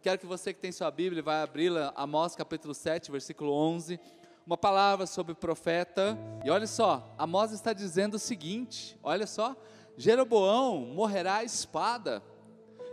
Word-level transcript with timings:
Quero 0.00 0.16
que 0.16 0.26
você 0.26 0.54
que 0.54 0.60
tem 0.60 0.70
sua 0.70 0.92
Bíblia 0.92 1.24
vai 1.24 1.42
abri-la, 1.42 1.92
Amós 1.96 2.36
capítulo 2.36 2.72
7, 2.72 3.10
versículo 3.10 3.52
11. 3.52 3.98
Uma 4.46 4.56
palavra 4.56 5.06
sobre 5.06 5.32
o 5.32 5.34
profeta. 5.34 6.16
E 6.44 6.50
olha 6.50 6.68
só, 6.68 7.12
Amós 7.18 7.50
está 7.50 7.72
dizendo 7.72 8.14
o 8.14 8.18
seguinte: 8.18 8.96
olha 9.02 9.26
só, 9.26 9.56
Jeroboão 9.96 10.82
morrerá 10.82 11.38
à 11.38 11.44
espada, 11.44 12.22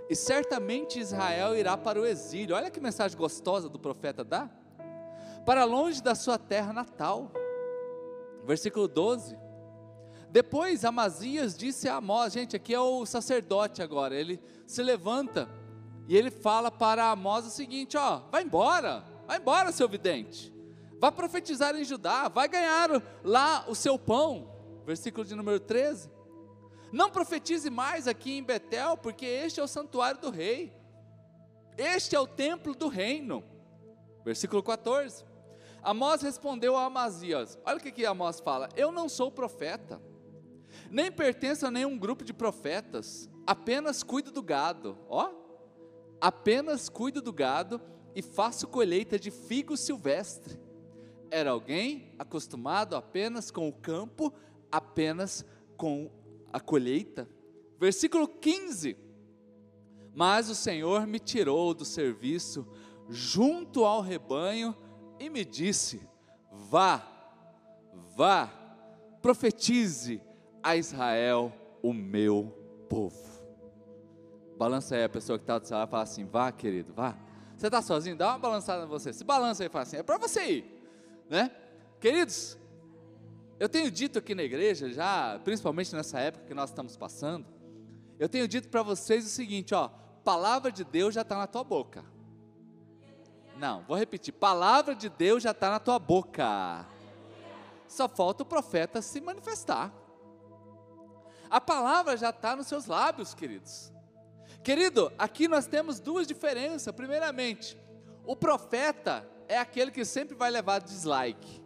e 0.10 0.16
certamente 0.16 1.00
Israel 1.00 1.56
irá 1.56 1.78
para 1.78 2.02
o 2.02 2.08
exílio. 2.08 2.56
Olha 2.56 2.72
que 2.72 2.80
mensagem 2.80 3.16
gostosa 3.16 3.70
do 3.70 3.78
profeta 3.78 4.24
dá. 4.24 4.50
Para 5.46 5.64
longe 5.64 6.02
da 6.02 6.16
sua 6.16 6.40
terra 6.40 6.74
natal. 6.74 7.32
Versículo 8.46 8.88
12. 8.88 9.38
Depois 10.32 10.84
Amazias 10.84 11.56
disse 11.56 11.88
a 11.88 11.98
Amós, 11.98 12.34
gente, 12.34 12.56
aqui 12.56 12.74
é 12.74 12.80
o 12.80 13.06
sacerdote 13.06 13.84
agora, 13.84 14.16
ele 14.16 14.42
se 14.66 14.82
levanta 14.82 15.48
e 16.08 16.16
ele 16.16 16.30
fala 16.30 16.70
para 16.70 17.12
Amós 17.12 17.46
o 17.46 17.50
seguinte: 17.50 17.98
ó, 17.98 18.22
vai 18.32 18.44
embora, 18.44 19.04
vai 19.28 19.38
embora, 19.38 19.72
seu 19.72 19.88
vidente, 19.88 20.54
vá 21.00 21.12
profetizar 21.12 21.76
em 21.76 21.84
Judá, 21.84 22.28
vai 22.28 22.48
ganhar 22.48 22.90
lá 23.24 23.66
o 23.68 23.76
seu 23.76 23.98
pão. 23.98 24.54
Versículo 24.86 25.26
de 25.26 25.36
número 25.36 25.60
13. 25.60 26.12
Não 26.92 27.10
profetize 27.10 27.70
mais 27.70 28.08
aqui 28.08 28.38
em 28.38 28.44
Betel, 28.44 28.96
porque 28.96 29.26
este 29.26 29.60
é 29.60 29.64
o 29.64 29.68
santuário 29.68 30.22
do 30.22 30.30
rei, 30.30 30.72
este 31.78 32.16
é 32.16 32.20
o 32.20 32.28
templo 32.28 32.76
do 32.76 32.88
reino. 32.88 33.44
Versículo 34.24 34.64
14. 34.64 35.26
Amós 35.82 36.22
respondeu 36.22 36.78
a 36.78 36.86
Amazias: 36.86 37.60
Olha 37.66 37.78
o 37.78 37.82
que, 37.82 37.92
que 37.92 38.06
Amós 38.06 38.40
fala: 38.40 38.70
Eu 38.76 38.92
não 38.92 39.10
sou 39.10 39.32
profeta, 39.32 40.02
nem 40.90 41.12
pertenço 41.12 41.66
a 41.66 41.72
nenhum 41.72 41.98
grupo 41.98 42.24
de 42.24 42.34
profetas, 42.34 43.30
apenas 43.46 44.04
cuido 44.04 44.32
do 44.32 44.42
gado. 44.42 44.98
Ó, 45.10 45.45
apenas 46.20 46.90
cuido 46.90 47.22
do 47.22 47.34
gado 47.34 47.82
e 48.16 48.22
faço 48.22 48.68
colheita 48.68 49.20
de 49.20 49.32
figo 49.32 49.76
silvestre. 49.76 50.60
Era 51.30 51.52
alguém 51.52 52.14
acostumado 52.18 52.96
apenas 52.96 53.52
com 53.52 53.68
o 53.68 53.74
campo, 53.74 54.34
apenas 54.72 55.46
com 55.76 56.10
a 56.52 56.60
colheita. 56.60 57.28
Versículo 57.78 58.28
15. 58.28 58.98
Mas 60.14 60.50
o 60.50 60.56
Senhor 60.56 61.06
me 61.06 61.20
tirou 61.20 61.74
do 61.74 61.84
serviço 61.84 62.66
junto 63.10 63.84
ao 63.84 64.02
rebanho 64.02 64.76
e 65.20 65.30
me 65.30 65.44
disse: 65.44 66.02
Vá, 66.52 67.06
vá, 68.16 68.48
profetize 69.22 70.22
a 70.64 70.76
Israel, 70.78 71.52
o 71.84 71.94
meu 71.94 72.54
povo. 72.90 73.25
Balança 74.66 74.96
aí 74.96 75.04
a 75.04 75.10
pessoa 75.10 75.38
que 75.38 75.44
está 75.44 75.60
do 75.60 75.68
seu 75.68 75.78
lado 75.78 75.90
e 75.90 75.92
fala 75.92 76.02
assim: 76.02 76.26
vá, 76.26 76.52
querido, 76.52 76.92
vá. 76.92 77.16
Você 77.56 77.68
está 77.68 77.84
sozinho? 77.84 78.16
Dá 78.16 78.30
uma 78.30 78.40
balançada 78.40 78.84
em 78.84 78.88
você. 78.88 79.14
Se 79.14 79.24
balança 79.24 79.62
aí 79.62 79.68
e 79.68 79.70
fala 79.70 79.84
assim: 79.84 79.98
é 79.98 80.02
para 80.02 80.18
você 80.18 80.44
ir. 80.44 80.82
Né? 81.30 81.52
Queridos, 82.00 82.58
eu 83.60 83.70
tenho 83.70 83.92
dito 83.92 84.18
aqui 84.18 84.34
na 84.34 84.42
igreja, 84.42 84.92
já, 84.92 85.40
principalmente 85.44 85.96
nessa 85.96 86.20
época 86.20 86.46
que 86.48 86.54
nós 86.56 86.72
estamos 86.72 86.98
passando, 86.98 87.46
eu 88.18 88.28
tenho 88.28 88.48
dito 88.48 88.68
para 88.68 88.82
vocês 88.82 89.24
o 89.24 89.30
seguinte: 89.30 89.76
ó, 89.76 89.88
palavra 90.24 90.72
de 90.72 90.84
Deus 90.84 91.14
já 91.14 91.22
está 91.22 91.38
na 91.38 91.46
tua 91.46 91.64
boca. 91.64 92.04
Não, 93.58 93.84
vou 93.84 93.96
repetir: 93.96 94.34
palavra 94.34 94.96
de 94.96 95.10
Deus 95.10 95.44
já 95.44 95.52
está 95.52 95.70
na 95.70 95.80
tua 95.80 96.00
boca. 96.00 96.88
Só 97.88 98.10
falta 98.10 98.42
o 98.42 98.46
profeta 98.48 99.00
se 99.00 99.22
manifestar. 99.22 99.94
A 101.52 101.62
palavra 101.62 102.18
já 102.18 102.32
está 102.32 102.56
nos 102.56 102.66
seus 102.66 102.88
lábios, 102.88 103.36
queridos. 103.36 103.94
Querido, 104.66 105.14
aqui 105.16 105.48
nós 105.48 105.68
temos 105.68 106.00
duas 106.00 106.26
diferenças. 106.26 106.92
Primeiramente, 106.92 107.78
o 108.26 108.36
profeta 108.36 109.24
é 109.48 109.60
aquele 109.60 109.92
que 109.92 110.04
sempre 110.04 110.36
vai 110.36 110.50
levar 110.50 110.80
dislike. 110.80 111.62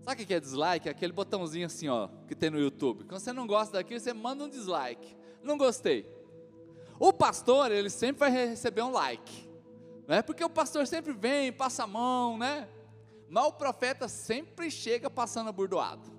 Sabe 0.00 0.22
o 0.22 0.26
que 0.26 0.32
é 0.32 0.40
dislike? 0.40 0.88
É 0.88 0.90
aquele 0.90 1.12
botãozinho 1.12 1.66
assim, 1.66 1.86
ó, 1.88 2.08
que 2.26 2.34
tem 2.34 2.48
no 2.48 2.58
YouTube. 2.58 3.04
Quando 3.04 3.20
você 3.20 3.30
não 3.30 3.46
gosta 3.46 3.74
daquilo, 3.74 4.00
você 4.00 4.14
manda 4.14 4.42
um 4.42 4.48
dislike. 4.48 5.14
Não 5.42 5.58
gostei. 5.58 6.10
O 6.98 7.12
pastor, 7.12 7.70
ele 7.70 7.90
sempre 7.90 8.20
vai 8.20 8.30
receber 8.30 8.80
um 8.80 8.90
like. 8.90 9.46
Né? 10.08 10.22
Porque 10.22 10.42
o 10.42 10.48
pastor 10.48 10.86
sempre 10.86 11.12
vem, 11.12 11.52
passa 11.52 11.84
a 11.84 11.86
mão, 11.86 12.38
né? 12.38 12.66
Mas 13.28 13.44
o 13.44 13.52
profeta 13.52 14.08
sempre 14.08 14.70
chega 14.70 15.10
passando 15.10 15.52
burdoado. 15.52 16.10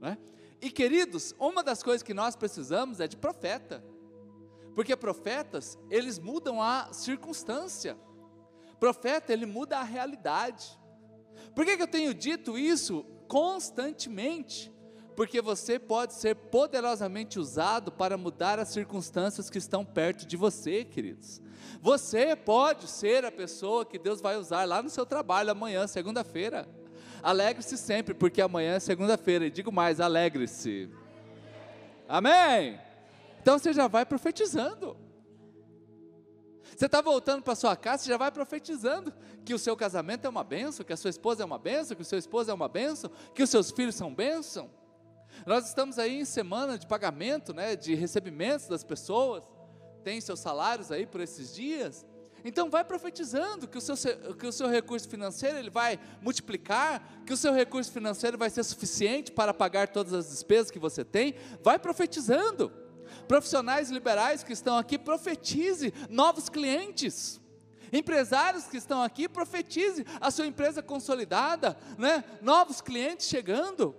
Né? 0.00 0.16
E 0.62 0.70
queridos, 0.70 1.34
uma 1.40 1.64
das 1.64 1.82
coisas 1.82 2.04
que 2.04 2.14
nós 2.14 2.36
precisamos 2.36 3.00
é 3.00 3.08
de 3.08 3.16
profeta. 3.16 3.89
Porque 4.74 4.96
profetas, 4.96 5.78
eles 5.90 6.18
mudam 6.18 6.62
a 6.62 6.92
circunstância. 6.92 7.96
Profeta, 8.78 9.32
ele 9.32 9.46
muda 9.46 9.78
a 9.78 9.82
realidade. 9.82 10.78
Por 11.54 11.64
que, 11.64 11.76
que 11.76 11.82
eu 11.82 11.88
tenho 11.88 12.14
dito 12.14 12.58
isso 12.58 13.04
constantemente? 13.28 14.72
Porque 15.16 15.42
você 15.42 15.78
pode 15.78 16.14
ser 16.14 16.34
poderosamente 16.34 17.38
usado 17.38 17.92
para 17.92 18.16
mudar 18.16 18.58
as 18.58 18.68
circunstâncias 18.68 19.50
que 19.50 19.58
estão 19.58 19.84
perto 19.84 20.24
de 20.24 20.36
você, 20.36 20.84
queridos. 20.84 21.42
Você 21.82 22.34
pode 22.34 22.86
ser 22.88 23.24
a 23.24 23.32
pessoa 23.32 23.84
que 23.84 23.98
Deus 23.98 24.20
vai 24.20 24.36
usar 24.36 24.64
lá 24.64 24.82
no 24.82 24.88
seu 24.88 25.04
trabalho 25.04 25.50
amanhã, 25.50 25.86
segunda-feira. 25.86 26.68
Alegre-se 27.22 27.76
sempre, 27.76 28.14
porque 28.14 28.40
amanhã 28.40 28.74
é 28.74 28.80
segunda-feira. 28.80 29.46
E 29.46 29.50
digo 29.50 29.70
mais, 29.70 30.00
alegre-se. 30.00 30.88
Amém. 32.08 32.78
Então 33.40 33.58
você 33.58 33.72
já 33.72 33.88
vai 33.88 34.04
profetizando. 34.04 34.96
Você 36.76 36.86
está 36.86 37.00
voltando 37.00 37.42
para 37.42 37.54
sua 37.54 37.76
casa, 37.76 38.04
você 38.04 38.10
já 38.10 38.16
vai 38.16 38.30
profetizando 38.30 39.12
que 39.44 39.52
o 39.52 39.58
seu 39.58 39.76
casamento 39.76 40.24
é 40.24 40.28
uma 40.28 40.44
benção, 40.44 40.84
que 40.84 40.92
a 40.92 40.96
sua 40.96 41.10
esposa 41.10 41.42
é 41.42 41.46
uma 41.46 41.58
benção, 41.58 41.96
que 41.96 42.02
o 42.02 42.06
seu 42.06 42.18
esposo 42.18 42.50
é 42.50 42.54
uma 42.54 42.68
benção, 42.68 43.10
que 43.34 43.42
os 43.42 43.50
seus 43.50 43.70
filhos 43.70 43.94
são 43.94 44.14
bênção. 44.14 44.70
Nós 45.46 45.66
estamos 45.66 45.98
aí 45.98 46.20
em 46.20 46.24
semana 46.24 46.78
de 46.78 46.86
pagamento, 46.86 47.52
né, 47.52 47.76
de 47.76 47.94
recebimentos 47.94 48.66
das 48.66 48.84
pessoas, 48.84 49.44
tem 50.02 50.20
seus 50.20 50.40
salários 50.40 50.90
aí 50.90 51.06
por 51.06 51.20
esses 51.20 51.54
dias. 51.54 52.06
Então 52.44 52.70
vai 52.70 52.84
profetizando 52.84 53.68
que 53.68 53.76
o, 53.76 53.80
seu, 53.80 53.96
que 54.34 54.46
o 54.46 54.52
seu 54.52 54.68
recurso 54.68 55.08
financeiro 55.08 55.58
ele 55.58 55.70
vai 55.70 56.00
multiplicar, 56.22 57.22
que 57.26 57.32
o 57.32 57.36
seu 57.36 57.52
recurso 57.52 57.92
financeiro 57.92 58.38
vai 58.38 58.48
ser 58.48 58.64
suficiente 58.64 59.30
para 59.30 59.52
pagar 59.52 59.88
todas 59.88 60.14
as 60.14 60.30
despesas 60.30 60.70
que 60.70 60.78
você 60.78 61.04
tem. 61.04 61.34
Vai 61.62 61.78
profetizando. 61.78 62.72
Profissionais 63.30 63.92
liberais 63.92 64.42
que 64.42 64.52
estão 64.52 64.76
aqui, 64.76 64.98
profetize 64.98 65.94
novos 66.08 66.48
clientes. 66.48 67.40
Empresários 67.92 68.64
que 68.64 68.76
estão 68.76 69.00
aqui, 69.00 69.28
profetize 69.28 70.04
a 70.20 70.32
sua 70.32 70.48
empresa 70.48 70.82
consolidada, 70.82 71.78
né? 71.96 72.24
novos 72.42 72.80
clientes 72.80 73.28
chegando. 73.28 73.94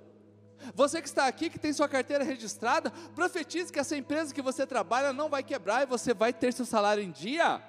Você 0.75 1.01
que 1.01 1.07
está 1.07 1.27
aqui, 1.27 1.49
que 1.49 1.57
tem 1.57 1.71
sua 1.71 1.87
carteira 1.87 2.25
registrada, 2.25 2.91
profetize 3.15 3.71
que 3.71 3.79
essa 3.79 3.95
empresa 3.95 4.33
que 4.33 4.41
você 4.41 4.67
trabalha 4.67 5.13
não 5.13 5.29
vai 5.29 5.43
quebrar 5.43 5.83
e 5.83 5.85
você 5.85 6.13
vai 6.13 6.33
ter 6.33 6.51
seu 6.51 6.65
salário 6.65 7.01
em 7.01 7.11
dia. 7.11 7.63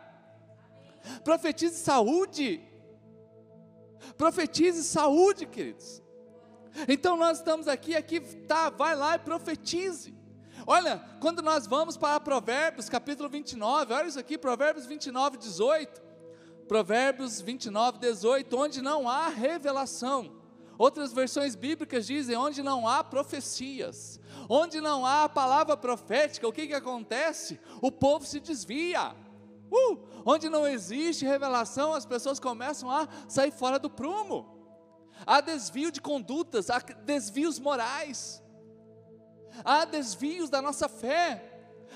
Profetize 1.22 1.76
saúde. 1.76 2.60
Profetize 4.18 4.82
saúde, 4.82 5.46
queridos. 5.46 6.02
Então 6.88 7.16
nós 7.16 7.38
estamos 7.38 7.68
aqui, 7.68 7.94
aqui 7.94 8.18
tá, 8.48 8.68
vai 8.68 8.96
lá 8.96 9.14
e 9.14 9.20
profetize. 9.20 10.21
Olha, 10.66 11.02
quando 11.20 11.42
nós 11.42 11.66
vamos 11.66 11.96
para 11.96 12.20
Provérbios, 12.20 12.88
capítulo 12.88 13.28
29, 13.28 13.92
olha 13.92 14.06
isso 14.06 14.18
aqui, 14.18 14.38
Provérbios 14.38 14.86
29, 14.86 15.38
18. 15.38 16.02
Provérbios 16.68 17.40
29, 17.40 17.98
18, 17.98 18.56
onde 18.56 18.80
não 18.80 19.08
há 19.08 19.28
revelação. 19.28 20.40
Outras 20.78 21.12
versões 21.12 21.54
bíblicas 21.54 22.06
dizem 22.06 22.36
onde 22.36 22.62
não 22.62 22.88
há 22.88 23.04
profecias, 23.04 24.18
onde 24.48 24.80
não 24.80 25.04
há 25.04 25.28
palavra 25.28 25.76
profética, 25.76 26.48
o 26.48 26.52
que, 26.52 26.66
que 26.66 26.74
acontece? 26.74 27.60
O 27.80 27.90
povo 27.90 28.24
se 28.24 28.40
desvia. 28.40 29.14
Uh, 29.70 29.98
onde 30.24 30.48
não 30.48 30.66
existe 30.66 31.26
revelação, 31.26 31.92
as 31.92 32.06
pessoas 32.06 32.38
começam 32.38 32.90
a 32.90 33.08
sair 33.28 33.50
fora 33.50 33.78
do 33.78 33.90
prumo. 33.90 34.60
Há 35.26 35.40
desvio 35.40 35.90
de 35.90 36.00
condutas, 36.00 36.70
há 36.70 36.78
desvios 36.78 37.58
morais 37.58 38.41
há 39.64 39.84
desvios 39.84 40.48
da 40.48 40.62
nossa 40.62 40.88
fé. 40.88 41.42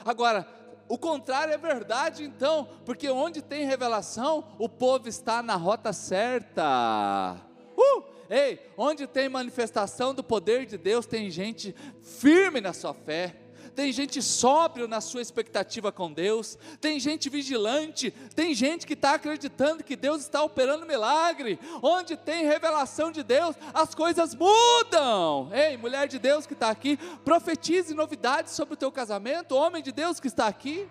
Agora, 0.04 0.46
o 0.88 0.98
contrário 0.98 1.52
é 1.52 1.58
verdade, 1.58 2.24
então, 2.24 2.68
porque 2.84 3.08
onde 3.10 3.42
tem 3.42 3.64
revelação, 3.64 4.44
o 4.58 4.68
povo 4.68 5.08
está 5.08 5.42
na 5.42 5.56
rota 5.56 5.92
certa. 5.92 7.36
Uh! 7.76 8.04
Ei, 8.28 8.60
onde 8.76 9.06
tem 9.06 9.28
manifestação 9.28 10.12
do 10.12 10.22
poder 10.22 10.66
de 10.66 10.76
Deus, 10.76 11.06
tem 11.06 11.30
gente 11.30 11.74
firme 12.00 12.60
na 12.60 12.72
sua 12.72 12.92
fé 12.92 13.45
tem 13.76 13.92
gente 13.92 14.22
sóbrio 14.22 14.88
na 14.88 15.02
sua 15.02 15.20
expectativa 15.20 15.92
com 15.92 16.10
Deus, 16.10 16.58
tem 16.80 16.98
gente 16.98 17.28
vigilante, 17.28 18.10
tem 18.34 18.54
gente 18.54 18.86
que 18.86 18.94
está 18.94 19.12
acreditando 19.12 19.84
que 19.84 19.94
Deus 19.94 20.22
está 20.22 20.42
operando 20.42 20.86
milagre. 20.86 21.60
Onde 21.82 22.16
tem 22.16 22.46
revelação 22.46 23.12
de 23.12 23.22
Deus, 23.22 23.54
as 23.74 23.94
coisas 23.94 24.34
mudam. 24.34 25.50
Ei, 25.52 25.76
mulher 25.76 26.08
de 26.08 26.18
Deus 26.18 26.46
que 26.46 26.54
está 26.54 26.70
aqui, 26.70 26.96
profetize 27.22 27.92
novidades 27.92 28.54
sobre 28.54 28.72
o 28.72 28.78
teu 28.78 28.90
casamento, 28.90 29.54
homem 29.54 29.82
de 29.82 29.92
Deus 29.92 30.18
que 30.18 30.28
está 30.28 30.46
aqui. 30.46 30.88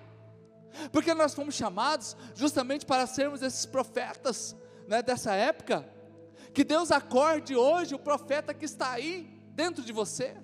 Porque 0.92 1.12
nós 1.16 1.34
fomos 1.34 1.56
chamados 1.56 2.16
justamente 2.36 2.86
para 2.86 3.08
sermos 3.08 3.42
esses 3.42 3.66
profetas 3.66 4.56
né, 4.88 5.02
dessa 5.02 5.34
época. 5.34 5.90
Que 6.54 6.64
Deus 6.64 6.92
acorde 6.92 7.56
hoje 7.56 7.96
o 7.96 8.00
profeta 8.00 8.54
que 8.54 8.66
está 8.66 8.92
aí 8.92 9.42
dentro 9.56 9.84
de 9.84 9.92
você. 9.92 10.38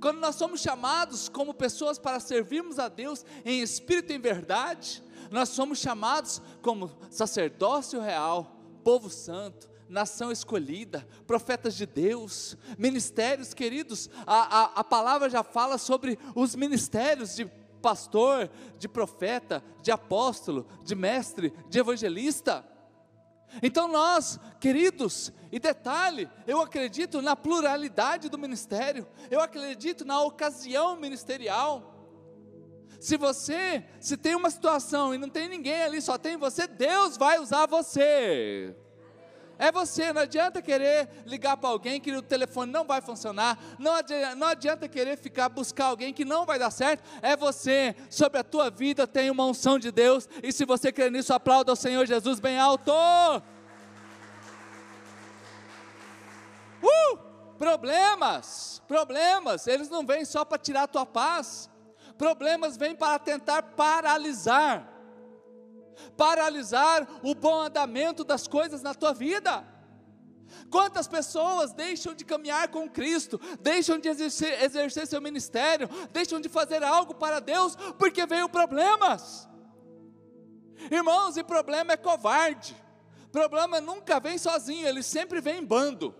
Quando 0.00 0.18
nós 0.18 0.36
somos 0.36 0.60
chamados 0.60 1.28
como 1.28 1.54
pessoas 1.54 1.98
para 1.98 2.20
servirmos 2.20 2.78
a 2.78 2.88
Deus 2.88 3.24
em 3.44 3.60
espírito 3.60 4.12
e 4.12 4.16
em 4.16 4.20
verdade, 4.20 5.02
nós 5.30 5.50
somos 5.50 5.78
chamados 5.78 6.40
como 6.62 6.90
sacerdócio 7.10 8.00
real, 8.00 8.56
povo 8.82 9.10
santo, 9.10 9.68
nação 9.88 10.30
escolhida, 10.30 11.06
profetas 11.26 11.74
de 11.74 11.86
Deus, 11.86 12.56
ministérios 12.78 13.54
queridos. 13.54 14.08
A, 14.26 14.60
a, 14.60 14.64
a 14.80 14.84
palavra 14.84 15.30
já 15.30 15.42
fala 15.42 15.78
sobre 15.78 16.18
os 16.34 16.54
ministérios 16.54 17.34
de 17.34 17.46
pastor, 17.80 18.50
de 18.78 18.88
profeta, 18.88 19.62
de 19.82 19.90
apóstolo, 19.90 20.66
de 20.84 20.94
mestre, 20.94 21.52
de 21.68 21.78
evangelista. 21.78 22.66
Então 23.62 23.88
nós, 23.88 24.38
queridos, 24.60 25.32
e 25.50 25.58
detalhe, 25.58 26.28
eu 26.46 26.60
acredito 26.60 27.22
na 27.22 27.34
pluralidade 27.34 28.28
do 28.28 28.38
ministério, 28.38 29.06
eu 29.30 29.40
acredito 29.40 30.04
na 30.04 30.22
ocasião 30.22 30.96
ministerial. 30.96 31.94
Se 33.00 33.16
você, 33.16 33.84
se 34.00 34.16
tem 34.16 34.34
uma 34.34 34.50
situação 34.50 35.14
e 35.14 35.18
não 35.18 35.28
tem 35.28 35.48
ninguém 35.48 35.82
ali, 35.82 36.02
só 36.02 36.18
tem 36.18 36.36
você, 36.36 36.66
Deus 36.66 37.16
vai 37.16 37.38
usar 37.38 37.66
você. 37.66 38.76
É 39.58 39.72
você, 39.72 40.12
não 40.12 40.22
adianta 40.22 40.62
querer 40.62 41.08
ligar 41.26 41.56
para 41.56 41.70
alguém 41.70 42.00
que 42.00 42.12
o 42.12 42.22
telefone 42.22 42.70
não 42.70 42.84
vai 42.84 43.00
funcionar, 43.00 43.58
não 43.76 43.94
adianta, 43.94 44.34
não 44.36 44.46
adianta 44.46 44.88
querer 44.88 45.18
ficar 45.18 45.48
buscar 45.48 45.86
alguém 45.86 46.12
que 46.12 46.24
não 46.24 46.46
vai 46.46 46.60
dar 46.60 46.70
certo, 46.70 47.02
é 47.20 47.36
você, 47.36 47.96
sobre 48.08 48.38
a 48.38 48.44
tua 48.44 48.70
vida 48.70 49.04
tem 49.04 49.30
uma 49.30 49.44
unção 49.44 49.76
de 49.76 49.90
Deus, 49.90 50.28
e 50.44 50.52
se 50.52 50.64
você 50.64 50.92
crer 50.92 51.10
nisso, 51.10 51.34
aplauda 51.34 51.72
ao 51.72 51.76
Senhor 51.76 52.06
Jesus 52.06 52.38
bem 52.38 52.56
alto. 52.56 52.92
Uh! 56.80 57.18
Problemas, 57.58 58.80
problemas, 58.86 59.66
eles 59.66 59.88
não 59.88 60.06
vêm 60.06 60.24
só 60.24 60.44
para 60.44 60.58
tirar 60.58 60.84
a 60.84 60.88
tua 60.88 61.04
paz, 61.04 61.68
problemas 62.16 62.76
vêm 62.76 62.94
para 62.94 63.18
tentar 63.18 63.62
paralisar 63.62 64.97
paralisar 66.16 67.06
o 67.22 67.34
bom 67.34 67.62
andamento 67.62 68.24
das 68.24 68.46
coisas 68.46 68.82
na 68.82 68.94
tua 68.94 69.12
vida. 69.12 69.64
Quantas 70.70 71.06
pessoas 71.06 71.72
deixam 71.72 72.14
de 72.14 72.24
caminhar 72.24 72.68
com 72.68 72.88
Cristo, 72.88 73.40
deixam 73.60 73.98
de 73.98 74.08
exercer, 74.08 74.62
exercer 74.62 75.06
seu 75.06 75.20
ministério, 75.20 75.88
deixam 76.12 76.40
de 76.40 76.48
fazer 76.48 76.82
algo 76.82 77.14
para 77.14 77.40
Deus, 77.40 77.76
porque 77.98 78.24
veio 78.26 78.48
problemas. 78.48 79.48
Irmãos, 80.90 81.36
e 81.36 81.44
problema 81.44 81.92
é 81.92 81.96
covarde. 81.96 82.76
Problema 83.30 83.80
nunca 83.80 84.18
vem 84.20 84.38
sozinho, 84.38 84.86
ele 84.86 85.02
sempre 85.02 85.40
vem 85.40 85.58
em 85.58 85.64
bando. 85.64 86.14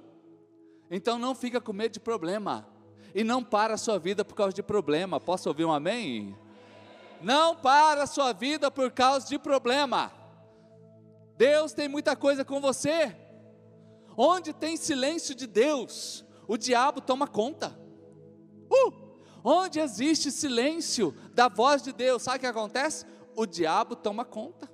Então 0.90 1.18
não 1.18 1.34
fica 1.34 1.60
com 1.60 1.72
medo 1.72 1.92
de 1.92 2.00
problema. 2.00 2.66
E 3.14 3.24
não 3.24 3.42
para 3.42 3.74
a 3.74 3.78
sua 3.78 3.98
vida 3.98 4.24
por 4.24 4.34
causa 4.34 4.52
de 4.52 4.62
problema. 4.62 5.18
Posso 5.18 5.48
ouvir 5.48 5.64
um 5.64 5.72
amém? 5.72 6.36
Não 7.20 7.56
para 7.56 8.04
a 8.04 8.06
sua 8.06 8.32
vida 8.32 8.70
por 8.70 8.90
causa 8.90 9.26
de 9.26 9.38
problema. 9.38 10.12
Deus 11.36 11.72
tem 11.72 11.88
muita 11.88 12.16
coisa 12.16 12.44
com 12.44 12.60
você. 12.60 13.16
Onde 14.16 14.52
tem 14.52 14.76
silêncio 14.76 15.34
de 15.34 15.46
Deus, 15.46 16.24
o 16.46 16.56
diabo 16.56 17.00
toma 17.00 17.26
conta. 17.26 17.78
Uh! 18.70 19.08
Onde 19.44 19.78
existe 19.78 20.30
silêncio 20.30 21.14
da 21.32 21.48
voz 21.48 21.82
de 21.82 21.92
Deus, 21.92 22.22
sabe 22.22 22.38
o 22.38 22.40
que 22.40 22.46
acontece? 22.46 23.06
O 23.36 23.46
diabo 23.46 23.94
toma 23.94 24.24
conta. 24.24 24.68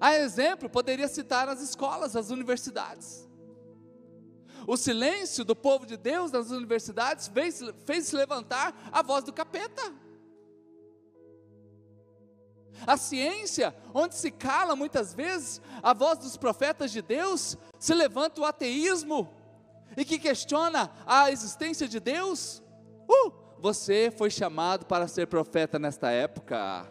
A 0.00 0.14
exemplo, 0.14 0.68
poderia 0.68 1.08
citar 1.08 1.48
as 1.48 1.60
escolas, 1.60 2.14
as 2.16 2.30
universidades. 2.30 3.28
O 4.66 4.76
silêncio 4.76 5.44
do 5.44 5.54
povo 5.54 5.84
de 5.84 5.96
Deus 5.96 6.30
nas 6.30 6.50
universidades 6.50 7.28
fez, 7.28 7.60
fez 7.84 8.12
levantar 8.12 8.90
a 8.92 9.02
voz 9.02 9.24
do 9.24 9.32
capeta. 9.32 9.92
A 12.86 12.96
ciência, 12.96 13.74
onde 13.92 14.14
se 14.14 14.30
cala 14.30 14.76
muitas 14.76 15.14
vezes 15.14 15.60
a 15.82 15.92
voz 15.92 16.18
dos 16.18 16.36
profetas 16.36 16.90
de 16.90 17.00
Deus, 17.00 17.56
se 17.78 17.94
levanta 17.94 18.40
o 18.40 18.44
ateísmo 18.44 19.32
e 19.96 20.04
que 20.04 20.18
questiona 20.18 20.90
a 21.06 21.30
existência 21.30 21.86
de 21.86 22.00
Deus. 22.00 22.62
Uh, 23.08 23.32
você 23.58 24.12
foi 24.16 24.30
chamado 24.30 24.86
para 24.86 25.08
ser 25.08 25.26
profeta 25.26 25.78
nesta 25.78 26.10
época. 26.10 26.86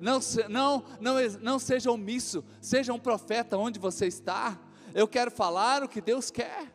Não, 0.00 0.20
não, 0.48 0.84
não, 1.00 1.14
não 1.40 1.58
seja 1.58 1.90
omisso, 1.90 2.44
seja 2.60 2.92
um 2.92 2.98
profeta 2.98 3.56
onde 3.56 3.78
você 3.78 4.06
está. 4.06 4.58
Eu 4.94 5.06
quero 5.06 5.30
falar 5.30 5.82
o 5.82 5.88
que 5.88 6.00
Deus 6.00 6.30
quer. 6.30 6.72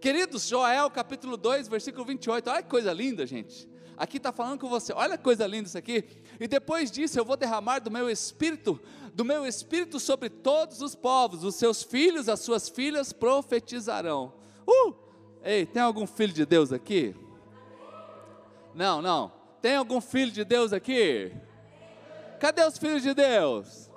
Queridos, 0.00 0.46
Joel 0.48 0.90
capítulo 0.90 1.36
2, 1.36 1.68
versículo 1.68 2.04
28, 2.04 2.50
olha 2.50 2.62
que 2.62 2.68
coisa 2.68 2.92
linda, 2.92 3.26
gente. 3.26 3.68
Aqui 3.96 4.16
está 4.16 4.32
falando 4.32 4.58
com 4.58 4.68
você, 4.68 4.92
olha 4.92 5.16
que 5.16 5.24
coisa 5.24 5.46
linda 5.46 5.68
isso 5.68 5.78
aqui. 5.78 6.04
E 6.40 6.48
depois 6.48 6.90
disso 6.90 7.18
eu 7.18 7.24
vou 7.24 7.36
derramar 7.36 7.78
do 7.78 7.90
meu 7.90 8.08
espírito, 8.10 8.80
do 9.14 9.24
meu 9.24 9.46
espírito 9.46 10.00
sobre 10.00 10.28
todos 10.28 10.80
os 10.80 10.94
povos, 10.94 11.44
os 11.44 11.54
seus 11.54 11.82
filhos, 11.82 12.28
as 12.28 12.40
suas 12.40 12.68
filhas 12.68 13.12
profetizarão. 13.12 14.32
Uh! 14.66 14.94
Ei, 15.44 15.66
tem 15.66 15.82
algum 15.82 16.06
filho 16.06 16.32
de 16.32 16.46
Deus 16.46 16.72
aqui? 16.72 17.14
Não, 18.74 19.02
não. 19.02 19.32
Tem 19.60 19.76
algum 19.76 20.00
filho 20.00 20.30
de 20.30 20.44
Deus 20.44 20.72
aqui? 20.72 21.32
Cadê 22.40 22.64
os 22.64 22.78
filhos 22.78 23.02
de 23.02 23.14
Deus? 23.14 23.90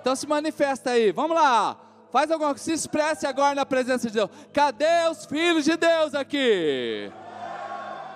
Então 0.00 0.14
se 0.14 0.26
manifesta 0.26 0.90
aí, 0.90 1.12
vamos 1.12 1.36
lá. 1.36 1.80
Faz 2.10 2.30
alguma 2.30 2.50
coisa, 2.50 2.62
se 2.62 2.72
expresse 2.72 3.26
agora 3.26 3.54
na 3.54 3.66
presença 3.66 4.06
de 4.06 4.14
Deus. 4.14 4.30
Cadê 4.52 5.08
os 5.10 5.26
filhos 5.26 5.64
de 5.64 5.76
Deus 5.76 6.14
aqui? 6.14 7.10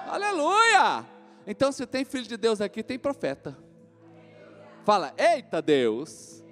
Aleluia! 0.09 1.07
Então, 1.47 1.71
se 1.71 1.87
tem 1.87 2.05
filho 2.05 2.27
de 2.27 2.37
Deus 2.37 2.61
aqui, 2.61 2.83
tem 2.83 2.99
profeta. 2.99 3.57
Fala, 4.85 5.15
eita 5.17 5.61
Deus! 5.61 6.43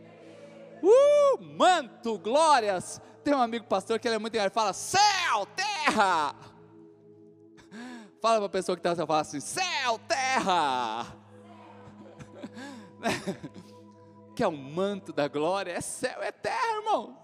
Uh, 0.83 1.43
manto, 1.43 2.19
glórias! 2.19 3.01
Tem 3.25 3.35
um 3.35 3.41
amigo 3.41 3.67
pastor 3.67 3.99
que 3.99 4.07
ele 4.07 4.17
é 4.17 4.19
muito 4.19 4.35
engraçado, 4.35 4.53
fala, 4.53 4.73
céu, 4.73 5.47
terra! 5.57 6.35
Fala 8.21 8.37
para 8.39 8.47
a 8.47 8.49
pessoa 8.49 8.77
que 8.77 8.87
está 8.87 9.07
fala 9.07 9.21
assim, 9.21 9.41
céu, 9.41 9.99
terra! 10.07 11.07
que 14.35 14.43
é 14.43 14.49
o 14.49 14.53
manto 14.53 15.13
da 15.13 15.29
glória, 15.29 15.73
é 15.73 15.81
céu, 15.81 16.23
é 16.23 16.31
terra, 16.31 16.77
irmãos. 16.79 17.17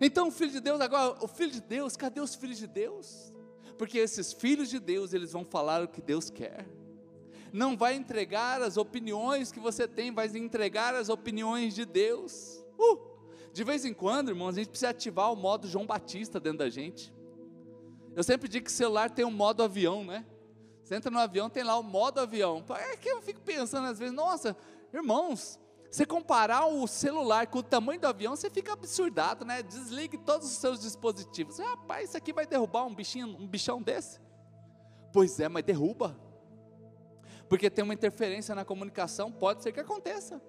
Então 0.00 0.28
o 0.28 0.30
filho 0.32 0.50
de 0.50 0.60
Deus, 0.60 0.80
agora, 0.80 1.16
o 1.22 1.28
filho 1.28 1.52
de 1.52 1.60
Deus, 1.60 1.96
cadê 1.96 2.20
os 2.20 2.34
filhos 2.34 2.58
de 2.58 2.66
Deus? 2.66 3.32
Porque 3.76 3.98
esses 3.98 4.32
filhos 4.32 4.68
de 4.68 4.78
Deus, 4.78 5.12
eles 5.12 5.32
vão 5.32 5.44
falar 5.44 5.82
o 5.82 5.88
que 5.88 6.00
Deus 6.00 6.30
quer. 6.30 6.66
Não 7.52 7.76
vai 7.76 7.94
entregar 7.94 8.60
as 8.60 8.76
opiniões 8.76 9.52
que 9.52 9.60
você 9.60 9.86
tem, 9.86 10.12
vai 10.12 10.26
entregar 10.36 10.94
as 10.94 11.08
opiniões 11.08 11.74
de 11.74 11.84
Deus. 11.84 12.64
Uh! 12.78 13.16
De 13.52 13.64
vez 13.64 13.84
em 13.84 13.94
quando, 13.94 14.28
irmãos, 14.28 14.56
a 14.56 14.58
gente 14.58 14.68
precisa 14.68 14.90
ativar 14.90 15.32
o 15.32 15.36
modo 15.36 15.66
João 15.66 15.86
Batista 15.86 16.38
dentro 16.38 16.58
da 16.58 16.68
gente. 16.68 17.12
Eu 18.14 18.22
sempre 18.22 18.48
digo 18.48 18.66
que 18.66 18.72
celular 18.72 19.10
tem 19.10 19.24
um 19.24 19.30
modo 19.30 19.62
avião, 19.62 20.04
né? 20.04 20.26
Você 20.82 20.94
entra 20.94 21.10
no 21.10 21.18
avião, 21.18 21.50
tem 21.50 21.62
lá 21.62 21.78
o 21.78 21.82
modo 21.82 22.20
avião. 22.20 22.64
É 22.78 22.96
que 22.96 23.08
eu 23.08 23.20
fico 23.20 23.40
pensando 23.40 23.86
às 23.86 23.98
vezes, 23.98 24.14
nossa, 24.14 24.56
irmãos, 24.92 25.58
você 25.90 26.04
comparar 26.04 26.66
o 26.66 26.86
celular 26.86 27.46
com 27.46 27.58
o 27.58 27.62
tamanho 27.62 28.00
do 28.00 28.06
avião, 28.06 28.36
você 28.36 28.50
fica 28.50 28.72
absurdado, 28.72 29.44
né? 29.44 29.62
Desligue 29.62 30.18
todos 30.18 30.46
os 30.46 30.58
seus 30.58 30.80
dispositivos. 30.80 31.58
Rapaz, 31.58 32.08
isso 32.08 32.16
aqui 32.16 32.32
vai 32.32 32.46
derrubar 32.46 32.84
um 32.84 32.94
bichinho, 32.94 33.28
um 33.28 33.46
bichão 33.46 33.80
desse? 33.80 34.20
Pois 35.12 35.38
é, 35.40 35.48
mas 35.48 35.64
derruba. 35.64 36.18
Porque 37.48 37.70
tem 37.70 37.84
uma 37.84 37.94
interferência 37.94 38.54
na 38.54 38.64
comunicação, 38.64 39.30
pode 39.30 39.62
ser 39.62 39.72
que 39.72 39.80
aconteça. 39.80 40.40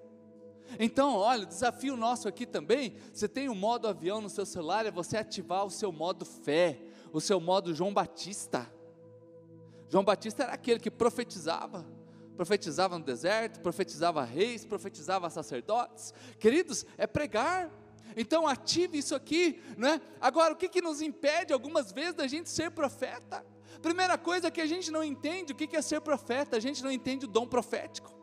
Então, 0.78 1.14
olha, 1.16 1.44
o 1.44 1.46
desafio 1.46 1.96
nosso 1.96 2.28
aqui 2.28 2.44
também, 2.44 2.96
você 3.12 3.28
tem 3.28 3.48
o 3.48 3.52
um 3.52 3.54
modo 3.54 3.88
avião 3.88 4.20
no 4.20 4.28
seu 4.28 4.44
celular, 4.44 4.84
é 4.84 4.90
você 4.90 5.16
ativar 5.16 5.64
o 5.64 5.70
seu 5.70 5.90
modo 5.92 6.24
fé, 6.24 6.82
o 7.12 7.20
seu 7.20 7.40
modo 7.40 7.72
João 7.72 7.94
Batista. 7.94 8.70
João 9.88 10.04
Batista 10.04 10.42
era 10.42 10.52
aquele 10.52 10.78
que 10.78 10.90
profetizava 10.90 11.86
profetizava 12.38 12.96
no 12.96 13.04
deserto, 13.04 13.58
profetizava 13.58 14.22
reis, 14.22 14.64
profetizava 14.64 15.28
sacerdotes. 15.28 16.14
Queridos, 16.38 16.86
é 16.96 17.04
pregar. 17.04 17.68
Então 18.16 18.46
ative 18.46 18.96
isso 18.98 19.12
aqui, 19.12 19.60
né? 19.76 20.00
Agora, 20.20 20.54
o 20.54 20.56
que, 20.56 20.68
que 20.68 20.80
nos 20.80 21.02
impede 21.02 21.52
algumas 21.52 21.90
vezes 21.90 22.14
da 22.14 22.28
gente 22.28 22.48
ser 22.48 22.70
profeta? 22.70 23.44
Primeira 23.82 24.16
coisa 24.16 24.52
que 24.52 24.60
a 24.60 24.66
gente 24.66 24.88
não 24.88 25.02
entende 25.02 25.52
o 25.52 25.56
que 25.56 25.76
é 25.76 25.82
ser 25.82 26.00
profeta, 26.00 26.56
a 26.56 26.60
gente 26.60 26.82
não 26.82 26.92
entende 26.92 27.24
o 27.24 27.28
dom 27.28 27.44
profético. 27.44 28.16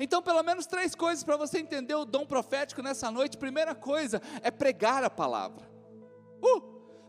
Então, 0.00 0.20
pelo 0.20 0.42
menos 0.42 0.66
três 0.66 0.92
coisas 0.96 1.22
para 1.22 1.36
você 1.36 1.58
entender 1.60 1.94
o 1.94 2.04
dom 2.04 2.26
profético 2.26 2.82
nessa 2.82 3.08
noite. 3.08 3.38
Primeira 3.38 3.72
coisa 3.72 4.20
é 4.42 4.50
pregar 4.50 5.04
a 5.04 5.10
palavra. 5.10 5.70
Uh, 6.42 6.60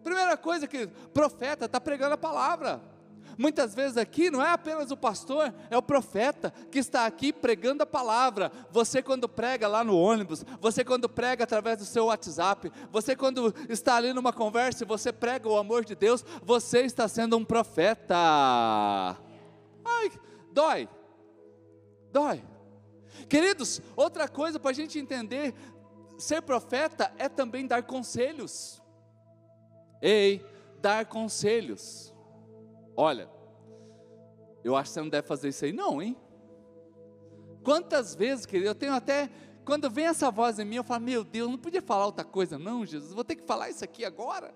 primeira 0.04 0.38
coisa 0.38 0.68
que 0.68 0.86
profeta 1.12 1.66
está 1.66 1.82
pregando 1.82 2.14
a 2.14 2.18
palavra. 2.18 2.95
Muitas 3.38 3.76
vezes 3.76 3.98
aqui 3.98 4.30
não 4.30 4.42
é 4.42 4.52
apenas 4.52 4.92
o 4.92 4.98
pastor, 4.98 5.54
é 5.70 5.78
o 5.78 5.82
profeta 5.82 6.54
que 6.72 6.80
está 6.80 7.06
aqui 7.06 7.34
pregando 7.34 7.84
a 7.84 7.86
palavra. 7.86 8.52
Você, 8.72 9.02
quando 9.02 9.28
prega 9.28 9.68
lá 9.68 9.84
no 9.84 9.98
ônibus, 9.98 10.46
você, 10.62 10.84
quando 10.84 11.10
prega 11.10 11.44
através 11.44 11.78
do 11.78 11.86
seu 11.86 12.06
WhatsApp, 12.06 12.72
você, 12.92 13.16
quando 13.16 13.54
está 13.70 13.96
ali 13.96 14.14
numa 14.14 14.32
conversa 14.32 14.84
e 14.84 14.88
você 14.88 15.12
prega 15.12 15.50
o 15.50 15.58
amor 15.58 15.84
de 15.84 15.96
Deus, 15.96 16.24
você 16.44 16.82
está 16.82 17.08
sendo 17.08 17.38
um 17.38 17.44
profeta. 17.44 18.16
Ai, 18.16 20.12
dói, 20.52 20.90
dói. 22.12 22.44
Queridos, 23.28 23.82
outra 23.96 24.28
coisa 24.28 24.60
para 24.60 24.72
a 24.72 24.74
gente 24.74 24.98
entender: 25.00 25.54
ser 26.18 26.42
profeta 26.42 27.12
é 27.18 27.28
também 27.28 27.68
dar 27.68 27.84
conselhos. 27.84 28.82
Ei, 30.02 30.46
dar 30.82 31.06
conselhos. 31.06 32.15
Olha, 32.96 33.30
eu 34.64 34.76
acho 34.76 34.90
que 34.90 34.94
você 34.96 35.02
não 35.02 35.10
deve 35.10 35.28
fazer 35.28 35.50
isso 35.50 35.66
aí, 35.66 35.72
não, 35.72 36.02
hein? 36.02 36.18
Quantas 37.64 38.16
vezes, 38.16 38.46
querido, 38.46 38.70
eu 38.70 38.76
tenho 38.76 38.94
até. 38.94 39.30
Quando 39.66 39.90
vem 39.90 40.06
essa 40.06 40.30
voz 40.32 40.60
em 40.60 40.66
mim, 40.66 40.76
eu 40.76 40.84
falo, 40.84 41.04
meu 41.04 41.24
Deus, 41.24 41.50
não 41.50 41.58
podia 41.58 41.82
falar 41.82 42.06
outra 42.06 42.24
coisa, 42.24 42.58
não, 42.58 42.86
Jesus, 42.86 43.14
vou 43.14 43.24
ter 43.24 43.36
que 43.36 43.46
falar 43.46 43.70
isso 43.70 43.84
aqui 43.84 44.06
agora. 44.06 44.54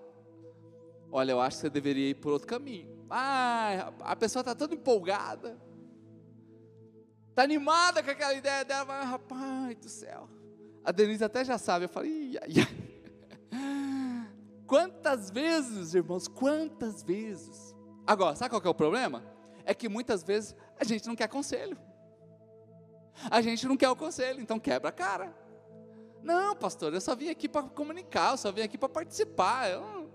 Olha, 1.12 1.32
eu 1.32 1.40
acho 1.40 1.56
que 1.56 1.60
você 1.62 1.70
deveria 1.70 2.10
ir 2.10 2.14
por 2.14 2.32
outro 2.32 2.46
caminho. 2.46 2.88
Ah, 3.10 3.92
a 4.00 4.14
pessoa 4.14 4.40
está 4.40 4.54
toda 4.54 4.74
empolgada, 4.74 5.60
está 7.28 7.42
animada 7.42 8.02
com 8.02 8.10
aquela 8.10 8.34
ideia 8.34 8.64
dela, 8.64 8.84
mas, 8.84 9.08
rapaz 9.08 9.76
do 9.76 9.88
céu. 9.88 10.28
A 10.84 10.92
Denise 10.92 11.24
até 11.24 11.44
já 11.44 11.58
sabe, 11.58 11.86
eu 11.86 11.88
falei, 11.88 12.10
ia, 12.10 12.42
ia. 12.48 12.68
Quantas 14.66 15.30
vezes, 15.30 15.94
irmãos, 15.94 16.28
quantas 16.28 17.02
vezes 17.02 17.69
Agora, 18.10 18.34
sabe 18.34 18.50
qual 18.50 18.60
é 18.64 18.68
o 18.68 18.74
problema? 18.74 19.22
É 19.64 19.72
que 19.72 19.88
muitas 19.88 20.24
vezes 20.24 20.56
a 20.76 20.82
gente 20.82 21.06
não 21.06 21.14
quer 21.14 21.28
conselho. 21.28 21.78
A 23.30 23.40
gente 23.40 23.68
não 23.68 23.76
quer 23.76 23.88
o 23.88 23.94
conselho, 23.94 24.40
então 24.40 24.58
quebra 24.58 24.88
a 24.88 24.92
cara. 24.92 25.32
Não, 26.20 26.56
pastor, 26.56 26.92
eu 26.92 27.00
só 27.00 27.14
vim 27.14 27.28
aqui 27.28 27.48
para 27.48 27.62
comunicar, 27.62 28.32
eu 28.32 28.36
só 28.36 28.50
vim 28.50 28.62
aqui 28.62 28.76
para 28.76 28.88
participar. 28.88 29.70
Eu... 29.70 30.10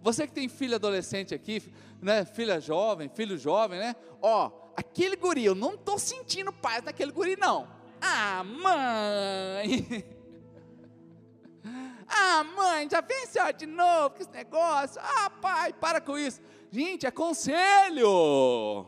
Você 0.00 0.26
que 0.26 0.32
tem 0.32 0.48
filho 0.48 0.74
adolescente 0.74 1.34
aqui, 1.34 1.62
né, 2.00 2.24
filha 2.24 2.58
jovem, 2.58 3.10
filho 3.10 3.36
jovem, 3.36 3.78
né? 3.78 3.94
Ó, 4.22 4.50
aquele 4.74 5.14
guri, 5.14 5.44
eu 5.44 5.54
não 5.54 5.74
estou 5.74 5.98
sentindo 5.98 6.50
paz 6.50 6.82
naquele 6.82 7.12
guri, 7.12 7.36
não. 7.36 7.68
Ah, 8.00 8.42
mãe! 8.42 10.02
Ah, 12.14 12.44
mãe, 12.44 12.88
já 12.90 13.00
venceu 13.00 13.50
de 13.54 13.64
novo 13.64 14.10
com 14.10 14.22
esse 14.22 14.30
negócio. 14.30 15.00
Ah, 15.02 15.30
pai, 15.30 15.72
para 15.72 15.98
com 15.98 16.18
isso. 16.18 16.42
Gente, 16.72 17.06
é 17.06 17.10
conselho. 17.10 18.86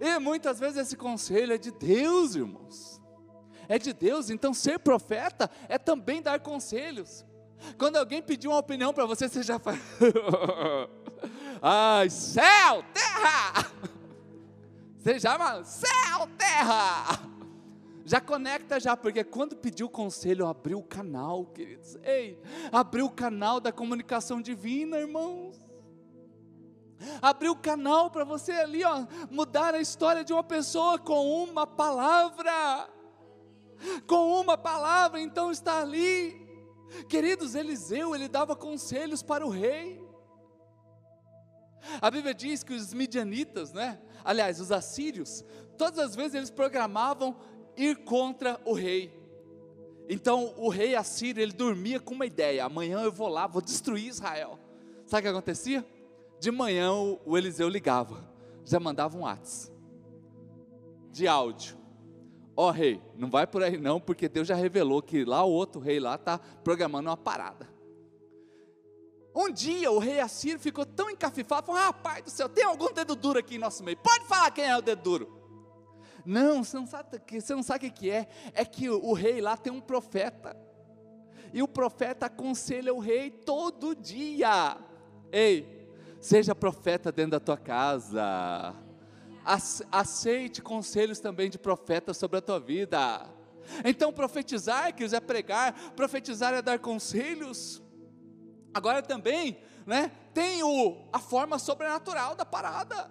E 0.00 0.18
muitas 0.18 0.58
vezes 0.58 0.78
esse 0.78 0.96
conselho 0.96 1.52
é 1.52 1.58
de 1.58 1.70
Deus, 1.70 2.34
irmãos. 2.34 3.00
É 3.68 3.78
de 3.78 3.92
Deus, 3.92 4.28
então 4.28 4.52
ser 4.52 4.80
profeta 4.80 5.48
é 5.68 5.78
também 5.78 6.20
dar 6.20 6.40
conselhos. 6.40 7.24
Quando 7.78 7.96
alguém 7.96 8.20
pedir 8.20 8.48
uma 8.48 8.58
opinião 8.58 8.92
para 8.92 9.06
você, 9.06 9.28
você 9.28 9.44
já 9.44 9.60
faz. 9.60 9.78
Ai, 11.62 12.10
céu, 12.10 12.84
terra! 12.92 13.70
Você 14.98 15.18
já 15.18 15.38
fala, 15.38 15.64
céu, 15.64 16.28
terra! 16.36 17.22
Já 18.04 18.20
conecta 18.20 18.78
já, 18.78 18.94
porque 18.94 19.24
quando 19.24 19.56
pediu 19.56 19.88
conselho, 19.88 20.46
abriu 20.46 20.78
o 20.78 20.82
canal, 20.82 21.46
queridos. 21.46 21.96
Ei, 22.02 22.38
abriu 22.70 23.06
o 23.06 23.10
canal 23.10 23.60
da 23.60 23.72
comunicação 23.72 24.42
divina, 24.42 24.98
irmãos 24.98 25.69
abrir 27.20 27.48
o 27.48 27.56
canal 27.56 28.10
para 28.10 28.24
você 28.24 28.52
ali, 28.52 28.84
ó, 28.84 29.06
mudar 29.30 29.74
a 29.74 29.80
história 29.80 30.24
de 30.24 30.32
uma 30.32 30.42
pessoa 30.42 30.98
com 30.98 31.44
uma 31.44 31.66
palavra. 31.66 32.88
Com 34.06 34.40
uma 34.40 34.58
palavra, 34.58 35.20
então 35.20 35.50
está 35.50 35.80
ali. 35.80 36.48
Queridos, 37.08 37.54
Eliseu, 37.54 38.14
ele 38.14 38.28
dava 38.28 38.54
conselhos 38.54 39.22
para 39.22 39.46
o 39.46 39.48
rei. 39.48 40.00
A 42.00 42.10
Bíblia 42.10 42.34
diz 42.34 42.62
que 42.62 42.74
os 42.74 42.92
midianitas, 42.92 43.72
né? 43.72 44.00
Aliás, 44.22 44.60
os 44.60 44.70
assírios, 44.70 45.44
todas 45.78 45.98
as 45.98 46.14
vezes 46.14 46.34
eles 46.34 46.50
programavam 46.50 47.36
ir 47.76 48.04
contra 48.04 48.60
o 48.64 48.74
rei. 48.74 49.18
Então, 50.08 50.52
o 50.56 50.68
rei 50.68 50.94
assírio, 50.94 51.40
ele 51.40 51.52
dormia 51.52 51.98
com 52.00 52.14
uma 52.14 52.26
ideia: 52.26 52.64
amanhã 52.64 53.00
eu 53.00 53.12
vou 53.12 53.28
lá, 53.28 53.46
vou 53.46 53.62
destruir 53.62 54.08
Israel. 54.08 54.58
Sabe 55.06 55.20
o 55.20 55.22
que 55.22 55.28
acontecia? 55.28 55.86
De 56.40 56.50
manhã 56.50 56.90
o 57.24 57.36
Eliseu 57.36 57.68
ligava, 57.68 58.26
já 58.64 58.80
mandava 58.80 59.16
um 59.16 59.20
WhatsApp 59.20 59.78
de 61.12 61.28
áudio. 61.28 61.76
Ó 62.56 62.68
oh, 62.68 62.70
rei, 62.70 63.00
não 63.14 63.30
vai 63.30 63.46
por 63.46 63.62
aí 63.62 63.76
não, 63.76 64.00
porque 64.00 64.28
Deus 64.28 64.48
já 64.48 64.54
revelou 64.54 65.02
que 65.02 65.24
lá 65.24 65.44
o 65.44 65.50
outro 65.50 65.80
rei 65.80 66.00
lá 66.00 66.14
está 66.14 66.38
programando 66.38 67.10
uma 67.10 67.16
parada. 67.16 67.68
Um 69.34 69.52
dia 69.52 69.90
o 69.90 69.98
rei 69.98 70.18
Assírio 70.18 70.58
ficou 70.58 70.86
tão 70.86 71.10
encafifado, 71.10 71.66
falou: 71.66 71.80
Rapaz 71.80 72.24
do 72.24 72.30
céu, 72.30 72.48
tem 72.48 72.64
algum 72.64 72.92
dedo 72.92 73.14
duro 73.14 73.38
aqui 73.38 73.56
em 73.56 73.58
nosso 73.58 73.84
meio? 73.84 73.98
Pode 73.98 74.24
falar 74.24 74.50
quem 74.50 74.64
é 74.64 74.76
o 74.76 74.82
dedo 74.82 75.02
duro. 75.02 75.40
Não, 76.24 76.64
você 76.64 76.76
não 76.76 76.86
sabe, 76.86 77.20
você 77.30 77.54
não 77.54 77.62
sabe 77.62 77.86
o 77.86 77.92
que 77.92 78.10
é. 78.10 78.28
É 78.54 78.64
que 78.64 78.88
o, 78.88 79.04
o 79.04 79.12
rei 79.12 79.40
lá 79.40 79.56
tem 79.56 79.72
um 79.72 79.80
profeta. 79.80 80.56
E 81.52 81.62
o 81.62 81.68
profeta 81.68 82.26
aconselha 82.26 82.94
o 82.94 82.98
rei 82.98 83.30
todo 83.30 83.94
dia. 83.94 84.76
Ei, 85.32 85.79
Seja 86.20 86.54
profeta 86.54 87.10
dentro 87.10 87.32
da 87.32 87.40
tua 87.40 87.56
casa. 87.56 88.74
Aceite 89.90 90.60
conselhos 90.60 91.18
também 91.18 91.48
de 91.48 91.58
profeta 91.58 92.12
sobre 92.12 92.38
a 92.38 92.42
tua 92.42 92.60
vida. 92.60 93.26
Então, 93.84 94.12
profetizar, 94.12 94.94
que 94.94 95.04
é 95.04 95.20
pregar, 95.20 95.92
profetizar 95.92 96.52
é 96.52 96.60
dar 96.60 96.78
conselhos. 96.78 97.82
Agora 98.74 99.02
também, 99.02 99.58
né, 99.86 100.12
tem 100.34 100.62
o, 100.62 101.08
a 101.12 101.18
forma 101.18 101.58
sobrenatural 101.58 102.34
da 102.34 102.44
parada. 102.44 103.10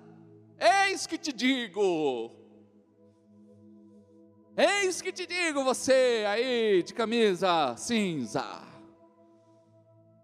Eis 0.88 1.08
que 1.08 1.18
te 1.18 1.34
digo. 1.34 2.32
Eis 4.56 5.02
que 5.02 5.12
te 5.12 5.26
digo, 5.26 5.64
você 5.64 6.26
aí 6.28 6.84
de 6.84 6.94
camisa 6.94 7.76
cinza. 7.78 8.69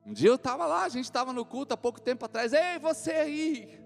Um 0.05 0.13
dia 0.13 0.29
eu 0.29 0.35
estava 0.35 0.67
lá, 0.67 0.83
a 0.83 0.89
gente 0.89 1.05
estava 1.05 1.33
no 1.33 1.43
culto 1.43 1.73
há 1.73 1.77
pouco 1.77 1.99
tempo 1.99 2.23
atrás, 2.25 2.53
ei, 2.53 2.77
você 2.77 3.11
aí, 3.11 3.79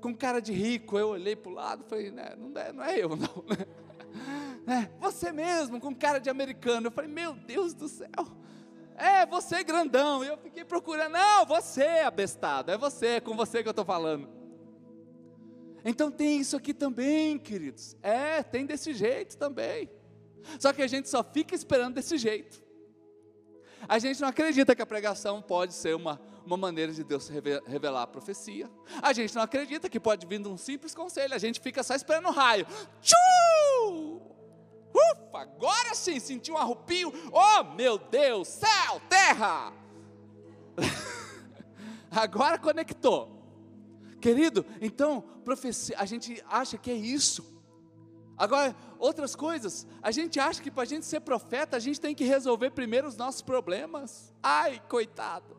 com 0.00 0.14
cara 0.14 0.40
de 0.40 0.52
rico, 0.52 0.96
eu 0.96 1.08
olhei 1.08 1.34
para 1.34 1.50
o 1.50 1.54
lado 1.54 1.84
e 1.84 1.88
falei, 1.88 2.10
né, 2.12 2.36
não, 2.38 2.60
é, 2.60 2.72
não 2.72 2.84
é 2.84 2.96
eu 2.96 3.16
não, 3.16 3.44
é, 4.72 4.88
você 5.00 5.32
mesmo, 5.32 5.80
com 5.80 5.92
cara 5.92 6.20
de 6.20 6.30
americano, 6.30 6.86
eu 6.86 6.92
falei, 6.92 7.10
meu 7.10 7.34
Deus 7.34 7.74
do 7.74 7.88
céu, 7.88 8.08
é 8.96 9.26
você 9.26 9.64
grandão, 9.64 10.22
e 10.22 10.28
eu 10.28 10.38
fiquei 10.38 10.64
procurando, 10.64 11.14
não, 11.14 11.44
você 11.44 11.82
abestado, 12.04 12.70
é 12.70 12.78
você, 12.78 13.06
é 13.06 13.20
com 13.20 13.34
você 13.34 13.60
que 13.60 13.68
eu 13.68 13.72
estou 13.72 13.84
falando, 13.84 14.28
então 15.84 16.08
tem 16.08 16.38
isso 16.38 16.56
aqui 16.56 16.72
também, 16.72 17.36
queridos, 17.36 17.96
é, 18.00 18.44
tem 18.44 18.64
desse 18.64 18.94
jeito 18.94 19.36
também, 19.36 19.90
só 20.60 20.72
que 20.72 20.82
a 20.82 20.86
gente 20.86 21.08
só 21.08 21.24
fica 21.24 21.52
esperando 21.52 21.94
desse 21.94 22.16
jeito, 22.16 22.63
a 23.88 23.98
gente 23.98 24.20
não 24.20 24.28
acredita 24.28 24.74
que 24.74 24.82
a 24.82 24.86
pregação 24.86 25.42
pode 25.42 25.74
ser 25.74 25.94
uma, 25.94 26.20
uma 26.44 26.56
maneira 26.56 26.92
de 26.92 27.04
Deus 27.04 27.28
revelar 27.28 28.02
a 28.02 28.06
profecia. 28.06 28.70
A 29.02 29.12
gente 29.12 29.34
não 29.34 29.42
acredita 29.42 29.88
que 29.88 30.00
pode 30.00 30.26
vir 30.26 30.40
de 30.40 30.48
um 30.48 30.56
simples 30.56 30.94
conselho. 30.94 31.34
A 31.34 31.38
gente 31.38 31.60
fica 31.60 31.82
só 31.82 31.94
esperando 31.94 32.28
o 32.28 32.32
raio. 32.32 32.66
Tchuu! 33.00 34.22
Ufa, 34.94 35.38
agora 35.38 35.94
sim, 35.94 36.20
senti 36.20 36.52
um 36.52 36.56
arrupio. 36.56 37.12
Oh, 37.32 37.64
meu 37.74 37.98
Deus, 37.98 38.48
céu, 38.48 39.00
terra! 39.08 39.72
agora 42.10 42.58
conectou. 42.58 43.34
Querido, 44.20 44.64
então, 44.80 45.20
profecia, 45.44 45.96
a 45.98 46.06
gente 46.06 46.42
acha 46.48 46.78
que 46.78 46.90
é 46.90 46.94
isso. 46.94 47.53
Agora, 48.36 48.74
outras 48.98 49.36
coisas, 49.36 49.86
a 50.02 50.10
gente 50.10 50.40
acha 50.40 50.60
que 50.60 50.70
para 50.70 50.82
a 50.82 50.86
gente 50.86 51.06
ser 51.06 51.20
profeta, 51.20 51.76
a 51.76 51.80
gente 51.80 52.00
tem 52.00 52.14
que 52.14 52.24
resolver 52.24 52.70
primeiro 52.70 53.06
os 53.06 53.16
nossos 53.16 53.42
problemas. 53.42 54.34
Ai, 54.42 54.82
coitado. 54.88 55.56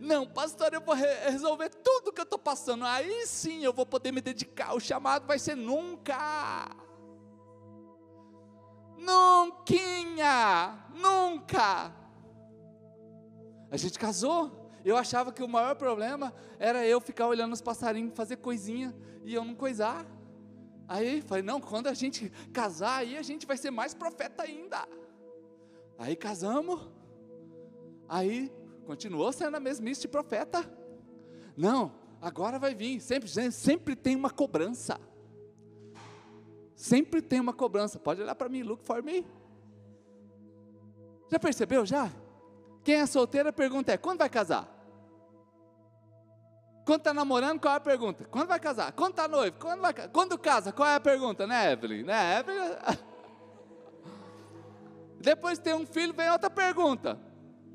Não, 0.00 0.26
pastor, 0.26 0.72
eu 0.72 0.80
vou 0.80 0.94
resolver 0.94 1.68
tudo 1.68 2.12
que 2.12 2.20
eu 2.20 2.24
estou 2.24 2.38
passando. 2.38 2.84
Aí 2.84 3.26
sim 3.26 3.64
eu 3.64 3.72
vou 3.72 3.84
poder 3.84 4.12
me 4.12 4.20
dedicar. 4.20 4.74
O 4.74 4.80
chamado 4.80 5.26
vai 5.26 5.38
ser 5.38 5.56
nunca. 5.56 6.68
Nunca, 8.96 10.90
nunca. 10.94 11.94
A 13.70 13.76
gente 13.76 13.98
casou. 13.98 14.70
Eu 14.84 14.96
achava 14.96 15.32
que 15.32 15.42
o 15.42 15.48
maior 15.48 15.74
problema 15.74 16.32
era 16.58 16.86
eu 16.86 17.00
ficar 17.00 17.26
olhando 17.26 17.52
os 17.52 17.60
passarinhos, 17.60 18.16
fazer 18.16 18.36
coisinha 18.36 18.94
e 19.24 19.34
eu 19.34 19.44
não 19.44 19.54
coisar. 19.54 20.06
Aí 20.88 21.20
falei, 21.20 21.42
não, 21.42 21.60
quando 21.60 21.86
a 21.86 21.92
gente 21.92 22.30
casar, 22.50 23.00
aí 23.00 23.18
a 23.18 23.22
gente 23.22 23.46
vai 23.46 23.58
ser 23.58 23.70
mais 23.70 23.92
profeta 23.92 24.42
ainda. 24.42 24.88
Aí 25.98 26.16
casamos, 26.16 26.88
aí 28.08 28.50
continuou 28.86 29.30
sendo 29.30 29.56
a 29.56 29.60
mesmice 29.60 30.00
de 30.00 30.08
profeta. 30.08 30.64
Não, 31.54 31.92
agora 32.22 32.58
vai 32.58 32.74
vir. 32.74 33.00
Sempre, 33.00 33.28
sempre 33.52 33.94
tem 33.94 34.16
uma 34.16 34.30
cobrança. 34.30 34.98
Sempre 36.74 37.20
tem 37.20 37.38
uma 37.38 37.52
cobrança. 37.52 37.98
Pode 37.98 38.22
olhar 38.22 38.34
para 38.34 38.48
mim, 38.48 38.62
look 38.62 38.82
for 38.82 39.02
me. 39.02 39.26
Já 41.30 41.38
percebeu 41.38 41.84
já? 41.84 42.10
Quem 42.82 42.94
é 42.94 43.04
solteira, 43.04 43.52
pergunta 43.52 43.92
é: 43.92 43.98
quando 43.98 44.20
vai 44.20 44.30
casar? 44.30 44.77
Quando 46.88 47.00
está 47.00 47.12
namorando, 47.12 47.60
qual 47.60 47.74
é 47.74 47.76
a 47.76 47.80
pergunta? 47.80 48.24
Quando 48.24 48.48
vai 48.48 48.58
casar? 48.58 48.92
Quando 48.92 49.10
está 49.10 49.28
noivo? 49.28 49.58
Quando, 49.60 49.82
vai, 49.82 49.92
quando 50.08 50.38
casa? 50.38 50.72
Qual 50.72 50.88
é 50.88 50.94
a 50.94 51.00
pergunta, 51.00 51.46
né, 51.46 51.72
Evelyn? 51.72 52.02
Né, 52.02 52.38
Evelyn? 52.38 52.76
Depois 55.20 55.58
tem 55.58 55.74
um 55.74 55.84
filho, 55.84 56.14
vem 56.14 56.30
outra 56.30 56.48
pergunta. 56.48 57.20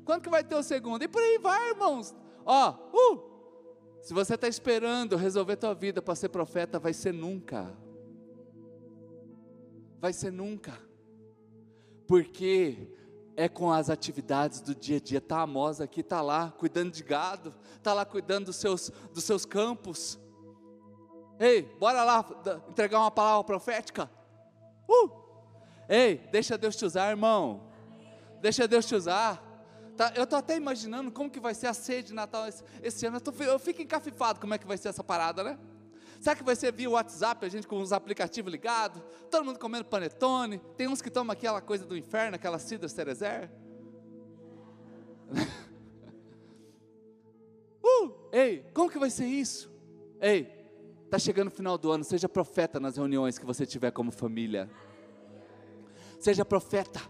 Quando 0.04 0.20
que 0.20 0.28
vai 0.28 0.42
ter 0.42 0.56
o 0.56 0.64
segundo? 0.64 1.04
E 1.04 1.06
por 1.06 1.22
aí 1.22 1.38
vai, 1.38 1.70
irmãos. 1.70 2.12
Ó, 2.44 2.74
uh, 2.92 4.00
se 4.02 4.12
você 4.12 4.34
está 4.34 4.48
esperando 4.48 5.14
resolver 5.14 5.54
tua 5.58 5.76
vida 5.76 6.02
para 6.02 6.16
ser 6.16 6.30
profeta, 6.30 6.80
vai 6.80 6.92
ser 6.92 7.14
nunca. 7.14 7.72
Vai 10.00 10.12
ser 10.12 10.32
nunca. 10.32 10.76
Porque 12.08 12.88
é 13.36 13.48
com 13.48 13.72
as 13.72 13.90
atividades 13.90 14.60
do 14.60 14.74
dia 14.74 14.96
a 14.96 15.00
dia. 15.00 15.18
Está 15.18 15.38
a 15.38 15.42
Amos 15.42 15.80
aqui, 15.80 16.00
está 16.00 16.20
lá 16.20 16.52
cuidando 16.56 16.90
de 16.90 17.02
gado, 17.02 17.54
está 17.76 17.92
lá 17.92 18.04
cuidando 18.04 18.46
dos 18.46 18.56
seus, 18.56 18.90
dos 19.12 19.24
seus 19.24 19.44
campos. 19.44 20.18
Ei, 21.38 21.62
bora 21.62 22.04
lá 22.04 22.24
entregar 22.68 23.00
uma 23.00 23.10
palavra 23.10 23.44
profética. 23.44 24.10
Uh! 24.88 25.10
Ei, 25.88 26.16
deixa 26.30 26.56
Deus 26.56 26.76
te 26.76 26.84
usar, 26.84 27.10
irmão. 27.10 27.68
Deixa 28.40 28.68
Deus 28.68 28.86
te 28.86 28.94
usar. 28.94 29.42
Tá, 29.96 30.12
eu 30.16 30.24
estou 30.24 30.38
até 30.38 30.56
imaginando 30.56 31.10
como 31.10 31.30
que 31.30 31.38
vai 31.38 31.54
ser 31.54 31.66
a 31.68 31.74
ceia 31.74 32.02
de 32.02 32.12
Natal 32.12 32.48
esse, 32.48 32.64
esse 32.82 33.06
ano. 33.06 33.16
Eu, 33.16 33.20
tô, 33.20 33.30
eu 33.42 33.58
fico 33.58 33.82
encafifado 33.82 34.40
como 34.40 34.54
é 34.54 34.58
que 34.58 34.66
vai 34.66 34.76
ser 34.76 34.88
essa 34.88 35.04
parada, 35.04 35.44
né? 35.44 35.58
Será 36.24 36.34
que 36.34 36.42
vai 36.42 36.56
ser 36.56 36.72
via 36.72 36.88
WhatsApp, 36.88 37.44
a 37.44 37.48
gente 37.50 37.66
com 37.66 37.78
os 37.78 37.92
aplicativos 37.92 38.50
ligados, 38.50 39.02
todo 39.30 39.44
mundo 39.44 39.58
comendo 39.58 39.84
panetone, 39.84 40.58
tem 40.74 40.88
uns 40.88 41.02
que 41.02 41.10
tomam 41.10 41.34
aquela 41.34 41.60
coisa 41.60 41.84
do 41.84 41.94
inferno, 41.94 42.34
aquela 42.34 42.58
cidra 42.58 42.88
cerezer. 42.88 43.50
uh, 47.84 48.14
ei, 48.32 48.64
como 48.72 48.88
que 48.88 48.98
vai 48.98 49.10
ser 49.10 49.26
isso? 49.26 49.70
Ei, 50.18 50.50
está 51.04 51.18
chegando 51.18 51.48
o 51.48 51.50
final 51.50 51.76
do 51.76 51.92
ano, 51.92 52.02
seja 52.02 52.26
profeta 52.26 52.80
nas 52.80 52.96
reuniões 52.96 53.38
que 53.38 53.44
você 53.44 53.66
tiver 53.66 53.90
como 53.90 54.10
família. 54.10 54.70
Seja 56.18 56.42
profeta, 56.42 57.02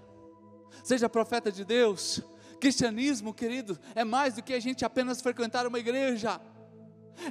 seja 0.82 1.08
profeta 1.08 1.52
de 1.52 1.64
Deus. 1.64 2.20
Cristianismo, 2.58 3.32
querido, 3.32 3.78
é 3.94 4.02
mais 4.02 4.34
do 4.34 4.42
que 4.42 4.54
a 4.54 4.58
gente 4.58 4.84
apenas 4.84 5.22
frequentar 5.22 5.68
uma 5.68 5.78
igreja. 5.78 6.40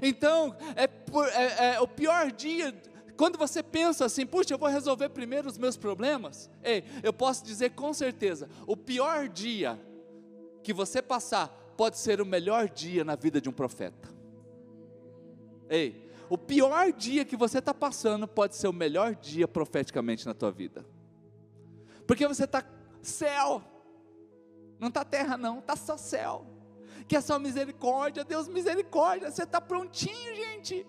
Então, 0.02 0.56
é, 0.76 0.84
é, 0.84 1.76
é, 1.76 1.82
o 1.82 1.88
pior 1.88 2.32
dia, 2.32 2.74
quando 3.18 3.38
você 3.38 3.62
pensa 3.62 4.06
assim, 4.06 4.26
puxa, 4.26 4.54
eu 4.54 4.58
vou 4.58 4.70
resolver 4.70 5.10
primeiro 5.10 5.48
os 5.48 5.58
meus 5.58 5.78
problemas. 5.78 6.50
Ei, 6.64 6.84
eu 7.02 7.14
posso 7.14 7.44
dizer 7.44 7.72
com 7.72 7.94
certeza, 7.94 8.50
o 8.66 8.76
pior 8.76 9.28
dia 9.28 9.80
que 10.62 10.74
você 10.74 11.02
passar 11.02 11.48
pode 11.78 11.98
ser 11.98 12.22
o 12.22 12.26
melhor 12.26 12.70
dia 12.70 13.04
na 13.04 13.16
vida 13.16 13.42
de 13.42 13.50
um 13.50 13.54
profeta. 13.54 14.10
Ei, 15.70 16.10
o 16.30 16.38
pior 16.38 16.92
dia 16.92 17.26
que 17.26 17.36
você 17.36 17.60
está 17.60 17.74
passando 17.74 18.28
pode 18.28 18.56
ser 18.56 18.68
o 18.68 18.74
melhor 18.74 19.16
dia 19.16 19.48
profeticamente 19.48 20.26
na 20.26 20.34
tua 20.34 20.52
vida. 20.52 20.86
Porque 22.08 22.28
você 22.28 22.46
está 22.46 22.64
céu, 23.02 23.62
não 24.80 24.88
está 24.88 25.04
terra 25.04 25.38
não, 25.38 25.60
está 25.60 25.76
só 25.76 25.98
céu 25.98 26.53
que 27.04 27.16
é 27.16 27.22
só 27.22 27.38
misericórdia, 27.40 28.24
Deus 28.24 28.48
misericórdia, 28.48 29.32
você 29.32 29.44
está 29.44 29.60
prontinho, 29.60 30.36
gente. 30.36 30.88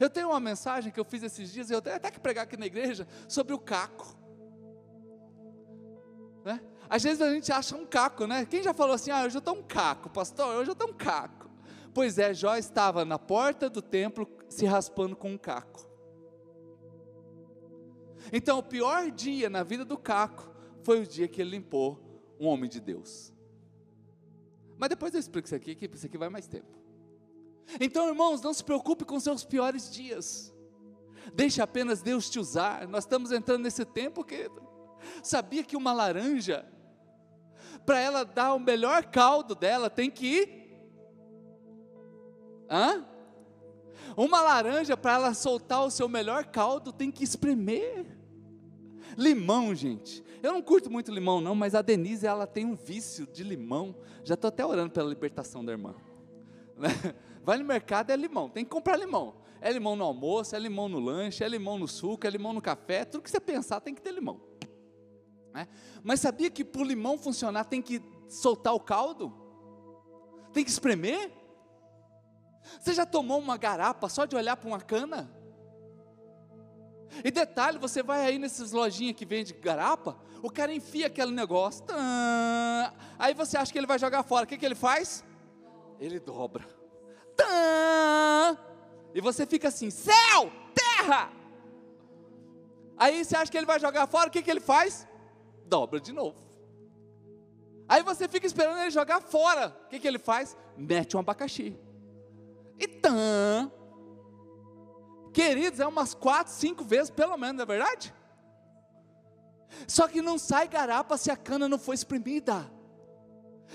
Eu 0.00 0.08
tenho 0.08 0.28
uma 0.30 0.40
mensagem 0.40 0.92
que 0.92 1.00
eu 1.00 1.04
fiz 1.04 1.22
esses 1.22 1.52
dias, 1.52 1.70
eu 1.70 1.82
tenho 1.82 1.96
até 1.96 2.10
que 2.10 2.20
pregar 2.20 2.44
aqui 2.44 2.56
na 2.56 2.66
igreja, 2.66 3.06
sobre 3.28 3.52
o 3.52 3.58
caco. 3.58 4.16
Né? 6.44 6.60
Às 6.88 7.02
vezes 7.02 7.20
a 7.20 7.32
gente 7.32 7.52
acha 7.52 7.76
um 7.76 7.86
caco, 7.86 8.26
né? 8.26 8.44
Quem 8.46 8.62
já 8.62 8.72
falou 8.72 8.94
assim, 8.94 9.10
ah, 9.10 9.24
hoje 9.24 9.36
eu 9.36 9.40
estou 9.40 9.56
um 9.56 9.62
caco, 9.62 10.10
pastor, 10.10 10.56
hoje 10.56 10.70
eu 10.70 10.74
estou 10.74 10.88
um 10.88 10.94
caco. 10.94 11.50
Pois 11.94 12.18
é, 12.18 12.32
Jó 12.32 12.56
estava 12.56 13.04
na 13.04 13.18
porta 13.18 13.68
do 13.68 13.82
templo 13.82 14.26
se 14.48 14.64
raspando 14.64 15.14
com 15.14 15.32
um 15.32 15.38
caco. 15.38 15.90
Então, 18.32 18.58
o 18.58 18.62
pior 18.62 19.10
dia 19.10 19.50
na 19.50 19.62
vida 19.62 19.84
do 19.84 19.98
caco 19.98 20.50
foi 20.82 21.00
o 21.00 21.06
dia 21.06 21.28
que 21.28 21.40
ele 21.40 21.50
limpou 21.50 22.00
um 22.38 22.46
homem 22.46 22.68
de 22.68 22.80
Deus. 22.80 23.32
Mas 24.82 24.88
depois 24.88 25.14
eu 25.14 25.20
explico 25.20 25.46
isso 25.46 25.54
aqui, 25.54 25.76
que 25.76 25.86
isso 25.94 26.06
aqui 26.06 26.18
vai 26.18 26.28
mais 26.28 26.48
tempo. 26.48 26.66
Então, 27.80 28.08
irmãos, 28.08 28.42
não 28.42 28.52
se 28.52 28.64
preocupe 28.64 29.04
com 29.04 29.20
seus 29.20 29.44
piores 29.44 29.88
dias. 29.88 30.52
Deixe 31.32 31.62
apenas 31.62 32.02
Deus 32.02 32.28
te 32.28 32.40
usar. 32.40 32.88
Nós 32.88 33.04
estamos 33.04 33.30
entrando 33.30 33.62
nesse 33.62 33.84
tempo, 33.84 34.24
querido. 34.24 34.60
Sabia 35.22 35.62
que 35.62 35.76
uma 35.76 35.92
laranja, 35.92 36.66
para 37.86 38.00
ela 38.00 38.24
dar 38.24 38.54
o 38.54 38.58
melhor 38.58 39.04
caldo 39.04 39.54
dela, 39.54 39.88
tem 39.88 40.10
que 40.10 40.26
ir. 40.26 40.84
Hã? 42.68 43.06
Uma 44.16 44.40
laranja, 44.40 44.96
para 44.96 45.12
ela 45.12 45.32
soltar 45.32 45.84
o 45.84 45.92
seu 45.92 46.08
melhor 46.08 46.46
caldo, 46.46 46.92
tem 46.92 47.08
que 47.08 47.22
espremer. 47.22 48.04
Limão, 49.16 49.74
gente. 49.74 50.22
Eu 50.42 50.52
não 50.52 50.62
curto 50.62 50.90
muito 50.90 51.12
limão, 51.12 51.40
não, 51.40 51.54
mas 51.54 51.74
a 51.74 51.82
Denise, 51.82 52.26
ela 52.26 52.46
tem 52.46 52.64
um 52.64 52.74
vício 52.74 53.26
de 53.26 53.44
limão. 53.44 53.94
Já 54.24 54.34
estou 54.34 54.48
até 54.48 54.64
orando 54.64 54.90
pela 54.90 55.08
libertação 55.08 55.64
da 55.64 55.72
irmã. 55.72 55.94
Vai 57.44 57.58
no 57.58 57.64
mercado, 57.64 58.10
é 58.10 58.16
limão, 58.16 58.48
tem 58.48 58.64
que 58.64 58.70
comprar 58.70 58.96
limão. 58.96 59.34
É 59.60 59.70
limão 59.70 59.94
no 59.94 60.04
almoço, 60.04 60.56
é 60.56 60.58
limão 60.58 60.88
no 60.88 60.98
lanche, 60.98 61.44
é 61.44 61.48
limão 61.48 61.78
no 61.78 61.86
suco, 61.86 62.26
é 62.26 62.30
limão 62.30 62.52
no 62.52 62.60
café, 62.60 63.04
tudo 63.04 63.22
que 63.22 63.30
você 63.30 63.38
pensar 63.38 63.80
tem 63.80 63.94
que 63.94 64.02
ter 64.02 64.12
limão. 64.12 64.40
Né? 65.54 65.68
Mas 66.02 66.20
sabia 66.20 66.50
que 66.50 66.64
para 66.64 66.82
o 66.82 66.84
limão 66.84 67.16
funcionar 67.16 67.64
tem 67.64 67.80
que 67.80 68.02
soltar 68.28 68.74
o 68.74 68.80
caldo? 68.80 69.32
Tem 70.52 70.64
que 70.64 70.70
espremer? 70.70 71.30
Você 72.80 72.92
já 72.92 73.06
tomou 73.06 73.38
uma 73.38 73.56
garapa 73.56 74.08
só 74.08 74.24
de 74.24 74.34
olhar 74.34 74.56
para 74.56 74.68
uma 74.68 74.80
cana? 74.80 75.30
E 77.24 77.30
detalhe, 77.30 77.78
você 77.78 78.02
vai 78.02 78.24
aí 78.24 78.38
nessas 78.38 78.72
lojinhas 78.72 79.14
que 79.16 79.24
vende 79.24 79.52
garapa, 79.52 80.16
o 80.42 80.50
cara 80.50 80.72
enfia 80.72 81.06
aquele 81.06 81.30
negócio, 81.30 81.84
tã, 81.84 82.92
aí 83.18 83.34
você 83.34 83.56
acha 83.56 83.70
que 83.70 83.78
ele 83.78 83.86
vai 83.86 83.98
jogar 83.98 84.22
fora, 84.22 84.44
o 84.44 84.48
que, 84.48 84.56
que 84.56 84.64
ele 84.64 84.74
faz? 84.74 85.24
Ele 86.00 86.18
dobra, 86.18 86.64
tã, 87.36 88.58
e 89.14 89.20
você 89.20 89.46
fica 89.46 89.68
assim, 89.68 89.90
céu, 89.90 90.50
terra, 90.74 91.30
aí 92.96 93.24
você 93.24 93.36
acha 93.36 93.50
que 93.50 93.58
ele 93.58 93.66
vai 93.66 93.78
jogar 93.78 94.06
fora, 94.06 94.28
o 94.28 94.32
que, 94.32 94.42
que 94.42 94.50
ele 94.50 94.60
faz? 94.60 95.06
Dobra 95.66 96.00
de 96.00 96.12
novo, 96.12 96.42
aí 97.88 98.02
você 98.02 98.26
fica 98.26 98.46
esperando 98.46 98.80
ele 98.80 98.90
jogar 98.90 99.20
fora, 99.20 99.76
o 99.84 99.88
que, 99.90 100.00
que 100.00 100.08
ele 100.08 100.18
faz? 100.18 100.56
Mete 100.76 101.16
um 101.16 101.20
abacaxi, 101.20 101.78
e 102.78 102.88
tã, 102.88 103.70
Queridos, 105.32 105.80
é 105.80 105.86
umas 105.86 106.14
quatro, 106.14 106.52
cinco 106.52 106.84
vezes 106.84 107.10
pelo 107.10 107.36
menos, 107.36 107.56
não 107.56 107.62
é 107.62 107.66
verdade? 107.66 108.14
Só 109.86 110.06
que 110.06 110.20
não 110.20 110.38
sai 110.38 110.68
garapa 110.68 111.16
se 111.16 111.30
a 111.30 111.36
cana 111.36 111.68
não 111.68 111.78
for 111.78 111.94
espremida. 111.94 112.70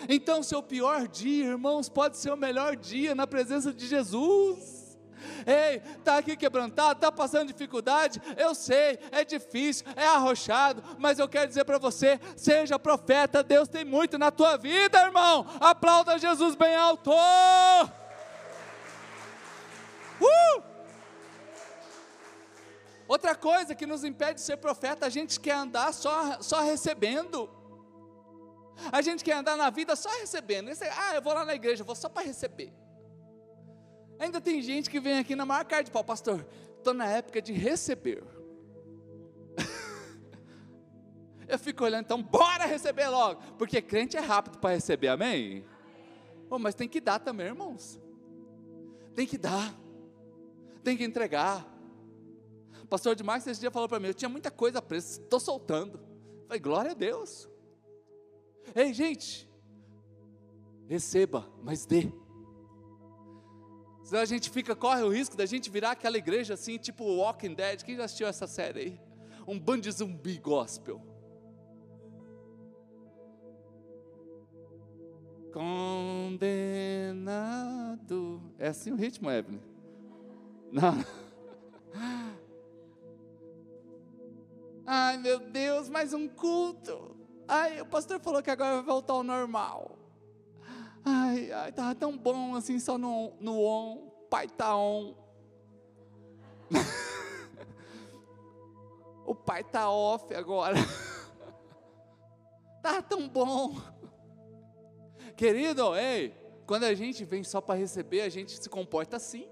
Então, 0.08 0.44
seu 0.44 0.62
pior 0.62 1.08
dia, 1.08 1.46
irmãos, 1.46 1.90
pode 1.90 2.18
ser 2.18 2.32
o 2.32 2.38
melhor 2.38 2.76
dia 2.76 3.16
na 3.16 3.26
presença 3.26 3.74
de 3.74 3.88
Jesus. 3.88 4.78
Ei, 5.46 5.82
está 5.98 6.18
aqui 6.18 6.38
quebrantado, 6.38 7.00
está 7.00 7.12
passando 7.12 7.48
dificuldade, 7.48 8.22
eu 8.38 8.54
sei, 8.54 9.00
é 9.12 9.26
difícil, 9.26 9.86
é 9.96 10.06
arrochado, 10.06 10.84
mas 11.00 11.18
eu 11.18 11.28
quero 11.28 11.48
dizer 11.48 11.66
para 11.66 11.80
você: 11.80 12.20
seja 12.36 12.78
profeta, 12.78 13.42
Deus 13.42 13.68
tem 13.68 13.84
muito 13.84 14.18
na 14.18 14.30
tua 14.30 14.58
vida, 14.58 15.02
irmão. 15.02 15.48
Aplauda 15.60 16.20
Jesus 16.20 16.56
bem 16.56 16.76
alto. 16.76 17.12
Uh! 17.12 17.98
Outra 23.08 23.36
coisa 23.36 23.74
que 23.74 23.86
nos 23.86 24.04
impede 24.04 24.36
de 24.36 24.42
ser 24.42 24.58
profeta, 24.58 25.06
a 25.06 25.10
gente 25.10 25.40
quer 25.40 25.56
andar 25.56 25.94
só, 25.94 26.42
só 26.42 26.62
recebendo. 26.62 27.50
A 28.92 29.02
gente 29.02 29.24
quer 29.24 29.34
andar 29.34 29.56
na 29.56 29.70
vida 29.70 29.96
só 29.96 30.10
recebendo. 30.20 30.70
ah, 30.70 31.16
eu 31.16 31.22
vou 31.22 31.34
lá 31.34 31.46
na 31.46 31.56
igreja, 31.56 31.84
vou 31.84 31.96
só 31.96 32.10
para 32.10 32.28
receber. 32.28 32.74
Ainda 34.20 34.42
tem 34.42 34.62
gente 34.62 34.90
que 34.90 35.00
vem 35.00 35.20
aqui 35.20 35.36
na 35.36 35.46
maior 35.46 35.64
cara 35.66 35.84
de 35.84 35.92
pau, 35.92 36.04
pastor. 36.04 36.46
Estou 36.78 36.94
na 36.94 37.06
época 37.06 37.42
de 37.42 37.54
receber. 37.54 38.24
eu 41.48 41.58
fico 41.58 41.84
olhando, 41.84 42.06
então, 42.06 42.22
bora 42.22 42.66
receber 42.66 43.08
logo. 43.08 43.42
Porque 43.58 43.82
crente 43.82 44.18
é 44.18 44.22
rápido 44.22 44.58
para 44.58 44.76
receber, 44.76 45.08
amém? 45.08 45.66
Oh, 46.50 46.60
mas 46.60 46.76
tem 46.76 46.90
que 46.90 47.00
dar 47.00 47.20
também, 47.20 47.48
irmãos. 47.48 48.00
Tem 49.16 49.26
que 49.26 49.38
dar. 49.38 49.74
Tem 50.84 50.98
que 50.98 51.04
entregar. 51.04 51.77
Pastor 52.90 53.16
Demais 53.16 53.46
esse 53.46 53.60
dia 53.60 53.72
falou 53.72 53.90
para 53.90 54.00
mim, 54.00 54.08
eu 54.08 54.14
tinha 54.14 54.30
muita 54.30 54.50
coisa 54.50 54.82
presa, 54.82 55.22
estou 55.22 55.40
soltando. 55.40 56.00
Eu 56.42 56.48
falei, 56.48 56.60
glória 56.60 56.92
a 56.92 56.94
Deus. 56.94 57.50
Ei, 58.76 58.94
gente, 58.94 59.50
receba, 60.88 61.48
mas 61.62 61.86
dê. 61.86 62.12
Senão 64.04 64.22
a 64.22 64.26
gente 64.26 64.50
fica, 64.50 64.74
corre 64.74 65.04
o 65.04 65.10
risco 65.10 65.36
da 65.36 65.46
gente 65.46 65.70
virar 65.70 65.92
aquela 65.92 66.18
igreja 66.18 66.54
assim, 66.54 66.78
tipo 66.78 67.04
Walking 67.04 67.54
Dead. 67.54 67.84
Quem 67.84 67.98
já 67.98 68.06
assistiu 68.06 68.26
essa 68.26 68.48
série 68.48 68.80
aí? 68.80 68.98
Um 69.46 69.60
bando 69.60 69.82
de 69.82 69.92
zumbi 69.92 70.38
gospel. 70.38 71.02
Condenado. 75.52 76.42
É 78.58 78.70
assim 78.70 78.92
o 78.92 78.96
ritmo, 78.96 79.30
Evelyn? 79.30 79.60
Não. 80.72 81.04
Ai, 84.90 85.18
meu 85.18 85.38
Deus, 85.38 85.90
mais 85.90 86.14
um 86.14 86.30
culto. 86.30 87.14
Ai, 87.46 87.82
o 87.82 87.86
pastor 87.86 88.22
falou 88.22 88.42
que 88.42 88.50
agora 88.50 88.76
vai 88.76 88.86
voltar 88.86 89.12
ao 89.12 89.22
normal. 89.22 89.98
Ai, 91.04 91.52
ai, 91.52 91.74
tava 91.74 91.94
tão 91.94 92.18
bom 92.18 92.56
assim, 92.56 92.80
só 92.80 92.98
no, 92.98 93.34
no 93.42 93.66
on. 93.66 94.10
Pai 94.30 94.48
tá 94.48 94.78
on. 94.78 95.14
o 99.28 99.36
pai 99.36 99.62
tá 99.62 99.92
off 99.92 100.34
agora. 100.34 100.78
tá 102.82 103.02
tão 103.02 103.28
bom. 103.28 103.76
Querido, 105.36 105.98
ei, 105.98 106.34
quando 106.66 106.86
a 106.86 106.94
gente 106.94 107.26
vem 107.26 107.44
só 107.44 107.60
para 107.60 107.78
receber, 107.78 108.22
a 108.22 108.30
gente 108.30 108.54
se 108.54 108.70
comporta 108.70 109.18
assim. 109.18 109.50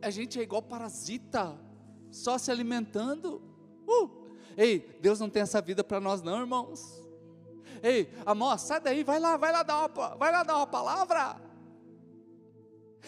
A 0.00 0.08
gente 0.08 0.38
é 0.38 0.42
igual 0.44 0.62
parasita, 0.62 1.65
só 2.10 2.38
se 2.38 2.50
alimentando. 2.50 3.42
Uh! 3.86 4.26
Ei, 4.56 4.98
Deus 5.00 5.20
não 5.20 5.28
tem 5.28 5.42
essa 5.42 5.60
vida 5.60 5.84
para 5.84 6.00
nós, 6.00 6.22
não, 6.22 6.40
irmãos. 6.40 7.02
Ei, 7.82 8.10
Amós, 8.24 8.62
sai 8.62 8.80
daí, 8.80 9.04
vai 9.04 9.20
lá, 9.20 9.36
vai 9.36 9.52
lá 9.52 9.62
dar 9.62 9.86
uma, 9.86 10.14
vai 10.16 10.32
lá 10.32 10.42
dar 10.42 10.56
uma 10.56 10.66
palavra. 10.66 11.40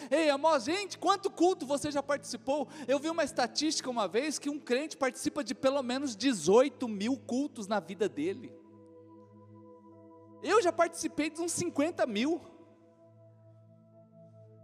Ei, 0.09 0.29
Amós, 0.29 0.63
gente, 0.63 0.97
quanto 0.97 1.29
culto 1.29 1.65
você 1.65 1.91
já 1.91 2.01
participou? 2.01 2.67
Eu 2.87 2.99
vi 2.99 3.09
uma 3.09 3.23
estatística 3.23 3.89
uma 3.89 4.07
vez 4.07 4.39
que 4.39 4.49
um 4.49 4.59
crente 4.59 4.95
participa 4.95 5.43
de 5.43 5.53
pelo 5.53 5.81
menos 5.81 6.15
18 6.15 6.87
mil 6.87 7.17
cultos 7.17 7.67
na 7.67 7.79
vida 7.79 8.07
dele. 8.07 8.53
Eu 10.41 10.61
já 10.61 10.71
participei 10.71 11.29
de 11.29 11.41
uns 11.41 11.51
50 11.51 12.05
mil. 12.05 12.39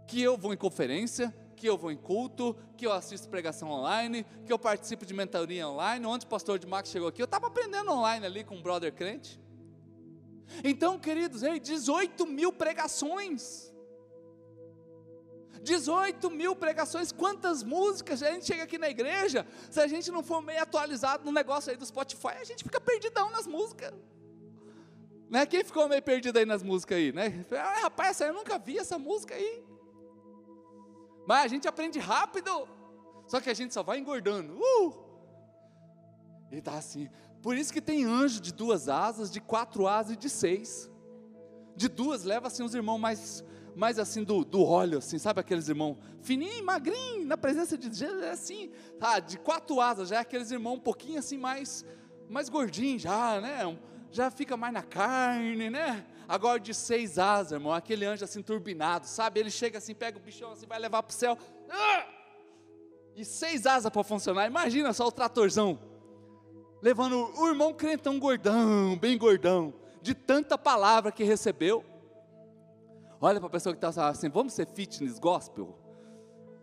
Que 0.08 0.22
eu 0.22 0.36
vou 0.36 0.54
em 0.54 0.56
conferência, 0.56 1.34
que 1.56 1.66
eu 1.66 1.76
vou 1.76 1.90
em 1.90 1.96
culto, 1.96 2.54
que 2.76 2.86
eu 2.86 2.92
assisto 2.92 3.28
pregação 3.28 3.70
online, 3.70 4.24
que 4.44 4.52
eu 4.52 4.58
participo 4.58 5.06
de 5.06 5.14
mentoria 5.14 5.66
online. 5.66 6.04
Ontem 6.06 6.26
o 6.26 6.28
pastor 6.28 6.58
de 6.58 6.66
Max 6.66 6.90
chegou 6.90 7.08
aqui, 7.08 7.22
eu 7.22 7.24
estava 7.24 7.46
aprendendo 7.46 7.90
online 7.90 8.24
ali 8.26 8.44
com 8.44 8.56
um 8.56 8.62
brother 8.62 8.92
crente. 8.92 9.40
Então, 10.62 10.98
queridos, 10.98 11.42
ei, 11.42 11.58
18 11.58 12.26
mil 12.26 12.52
pregações. 12.52 13.72
18 15.62 16.30
mil 16.30 16.54
pregações, 16.54 17.10
quantas 17.10 17.62
músicas? 17.62 18.22
A 18.22 18.30
gente 18.30 18.46
chega 18.46 18.62
aqui 18.62 18.78
na 18.78 18.88
igreja, 18.88 19.44
se 19.68 19.80
a 19.80 19.86
gente 19.88 20.12
não 20.12 20.22
for 20.22 20.40
meio 20.40 20.62
atualizado 20.62 21.24
no 21.24 21.32
negócio 21.32 21.72
aí 21.72 21.76
do 21.76 21.84
Spotify, 21.84 22.36
a 22.40 22.44
gente 22.44 22.62
fica 22.62 22.80
perdidão 22.80 23.30
nas 23.30 23.46
músicas. 23.46 23.92
Né? 25.28 25.44
Quem 25.44 25.64
ficou 25.64 25.88
meio 25.88 26.02
perdido 26.02 26.38
aí 26.38 26.44
nas 26.44 26.62
músicas 26.62 26.98
aí, 26.98 27.12
né? 27.12 27.44
Ah, 27.50 27.80
rapaz, 27.82 28.20
eu 28.20 28.32
nunca 28.32 28.58
vi 28.58 28.78
essa 28.78 28.96
música 28.96 29.34
aí. 29.34 29.64
Mas 31.26 31.44
a 31.44 31.48
gente 31.48 31.66
aprende 31.66 31.98
rápido, 31.98 32.68
só 33.26 33.40
que 33.40 33.50
a 33.50 33.54
gente 33.54 33.74
só 33.74 33.82
vai 33.82 33.98
engordando. 33.98 34.54
Uh! 34.54 35.06
E 36.50 36.60
tá 36.60 36.74
assim, 36.74 37.08
por 37.42 37.56
isso 37.56 37.72
que 37.72 37.80
tem 37.80 38.04
anjo 38.04 38.40
de 38.40 38.52
duas 38.52 38.88
asas, 38.88 39.30
de 39.30 39.40
quatro 39.40 39.86
asas 39.88 40.12
e 40.12 40.16
de 40.16 40.30
seis. 40.30 40.90
De 41.74 41.88
duas 41.88 42.24
leva 42.24 42.46
assim 42.46 42.62
os 42.62 42.74
irmãos 42.74 42.98
mais, 42.98 43.44
mais 43.74 43.98
assim 43.98 44.22
do, 44.22 44.44
do 44.44 44.62
óleo, 44.62 44.98
assim, 44.98 45.18
sabe 45.18 45.40
aqueles 45.40 45.68
irmãos 45.68 45.98
fininho, 46.22 46.64
magrinho, 46.64 47.24
na 47.24 47.36
presença 47.36 47.78
de 47.78 47.92
Jesus, 47.92 48.22
é 48.22 48.30
assim. 48.30 48.70
Ah, 49.00 49.20
de 49.20 49.38
quatro 49.38 49.80
asas 49.80 50.08
já 50.08 50.16
é 50.16 50.18
aqueles 50.20 50.50
irmãos 50.50 50.74
um 50.74 50.80
pouquinho 50.80 51.18
assim 51.18 51.36
mais, 51.36 51.84
mais 52.28 52.48
gordinho 52.48 52.98
já, 52.98 53.40
né? 53.40 53.78
Já 54.10 54.30
fica 54.30 54.56
mais 54.56 54.72
na 54.72 54.82
carne, 54.82 55.70
né? 55.70 56.06
Agora 56.28 56.58
de 56.58 56.74
seis 56.74 57.18
asas, 57.18 57.52
irmão, 57.52 57.72
aquele 57.72 58.04
anjo 58.04 58.24
assim 58.24 58.42
turbinado, 58.42 59.06
sabe? 59.06 59.40
Ele 59.40 59.50
chega 59.50 59.78
assim, 59.78 59.94
pega 59.94 60.18
o 60.18 60.20
bichão 60.20 60.52
assim, 60.52 60.66
vai 60.66 60.78
levar 60.78 61.02
para 61.02 61.12
o 61.12 61.14
céu. 61.14 61.38
Ah! 61.70 62.06
E 63.14 63.24
seis 63.24 63.66
asas 63.66 63.90
para 63.90 64.02
funcionar. 64.02 64.46
Imagina 64.46 64.92
só 64.92 65.06
o 65.06 65.12
tratorzão 65.12 65.78
levando 66.82 67.32
o 67.36 67.48
irmão 67.48 67.72
crentão 67.72 68.18
gordão, 68.18 68.96
bem 68.96 69.16
gordão, 69.16 69.74
de 70.02 70.14
tanta 70.14 70.56
palavra 70.56 71.10
que 71.10 71.24
recebeu. 71.24 71.84
Olha 73.20 73.40
para 73.40 73.48
a 73.48 73.50
pessoa 73.50 73.74
que 73.74 73.84
está 73.84 74.08
assim, 74.08 74.28
vamos 74.28 74.52
ser 74.52 74.66
fitness 74.68 75.18
gospel? 75.18 75.76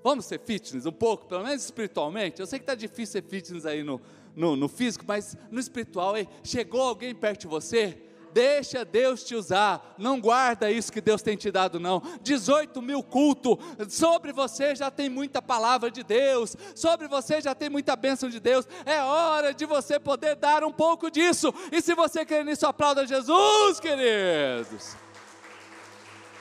Vamos 0.04 0.26
ser 0.26 0.39
fitness 0.39 0.86
um 0.86 0.91
pouco, 0.91 1.26
pelo 1.26 1.43
menos 1.43 1.63
espiritualmente? 1.63 2.39
Eu 2.39 2.47
sei 2.47 2.60
que 2.60 2.63
está 2.63 2.76
difícil 2.76 3.21
ser 3.21 3.23
fitness 3.23 3.65
aí 3.65 3.84
no, 3.84 3.99
no, 4.36 4.56
no 4.56 4.67
físico, 4.67 5.04
mas 5.08 5.36
no 5.49 5.60
espiritual, 5.60 6.15
hein? 6.15 6.28
chegou 6.43 6.82
alguém 6.82 7.13
perto 7.15 7.41
de 7.41 7.47
você 7.47 8.02
Deixa 8.33 8.83
Deus 8.83 9.23
te 9.23 9.35
usar. 9.35 9.93
Não 9.97 10.19
guarda 10.19 10.71
isso 10.71 10.91
que 10.91 10.99
Deus 10.99 11.21
tem 11.21 11.37
te 11.37 11.51
dado, 11.51 11.79
não. 11.79 12.01
18 12.21 12.81
mil 12.81 13.03
cultos. 13.03 13.57
Sobre 13.89 14.33
você 14.33 14.75
já 14.75 14.89
tem 14.89 15.07
muita 15.07 15.41
palavra 15.41 15.91
de 15.91 16.03
Deus. 16.03 16.55
Sobre 16.75 17.07
você 17.07 17.39
já 17.39 17.53
tem 17.53 17.69
muita 17.69 17.95
bênção 17.95 18.29
de 18.29 18.39
Deus. 18.39 18.67
É 18.85 19.01
hora 19.01 19.53
de 19.53 19.65
você 19.65 19.99
poder 19.99 20.35
dar 20.35 20.63
um 20.63 20.71
pouco 20.71 21.11
disso. 21.11 21.53
E 21.71 21.81
se 21.81 21.93
você 21.93 22.25
quer 22.25 22.43
nisso, 22.43 22.65
aplauda 22.65 23.05
Jesus, 23.05 23.79
queridos. 23.79 24.95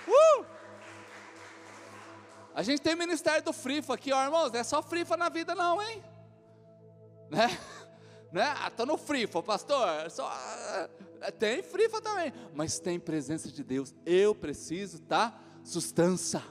Uh! 0.09 0.45
A 2.55 2.63
gente 2.63 2.83
tem 2.83 2.95
ministério 2.95 3.43
do 3.43 3.53
Frifa 3.53 3.95
aqui, 3.95 4.13
ó, 4.13 4.25
irmãos. 4.25 4.51
Não 4.51 4.61
é 4.61 4.65
só 4.65 4.83
Frifa 4.83 5.17
na 5.17 5.29
vida, 5.29 5.55
não, 5.55 5.81
hein? 5.83 6.03
Né? 7.31 7.59
né? 8.33 8.55
Ah, 8.59 8.71
tô 8.71 8.85
no 8.85 8.99
Frifa, 8.99 9.43
pastor. 9.43 10.11
Só 10.11 10.31
tem 11.31 11.63
frifa 11.63 12.01
também, 12.01 12.33
mas 12.55 12.79
tem 12.79 12.99
presença 12.99 13.51
de 13.51 13.63
Deus. 13.63 13.95
Eu 14.05 14.35
preciso 14.35 15.01
tá 15.01 15.39
sustância 15.63 16.43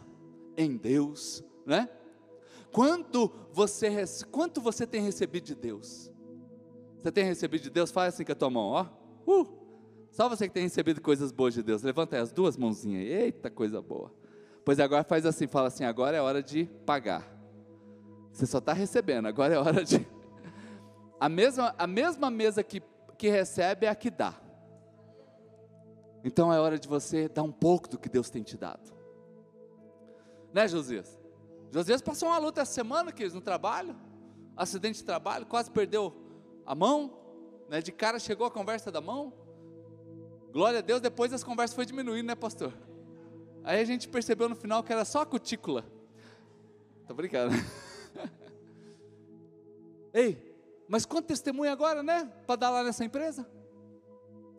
em 0.56 0.78
Deus, 0.78 1.44
né? 1.66 1.90
Quanto 2.72 3.32
você 3.52 4.06
quanto 4.32 4.62
você 4.62 4.88
tem 4.88 5.02
recebido 5.02 5.44
de 5.44 5.56
Deus? 5.56 6.10
Você 6.98 7.12
tem 7.12 7.26
recebido 7.26 7.64
de 7.64 7.70
Deus? 7.70 7.92
Faz 7.92 8.14
assim 8.14 8.24
com 8.24 8.32
a 8.32 8.36
tua 8.36 8.50
mão, 8.50 8.68
ó. 8.68 8.86
Uh, 9.28 9.62
só 10.12 10.30
você 10.30 10.48
que 10.48 10.54
tem 10.54 10.64
recebido 10.64 11.02
coisas 11.02 11.32
boas 11.32 11.54
de 11.54 11.64
Deus. 11.64 11.82
Levanta 11.82 12.16
aí 12.16 12.22
as 12.22 12.32
duas 12.32 12.56
mãozinhas. 12.56 13.04
Eita, 13.04 13.50
coisa 13.50 13.82
boa. 13.82 14.14
Pois 14.64 14.80
agora 14.80 15.04
faz 15.04 15.26
assim, 15.26 15.48
fala 15.48 15.68
assim, 15.68 15.84
agora 15.84 16.16
é 16.16 16.22
hora 16.22 16.44
de 16.44 16.66
pagar. 16.86 17.28
Você 18.32 18.46
só 18.46 18.60
está 18.60 18.74
recebendo, 18.74 19.28
agora 19.28 19.56
é 19.56 19.58
hora 19.58 19.84
de. 19.84 20.08
A 21.20 21.30
mesma, 21.30 21.76
a 21.78 21.86
mesma 21.86 22.32
mesa 22.32 22.64
que, 22.64 22.82
que 23.16 23.30
recebe 23.30 23.86
é 23.86 23.90
a 23.90 23.94
que 23.94 24.10
dá. 24.10 24.34
Então 26.24 26.54
é 26.54 26.60
hora 26.60 26.78
de 26.78 26.88
você 26.88 27.28
dar 27.28 27.44
um 27.44 27.52
pouco 27.52 27.90
do 27.90 27.98
que 27.98 28.10
Deus 28.10 28.30
tem 28.30 28.44
te 28.44 28.58
dado. 28.58 28.94
Né, 30.54 30.68
Josias? 30.68 31.20
Josias 31.72 32.02
passou 32.02 32.30
uma 32.30 32.38
luta 32.38 32.62
essa 32.62 32.74
semana, 32.74 33.12
queridos, 33.12 33.34
no 33.34 33.42
trabalho, 33.42 33.96
acidente 34.56 35.00
de 35.00 35.06
trabalho, 35.06 35.46
quase 35.46 35.72
perdeu 35.72 36.14
a 36.66 36.76
mão, 36.76 37.18
né? 37.70 37.82
De 37.82 37.92
cara 37.92 38.20
chegou 38.20 38.46
a 38.46 38.52
conversa 38.52 38.92
da 38.92 39.00
mão. 39.00 39.34
Glória 40.52 40.80
a 40.80 40.82
Deus, 40.82 41.00
depois 41.00 41.32
as 41.32 41.44
conversas 41.44 41.74
foi 41.74 41.86
diminuindo, 41.86 42.28
né, 42.28 42.36
pastor? 42.36 42.74
Aí 43.64 43.80
a 43.80 43.86
gente 43.86 44.10
percebeu 44.10 44.50
no 44.50 44.56
final 44.56 44.84
que 44.84 44.92
era 44.92 45.06
só 45.06 45.22
a 45.22 45.26
cutícula. 45.26 45.86
Tô 47.08 47.14
brincando. 47.14 47.56
Ei, 50.14 50.54
mas 50.90 51.06
quanto 51.06 51.28
testemunho 51.28 51.72
agora, 51.72 52.04
né? 52.04 52.26
Para 52.46 52.58
dar 52.58 52.70
lá 52.70 52.84
nessa 52.84 53.06
empresa? 53.06 53.50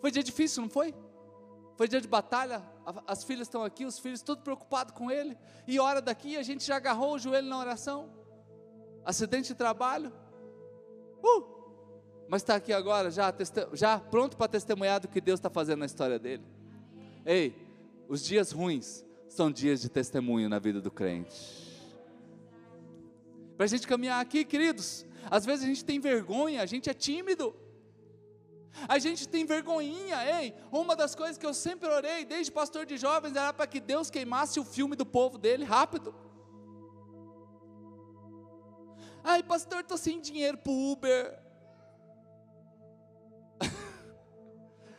Foi 0.00 0.10
dia 0.10 0.22
difícil, 0.22 0.62
não 0.62 0.70
foi? 0.70 0.94
Foi 1.76 1.88
dia 1.88 2.00
de 2.00 2.08
batalha, 2.08 2.62
as 3.06 3.24
filhas 3.24 3.48
estão 3.48 3.64
aqui, 3.64 3.84
os 3.84 3.98
filhos 3.98 4.22
tudo 4.22 4.42
preocupados 4.42 4.94
com 4.94 5.10
ele. 5.10 5.36
E 5.66 5.80
hora 5.80 6.00
daqui 6.00 6.36
a 6.36 6.42
gente 6.42 6.64
já 6.64 6.76
agarrou 6.76 7.14
o 7.14 7.18
joelho 7.18 7.48
na 7.48 7.58
oração. 7.58 8.10
Acidente 9.04 9.48
de 9.48 9.54
trabalho. 9.54 10.12
Uh! 11.22 11.52
Mas 12.28 12.42
está 12.42 12.54
aqui 12.54 12.72
agora, 12.72 13.10
já, 13.10 13.34
já 13.72 13.98
pronto 13.98 14.36
para 14.36 14.48
testemunhar 14.48 15.00
do 15.00 15.08
que 15.08 15.20
Deus 15.20 15.38
está 15.38 15.50
fazendo 15.50 15.80
na 15.80 15.86
história 15.86 16.18
dele. 16.18 16.44
Ei, 17.26 17.54
os 18.08 18.24
dias 18.24 18.52
ruins 18.52 19.04
são 19.28 19.50
dias 19.50 19.80
de 19.80 19.88
testemunho 19.88 20.48
na 20.48 20.58
vida 20.58 20.80
do 20.80 20.90
crente. 20.90 21.62
Para 23.56 23.64
a 23.64 23.68
gente 23.68 23.86
caminhar 23.86 24.20
aqui, 24.20 24.44
queridos, 24.44 25.06
às 25.30 25.44
vezes 25.44 25.64
a 25.64 25.68
gente 25.68 25.84
tem 25.84 26.00
vergonha, 26.00 26.62
a 26.62 26.66
gente 26.66 26.90
é 26.90 26.94
tímido. 26.94 27.54
A 28.88 28.98
gente 28.98 29.28
tem 29.28 29.44
vergonhinha, 29.44 30.40
ei. 30.40 30.54
Uma 30.70 30.96
das 30.96 31.14
coisas 31.14 31.38
que 31.38 31.46
eu 31.46 31.54
sempre 31.54 31.88
orei, 31.88 32.24
desde 32.24 32.50
pastor 32.50 32.86
de 32.86 32.96
jovens, 32.96 33.36
era 33.36 33.52
para 33.52 33.66
que 33.66 33.80
Deus 33.80 34.10
queimasse 34.10 34.58
o 34.58 34.64
filme 34.64 34.96
do 34.96 35.06
povo 35.06 35.38
dele 35.38 35.64
rápido. 35.64 36.14
Ai, 39.22 39.42
pastor, 39.42 39.80
estou 39.80 39.96
sem 39.96 40.20
dinheiro 40.20 40.58
para 40.58 40.72
Uber. 40.72 41.38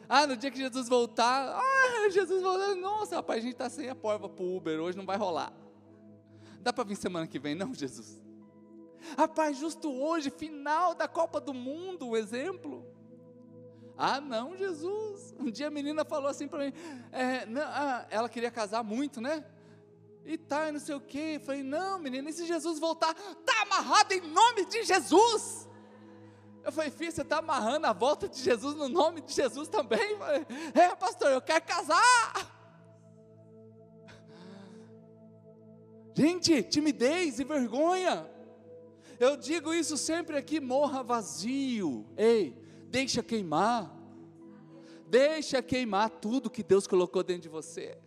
Ah, 0.09 0.27
no 0.27 0.35
dia 0.37 0.51
que 0.51 0.57
Jesus 0.57 0.87
voltar, 0.87 1.57
ah, 1.57 2.09
Jesus 2.11 2.43
voltar, 2.43 2.75
nossa, 2.75 3.15
rapaz, 3.15 3.39
a 3.39 3.41
gente 3.41 3.53
está 3.53 3.67
sem 3.67 3.89
a 3.89 3.95
porva 3.95 4.29
para 4.29 4.45
Uber, 4.45 4.79
hoje 4.79 4.95
não 4.95 5.05
vai 5.05 5.17
rolar. 5.17 5.51
Dá 6.59 6.71
para 6.71 6.83
vir 6.83 6.95
semana 6.95 7.25
que 7.25 7.39
vem, 7.39 7.55
não, 7.55 7.73
Jesus? 7.73 8.21
Rapaz, 9.17 9.57
justo 9.57 9.91
hoje, 9.91 10.29
final 10.29 10.93
da 10.93 11.07
Copa 11.07 11.41
do 11.41 11.53
Mundo, 11.53 12.09
o 12.09 12.17
exemplo. 12.17 12.85
Ah, 13.97 14.19
não, 14.19 14.57
Jesus. 14.57 15.35
Um 15.39 15.51
dia 15.51 15.67
a 15.67 15.71
menina 15.71 16.03
falou 16.03 16.29
assim 16.29 16.47
para 16.47 16.65
mim, 16.65 16.73
é, 17.11 17.45
não, 17.45 17.61
ah, 17.61 18.05
ela 18.09 18.27
queria 18.27 18.49
casar 18.49 18.83
muito, 18.83 19.21
né? 19.21 19.45
E 20.25 20.37
tá, 20.37 20.71
não 20.71 20.79
sei 20.79 20.95
o 20.95 21.01
quê. 21.01 21.33
Eu 21.35 21.41
falei, 21.41 21.63
não, 21.63 21.99
menina, 21.99 22.29
e 22.29 22.33
se 22.33 22.45
Jesus 22.45 22.79
voltar? 22.79 23.13
Tá 23.13 23.61
amarrado 23.61 24.13
em 24.13 24.21
nome 24.21 24.65
de 24.65 24.83
Jesus. 24.83 25.67
Eu 26.63 26.71
falei, 26.71 26.89
filho, 26.89 27.11
você 27.11 27.21
está 27.21 27.39
amarrando 27.39 27.85
a 27.87 27.93
volta 27.93 28.27
de 28.29 28.39
Jesus 28.39 28.75
no 28.75 28.87
nome 28.87 29.21
de 29.21 29.33
Jesus 29.33 29.67
também? 29.67 30.17
Falei, 30.17 30.45
é, 30.73 30.95
pastor, 30.95 31.31
eu 31.31 31.41
quero 31.41 31.63
casar. 31.65 32.53
Gente, 36.15 36.63
timidez 36.63 37.39
e 37.39 37.43
vergonha. 37.43 38.29
Eu 39.19 39.35
digo 39.35 39.73
isso 39.73 39.97
sempre 39.97 40.37
aqui, 40.37 40.59
morra 40.59 41.03
vazio. 41.03 42.05
Ei, 42.15 42.62
deixa 42.93 43.23
queimar. 43.23 43.91
Deixa 45.07 45.63
queimar 45.63 46.11
tudo 46.11 46.49
que 46.49 46.61
Deus 46.61 46.85
colocou 46.85 47.23
dentro 47.23 47.43
de 47.43 47.49
você 47.49 47.97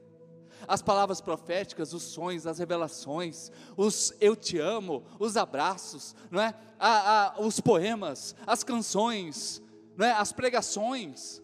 as 0.66 0.82
palavras 0.82 1.20
proféticas, 1.20 1.92
os 1.92 2.02
sonhos, 2.02 2.46
as 2.46 2.58
revelações, 2.58 3.52
os 3.76 4.12
eu 4.20 4.34
te 4.34 4.58
amo, 4.58 5.04
os 5.18 5.36
abraços, 5.36 6.16
não 6.28 6.40
é? 6.40 6.54
A, 6.78 7.36
a, 7.36 7.40
os 7.40 7.60
poemas, 7.60 8.34
as 8.44 8.64
canções, 8.64 9.62
não 9.96 10.06
é? 10.06 10.12
as 10.12 10.32
pregações. 10.32 11.42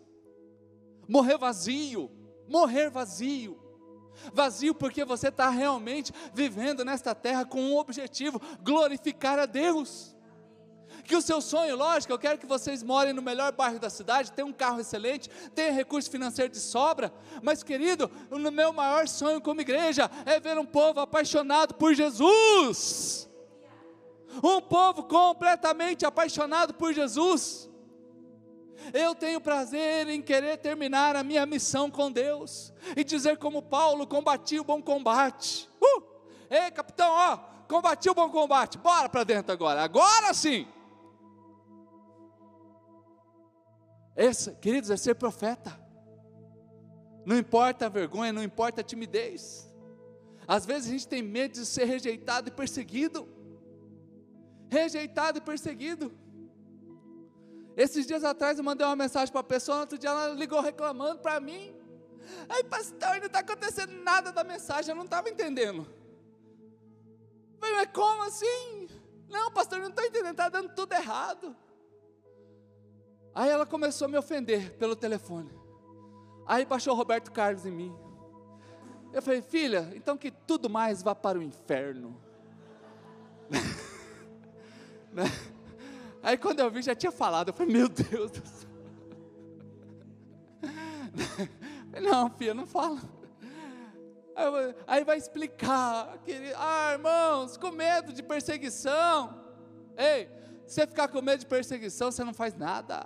Morrer 1.07 1.38
vazio, 1.38 2.11
morrer 2.48 2.90
vazio. 2.90 3.61
Vazio 4.33 4.74
porque 4.74 5.05
você 5.05 5.28
está 5.28 5.50
realmente 5.50 6.12
vivendo 6.35 6.85
nesta 6.85 7.14
terra 7.14 7.44
com 7.44 7.61
um 7.61 7.76
objetivo: 7.76 8.40
glorificar 8.62 9.38
a 9.38 9.46
Deus 9.46 10.12
que 11.04 11.16
o 11.16 11.22
seu 11.22 11.40
sonho, 11.40 11.76
lógico, 11.76 12.12
eu 12.12 12.18
quero 12.18 12.38
que 12.38 12.46
vocês 12.46 12.82
morem 12.82 13.12
no 13.12 13.22
melhor 13.22 13.52
bairro 13.52 13.78
da 13.78 13.90
cidade, 13.90 14.32
tenham 14.32 14.48
um 14.48 14.52
carro 14.52 14.80
excelente, 14.80 15.28
tenham 15.54 15.74
recurso 15.74 16.10
financeiro 16.10 16.52
de 16.52 16.58
sobra, 16.58 17.12
mas 17.42 17.62
querido, 17.62 18.10
o 18.30 18.38
meu 18.38 18.72
maior 18.72 19.08
sonho 19.08 19.40
como 19.40 19.60
igreja 19.60 20.10
é 20.24 20.38
ver 20.38 20.58
um 20.58 20.66
povo 20.66 21.00
apaixonado 21.00 21.74
por 21.74 21.94
Jesus. 21.94 23.28
Um 24.42 24.60
povo 24.60 25.02
completamente 25.02 26.06
apaixonado 26.06 26.74
por 26.74 26.92
Jesus. 26.94 27.68
Eu 28.92 29.14
tenho 29.14 29.40
prazer 29.40 30.08
em 30.08 30.20
querer 30.20 30.56
terminar 30.56 31.14
a 31.14 31.22
minha 31.22 31.44
missão 31.46 31.90
com 31.90 32.10
Deus 32.10 32.72
e 32.96 33.04
dizer 33.04 33.36
como 33.36 33.62
Paulo 33.62 34.06
combati 34.06 34.58
o 34.58 34.64
bom 34.64 34.82
combate. 34.82 35.68
Uh! 35.80 36.02
Ei, 36.50 36.70
capitão, 36.70 37.10
ó, 37.10 37.36
combati 37.68 38.10
o 38.10 38.14
bom 38.14 38.28
combate. 38.28 38.78
Bora 38.78 39.08
para 39.08 39.24
dentro 39.24 39.52
agora. 39.52 39.82
Agora 39.82 40.34
sim. 40.34 40.66
Esse, 44.16 44.53
queridos, 44.57 44.90
é 44.90 44.96
ser 44.96 45.14
profeta. 45.14 45.79
Não 47.25 47.38
importa 47.38 47.87
a 47.87 47.88
vergonha, 47.88 48.33
não 48.33 48.42
importa 48.42 48.81
a 48.81 48.85
timidez. 48.85 49.68
Às 50.46 50.66
vezes 50.66 50.88
a 50.88 50.92
gente 50.92 51.09
tem 51.09 51.22
medo 51.22 51.53
de 51.53 51.64
ser 51.64 51.85
rejeitado 51.85 52.48
e 52.48 52.53
perseguido. 52.53 53.29
Rejeitado 54.68 55.38
e 55.38 55.40
perseguido. 55.40 56.12
Esses 57.77 58.07
dias 58.07 58.25
atrás 58.25 58.59
eu 58.59 58.64
mandei 58.64 58.87
uma 58.87 58.96
mensagem 58.96 59.33
para 59.33 59.40
a 59.40 59.44
pessoa, 59.44 59.81
outro 59.81 59.96
dia 59.96 60.11
ela 60.11 60.29
ligou 60.35 60.61
reclamando 60.61 61.20
para 61.20 61.40
mim. 61.40 61.75
Aí, 62.48 62.62
pastor, 62.64 63.18
não 63.18 63.27
está 63.27 63.38
acontecendo 63.38 63.92
nada 64.03 64.31
da 64.31 64.44
mensagem, 64.44 64.90
eu 64.90 64.96
não 64.96 65.05
estava 65.05 65.29
entendendo. 65.31 65.87
mas 67.61 67.88
como 67.92 68.22
assim? 68.25 68.88
Não, 69.29 69.51
pastor, 69.51 69.79
não 69.79 69.88
estou 69.88 70.05
entendendo, 70.05 70.33
está 70.33 70.48
dando 70.48 70.75
tudo 70.75 70.92
errado. 70.92 71.57
Aí 73.34 73.48
ela 73.48 73.64
começou 73.64 74.06
a 74.06 74.08
me 74.08 74.18
ofender 74.18 74.74
pelo 74.76 74.94
telefone. 74.94 75.50
Aí 76.46 76.64
baixou 76.64 76.94
Roberto 76.94 77.32
Carlos 77.32 77.64
em 77.64 77.70
mim. 77.70 77.94
Eu 79.12 79.22
falei, 79.22 79.42
filha, 79.42 79.90
então 79.94 80.16
que 80.16 80.30
tudo 80.30 80.68
mais 80.68 81.02
vá 81.02 81.14
para 81.14 81.38
o 81.38 81.42
inferno. 81.42 82.20
Né? 85.14 85.24
Aí 86.22 86.38
quando 86.38 86.60
eu 86.60 86.70
vi, 86.70 86.80
já 86.80 86.94
tinha 86.94 87.12
falado. 87.12 87.48
Eu 87.48 87.52
falei, 87.52 87.70
meu 87.70 87.86
Deus 87.86 88.30
do 88.30 88.46
céu. 88.46 88.68
Não, 92.00 92.30
filha, 92.30 92.54
não 92.54 92.64
fala. 92.64 92.98
Aí, 94.34 94.74
aí 94.86 95.04
vai 95.04 95.18
explicar, 95.18 96.16
querido, 96.24 96.54
ah, 96.56 96.92
irmãos, 96.92 97.58
com 97.58 97.70
medo 97.70 98.14
de 98.14 98.22
perseguição. 98.22 99.38
Ei, 99.94 100.30
você 100.66 100.86
ficar 100.86 101.08
com 101.08 101.20
medo 101.20 101.40
de 101.40 101.46
perseguição, 101.46 102.10
você 102.10 102.24
não 102.24 102.32
faz 102.32 102.54
nada 102.54 103.04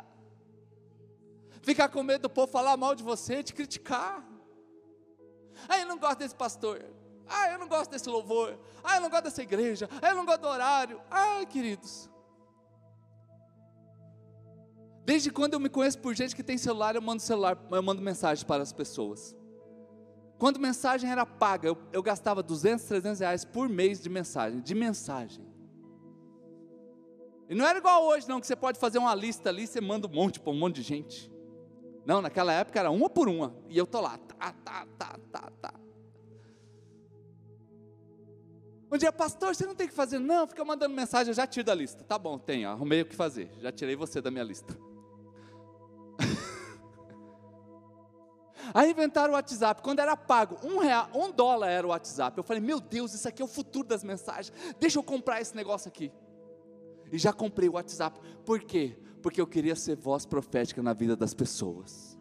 ficar 1.67 1.89
com 1.89 2.01
medo 2.01 2.23
do 2.23 2.31
povo 2.31 2.47
falar 2.47 2.77
mal 2.77 2.95
de 2.95 3.03
você, 3.03 3.43
te 3.43 3.53
criticar. 3.53 4.25
Ah, 5.69 5.81
eu 5.81 5.87
não 5.87 5.99
gosto 5.99 6.21
desse 6.21 6.35
pastor. 6.35 6.81
Ah, 7.27 7.51
eu 7.51 7.59
não 7.59 7.67
gosto 7.67 7.91
desse 7.91 8.09
louvor. 8.09 8.57
Ah, 8.85 8.97
eu 8.97 9.01
não 9.01 9.11
gosto 9.11 9.25
dessa 9.25 9.43
igreja. 9.43 9.91
Ah, 10.01 10.11
eu 10.11 10.15
não 10.15 10.25
gosto 10.25 10.43
do 10.43 10.49
horário. 10.49 11.01
Ah, 11.11 11.45
queridos. 11.45 12.09
Desde 15.05 15.29
quando 15.29 15.55
eu 15.55 15.61
me 15.61 15.69
conheço 15.69 15.99
por 15.99 16.15
gente 16.15 16.37
que 16.37 16.43
tem 16.43 16.57
celular, 16.57 16.95
eu 16.95 17.03
mando 17.03 17.21
celular, 17.21 17.59
eu 17.73 17.83
mando 17.83 18.01
mensagem 18.01 18.47
para 18.47 18.63
as 18.63 18.73
pessoas. 18.73 19.35
Quando 20.39 20.61
mensagem 20.61 21.11
era 21.11 21.27
paga, 21.27 21.67
eu, 21.67 21.77
eu 21.93 22.03
gastava 22.03 22.45
200, 22.45 22.85
300 22.85 23.21
reais 23.21 23.45
por 23.45 23.69
mês 23.69 24.01
de 24.01 24.09
mensagem, 24.09 24.61
de 24.61 24.75
mensagem. 24.75 25.45
E 27.49 27.57
não 27.57 27.67
era 27.67 27.79
igual 27.79 28.05
hoje, 28.05 28.29
não, 28.29 28.41
que 28.41 28.47
você 28.47 28.55
pode 28.55 28.79
fazer 28.79 28.99
uma 28.99 29.15
lista 29.17 29.49
ali, 29.49 29.67
você 29.67 29.81
manda 29.81 30.07
um 30.07 30.11
monte 30.11 30.39
para 30.39 30.53
um 30.53 30.59
monte 30.59 30.77
de 30.77 30.83
gente. 30.83 31.36
Não, 32.07 32.23
naquela 32.23 32.53
época 32.53 32.79
era 32.79 32.89
uma 32.89 33.11
por 33.11 33.29
uma. 33.29 33.53
E 33.69 33.77
eu 33.77 33.85
tô 33.85 34.01
lá, 34.01 34.17
tá, 34.17 34.55
tá, 34.65 34.87
tá, 34.97 35.19
tá, 35.33 35.51
tá. 35.61 35.75
Um 38.91 38.97
dia, 38.97 39.13
pastor, 39.13 39.53
você 39.53 39.67
não 39.67 39.75
tem 39.75 39.89
que 39.89 39.93
fazer, 39.93 40.21
não, 40.21 40.47
fica 40.47 40.65
mandando 40.65 40.95
mensagem, 40.95 41.33
eu 41.33 41.35
já 41.35 41.49
tiro 41.49 41.67
da 41.67 41.75
lista. 41.75 42.05
Tá 42.05 42.17
bom, 42.17 42.39
tenho, 42.39 42.69
arrumei 42.69 43.03
o 43.03 43.07
que 43.07 43.17
fazer, 43.17 43.51
já 43.61 43.73
tirei 43.73 43.97
você 43.97 44.21
da 44.21 44.31
minha 44.31 44.45
lista. 44.45 44.79
Aí 48.73 48.93
inventaram 48.93 49.33
o 49.33 49.35
WhatsApp, 49.35 49.83
quando 49.83 49.99
era 49.99 50.17
pago, 50.17 50.59
um, 50.63 50.79
real, 50.79 51.11
um 51.13 51.33
dólar 51.33 51.71
era 51.71 51.85
o 51.85 51.91
WhatsApp. 51.91 52.39
Eu 52.39 52.45
falei, 52.45 52.63
meu 52.63 52.79
Deus, 52.79 53.15
isso 53.15 53.27
aqui 53.27 53.43
é 53.43 53.45
o 53.45 53.49
futuro 53.49 53.89
das 53.89 54.05
mensagens, 54.05 54.57
deixa 54.79 55.01
eu 55.01 55.03
comprar 55.03 55.41
esse 55.41 55.57
negócio 55.57 55.89
aqui. 55.89 56.13
E 57.11 57.19
já 57.19 57.33
comprei 57.33 57.69
o 57.69 57.73
WhatsApp, 57.73 58.17
por 58.45 58.61
quê? 58.61 58.97
Porque 59.27 59.41
eu 59.41 59.47
queria 59.49 59.75
ser 59.75 59.97
voz 59.97 60.25
profética 60.25 60.81
na 60.81 60.93
vida 60.93 61.17
das 61.17 61.35
pessoas. 61.35 62.17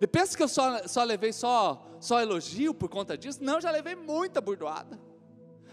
E 0.00 0.06
pensa 0.06 0.36
que 0.36 0.42
eu 0.44 0.46
só, 0.46 0.86
só 0.86 1.02
levei 1.02 1.32
só, 1.32 1.84
só 1.98 2.20
elogio 2.20 2.72
por 2.72 2.88
conta 2.88 3.18
disso? 3.18 3.42
Não, 3.42 3.60
já 3.60 3.72
levei 3.72 3.96
muita 3.96 4.40
burdoada. 4.40 4.96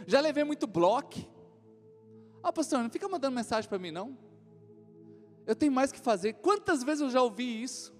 Já 0.08 0.19
levei 0.19 0.43
muito 0.43 0.65
bloco. 0.65 1.19
Ah, 2.41 2.50
oh, 2.50 2.54
pastor, 2.54 2.80
não 2.80 2.89
fica 2.89 3.08
mandando 3.08 3.36
mensagem 3.36 3.69
para 3.69 3.78
mim, 3.78 3.91
não. 3.91 4.17
Eu 5.45 5.56
tenho 5.56 5.71
mais 5.71 5.91
que 5.91 6.00
fazer. 6.00 6.34
Quantas 6.34 6.84
vezes 6.84 7.02
eu 7.02 7.12
já 7.12 7.21
ouvi 7.21 7.62
isso? 7.62 7.93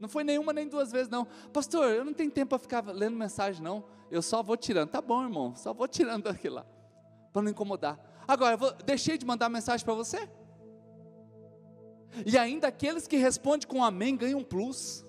Não 0.00 0.08
foi 0.08 0.24
nenhuma 0.24 0.52
nem 0.52 0.66
duas 0.66 0.90
vezes, 0.90 1.08
não. 1.08 1.24
Pastor, 1.52 1.88
eu 1.88 2.04
não 2.04 2.12
tenho 2.12 2.32
tempo 2.32 2.48
para 2.48 2.58
ficar 2.58 2.84
lendo 2.86 3.16
mensagem, 3.16 3.62
não. 3.62 3.84
Eu 4.10 4.22
só 4.22 4.42
vou 4.42 4.56
tirando. 4.56 4.88
Tá 4.88 5.00
bom, 5.00 5.22
irmão, 5.22 5.54
só 5.54 5.72
vou 5.72 5.86
tirando 5.86 6.24
daquilo 6.32 6.56
lá. 6.56 6.66
Para 7.32 7.42
não 7.42 7.50
incomodar. 7.52 7.96
Agora, 8.26 8.54
eu 8.54 8.58
vou, 8.58 8.72
deixei 8.84 9.16
de 9.16 9.24
mandar 9.24 9.48
mensagem 9.48 9.84
para 9.84 9.94
você? 9.94 10.28
E 12.26 12.36
ainda 12.36 12.68
aqueles 12.68 13.06
que 13.06 13.16
respondem 13.16 13.66
com 13.66 13.82
amém 13.84 14.16
ganham 14.16 14.40
um 14.40 14.44
plus. 14.44 15.04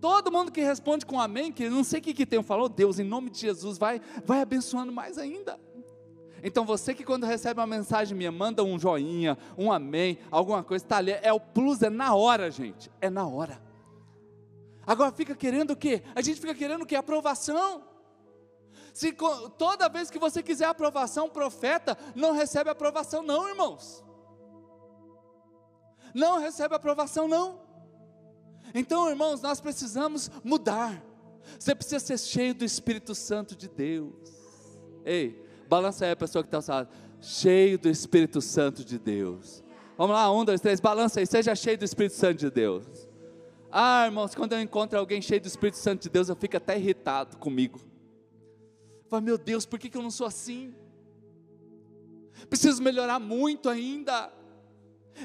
Todo 0.00 0.30
mundo 0.30 0.52
que 0.52 0.60
responde 0.60 1.06
com 1.06 1.18
amém, 1.18 1.50
que 1.50 1.68
não 1.68 1.82
sei 1.82 2.00
o 2.00 2.02
que, 2.02 2.12
que 2.12 2.26
tem, 2.26 2.42
falou, 2.42 2.68
Deus, 2.68 2.98
em 2.98 3.04
nome 3.04 3.30
de 3.30 3.38
Jesus, 3.38 3.78
vai, 3.78 4.00
vai 4.24 4.42
abençoando 4.42 4.92
mais 4.92 5.16
ainda. 5.16 5.58
Então 6.42 6.66
você 6.66 6.92
que 6.92 7.04
quando 7.04 7.24
recebe 7.24 7.58
uma 7.58 7.66
mensagem 7.66 8.16
minha, 8.16 8.30
manda 8.30 8.62
um 8.62 8.78
joinha, 8.78 9.38
um 9.56 9.72
amém, 9.72 10.18
alguma 10.30 10.62
coisa, 10.62 10.84
está 10.84 10.98
ali, 10.98 11.12
é 11.12 11.32
o 11.32 11.40
plus, 11.40 11.80
é 11.80 11.88
na 11.88 12.14
hora, 12.14 12.50
gente, 12.50 12.90
é 13.00 13.08
na 13.08 13.26
hora. 13.26 13.62
Agora 14.86 15.10
fica 15.10 15.34
querendo 15.34 15.70
o 15.70 15.76
quê? 15.76 16.02
A 16.14 16.20
gente 16.20 16.38
fica 16.38 16.54
querendo 16.54 16.82
o 16.82 16.86
quê? 16.86 16.96
Aprovação. 16.96 17.82
Se 18.92 19.10
toda 19.56 19.88
vez 19.88 20.10
que 20.10 20.18
você 20.18 20.42
quiser 20.42 20.66
aprovação, 20.66 21.30
profeta 21.30 21.96
não 22.14 22.32
recebe 22.32 22.68
aprovação, 22.68 23.22
não, 23.22 23.48
irmãos 23.48 24.03
não 26.14 26.38
recebe 26.38 26.74
aprovação, 26.74 27.26
não. 27.26 27.60
Então, 28.74 29.08
irmãos, 29.10 29.42
nós 29.42 29.60
precisamos 29.60 30.30
mudar. 30.42 31.02
Você 31.58 31.74
precisa 31.74 32.00
ser 32.00 32.18
cheio 32.18 32.54
do 32.54 32.64
Espírito 32.64 33.14
Santo 33.14 33.54
de 33.54 33.68
Deus. 33.68 34.14
Ei, 35.04 35.44
balança 35.68 36.04
aí 36.04 36.12
a 36.12 36.16
pessoa 36.16 36.42
que 36.42 36.48
está 36.48 36.62
falando. 36.62 36.88
Cheio 37.20 37.78
do 37.78 37.88
Espírito 37.88 38.40
Santo 38.40 38.84
de 38.84 38.98
Deus. 38.98 39.62
Vamos 39.96 40.14
lá, 40.14 40.30
um, 40.32 40.44
dois, 40.44 40.60
três, 40.60 40.80
balança 40.80 41.20
aí, 41.20 41.26
seja 41.26 41.54
cheio 41.54 41.78
do 41.78 41.84
Espírito 41.84 42.16
Santo 42.16 42.38
de 42.38 42.50
Deus. 42.50 42.84
Ah, 43.70 44.06
irmãos, 44.06 44.34
quando 44.34 44.52
eu 44.52 44.60
encontro 44.60 44.98
alguém 44.98 45.20
cheio 45.20 45.40
do 45.40 45.46
Espírito 45.46 45.78
Santo 45.78 46.02
de 46.02 46.08
Deus, 46.08 46.28
eu 46.28 46.36
fico 46.36 46.56
até 46.56 46.76
irritado 46.76 47.36
comigo. 47.36 47.80
Falo, 49.08 49.22
meu 49.22 49.38
Deus, 49.38 49.66
por 49.66 49.78
que, 49.78 49.88
que 49.88 49.96
eu 49.96 50.02
não 50.02 50.10
sou 50.10 50.26
assim? 50.26 50.74
Preciso 52.48 52.82
melhorar 52.82 53.18
muito 53.18 53.68
ainda. 53.68 54.32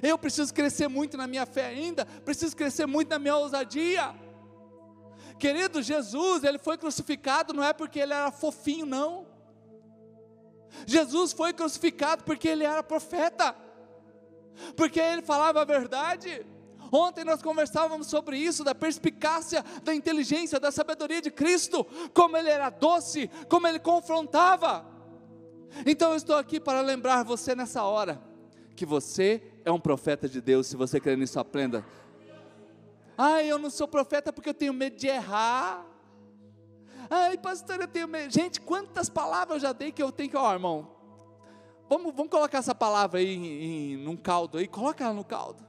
Eu 0.02 0.18
preciso 0.18 0.54
crescer 0.54 0.88
muito 0.88 1.18
na 1.18 1.28
minha 1.28 1.46
fé 1.46 1.66
ainda. 1.66 2.06
Preciso 2.06 2.56
crescer 2.56 2.86
muito 2.86 3.10
na 3.10 3.20
minha 3.20 3.36
ousadia. 3.36 4.14
Querido, 5.40 5.82
Jesus, 5.82 6.44
ele 6.44 6.58
foi 6.58 6.78
crucificado 6.78 7.54
não 7.54 7.64
é 7.64 7.74
porque 7.74 8.00
ele 8.00 8.14
era 8.14 8.32
fofinho, 8.32 8.86
não. 8.86 9.28
Jesus 10.86 11.32
foi 11.32 11.54
crucificado 11.54 12.24
porque 12.24 12.48
ele 12.48 12.64
era 12.64 12.84
profeta 12.84 13.56
porque 14.76 15.00
ele 15.00 15.22
falava 15.22 15.62
a 15.62 15.66
verdade. 15.66 16.46
Ontem 16.92 17.24
nós 17.24 17.42
conversávamos 17.42 18.08
sobre 18.08 18.38
isso, 18.38 18.64
da 18.64 18.74
perspicácia, 18.74 19.64
da 19.84 19.94
inteligência, 19.94 20.60
da 20.60 20.72
sabedoria 20.72 21.22
de 21.22 21.30
Cristo, 21.30 21.86
como 22.14 22.36
ele 22.36 22.50
era 22.50 22.70
doce, 22.70 23.30
como 23.48 23.68
ele 23.68 23.80
confrontava. 23.80 24.86
Então 25.86 26.12
eu 26.12 26.18
estou 26.18 26.36
aqui 26.36 26.60
para 26.60 26.82
lembrar 26.82 27.24
você 27.24 27.54
nessa 27.54 27.84
hora, 27.84 28.20
que 28.76 28.86
você 28.86 29.49
é 29.66 29.72
um 29.72 29.80
profeta 29.80 30.28
de 30.28 30.42
Deus, 30.42 30.68
se 30.68 30.76
você 30.76 31.00
crer 31.00 31.18
nisso, 31.18 31.40
aprenda. 31.40 31.86
Ai, 33.18 33.52
eu 33.52 33.58
não 33.58 33.70
sou 33.70 33.88
profeta 33.88 34.32
porque 34.32 34.50
eu 34.50 34.54
tenho 34.54 34.74
medo 34.74 34.96
de 34.96 35.08
errar. 35.08 35.86
Ai, 37.10 37.38
pastor, 37.38 37.82
eu 37.82 37.88
tenho 37.88 38.08
medo. 38.08 38.34
Gente, 38.34 38.62
quantas 38.62 39.10
palavras 39.10 39.56
eu 39.56 39.70
já 39.70 39.74
dei 39.74 39.92
que 39.92 40.02
eu 40.02 40.12
tenho 40.12 40.30
que, 40.30 40.38
ó, 40.38 40.54
irmão, 40.54 41.00
Vamos, 41.90 42.14
vamos 42.14 42.30
colocar 42.30 42.60
essa 42.60 42.76
palavra 42.76 43.20
aí 43.20 43.34
em, 43.34 43.46
em, 43.48 43.98
num 43.98 44.16
caldo 44.16 44.60
aí, 44.60 44.68
coloca 44.68 45.04
ela 45.04 45.14
no 45.14 45.24
caldo. 45.24 45.66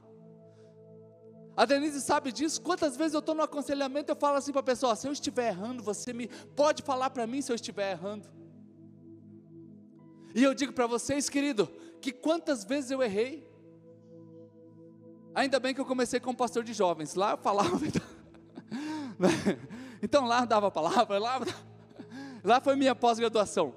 A 1.57 1.65
Denise 1.65 1.99
sabe 1.99 2.31
disso. 2.31 2.61
Quantas 2.61 2.95
vezes 2.95 3.15
eu 3.15 3.19
estou 3.19 3.33
no 3.33 3.41
aconselhamento, 3.41 4.11
eu 4.11 4.15
falo 4.15 4.37
assim 4.37 4.51
para 4.51 4.61
a 4.61 4.63
pessoa: 4.63 4.95
se 4.95 5.07
eu 5.07 5.11
estiver 5.11 5.47
errando, 5.47 5.81
você 5.81 6.13
me 6.13 6.27
pode 6.55 6.83
falar 6.83 7.09
para 7.09 7.25
mim 7.25 7.41
se 7.41 7.51
eu 7.51 7.55
estiver 7.55 7.91
errando. 7.91 8.29
E 10.35 10.43
eu 10.43 10.53
digo 10.53 10.71
para 10.71 10.85
vocês, 10.85 11.27
querido, 11.27 11.67
que 11.99 12.11
quantas 12.11 12.63
vezes 12.63 12.91
eu 12.91 13.01
errei. 13.01 13.49
Ainda 15.33 15.59
bem 15.59 15.73
que 15.73 15.81
eu 15.81 15.85
comecei 15.85 16.19
como 16.19 16.37
pastor 16.37 16.63
de 16.63 16.73
jovens. 16.73 17.15
Lá 17.15 17.31
eu 17.31 17.37
falava. 17.37 17.79
Então 20.01 20.25
lá 20.25 20.45
dava 20.45 20.67
a 20.67 20.71
palavra, 20.71 21.19
lá, 21.19 21.39
lá 22.43 22.59
foi 22.59 22.75
minha 22.75 22.95
pós-graduação. 22.95 23.73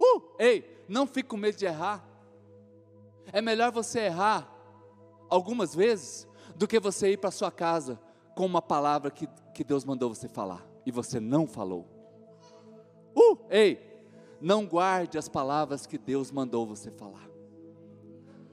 Uh, 0.00 0.22
ei, 0.38 0.84
não 0.88 1.06
fique 1.06 1.28
com 1.28 1.36
medo 1.36 1.56
de 1.56 1.66
errar. 1.66 2.04
É 3.32 3.40
melhor 3.40 3.70
você 3.70 4.00
errar 4.00 4.52
algumas 5.28 5.74
vezes 5.74 6.26
do 6.56 6.66
que 6.66 6.80
você 6.80 7.12
ir 7.12 7.18
para 7.18 7.30
sua 7.30 7.52
casa 7.52 8.00
com 8.34 8.44
uma 8.44 8.60
palavra 8.60 9.10
que, 9.10 9.28
que 9.54 9.62
Deus 9.62 9.84
mandou 9.84 10.12
você 10.12 10.28
falar 10.28 10.66
e 10.84 10.90
você 10.90 11.20
não 11.20 11.46
falou. 11.46 11.86
Uh, 13.14 13.38
ei, 13.50 14.04
não 14.40 14.66
guarde 14.66 15.16
as 15.16 15.28
palavras 15.28 15.86
que 15.86 15.96
Deus 15.96 16.32
mandou 16.32 16.66
você 16.66 16.90
falar. 16.90 17.29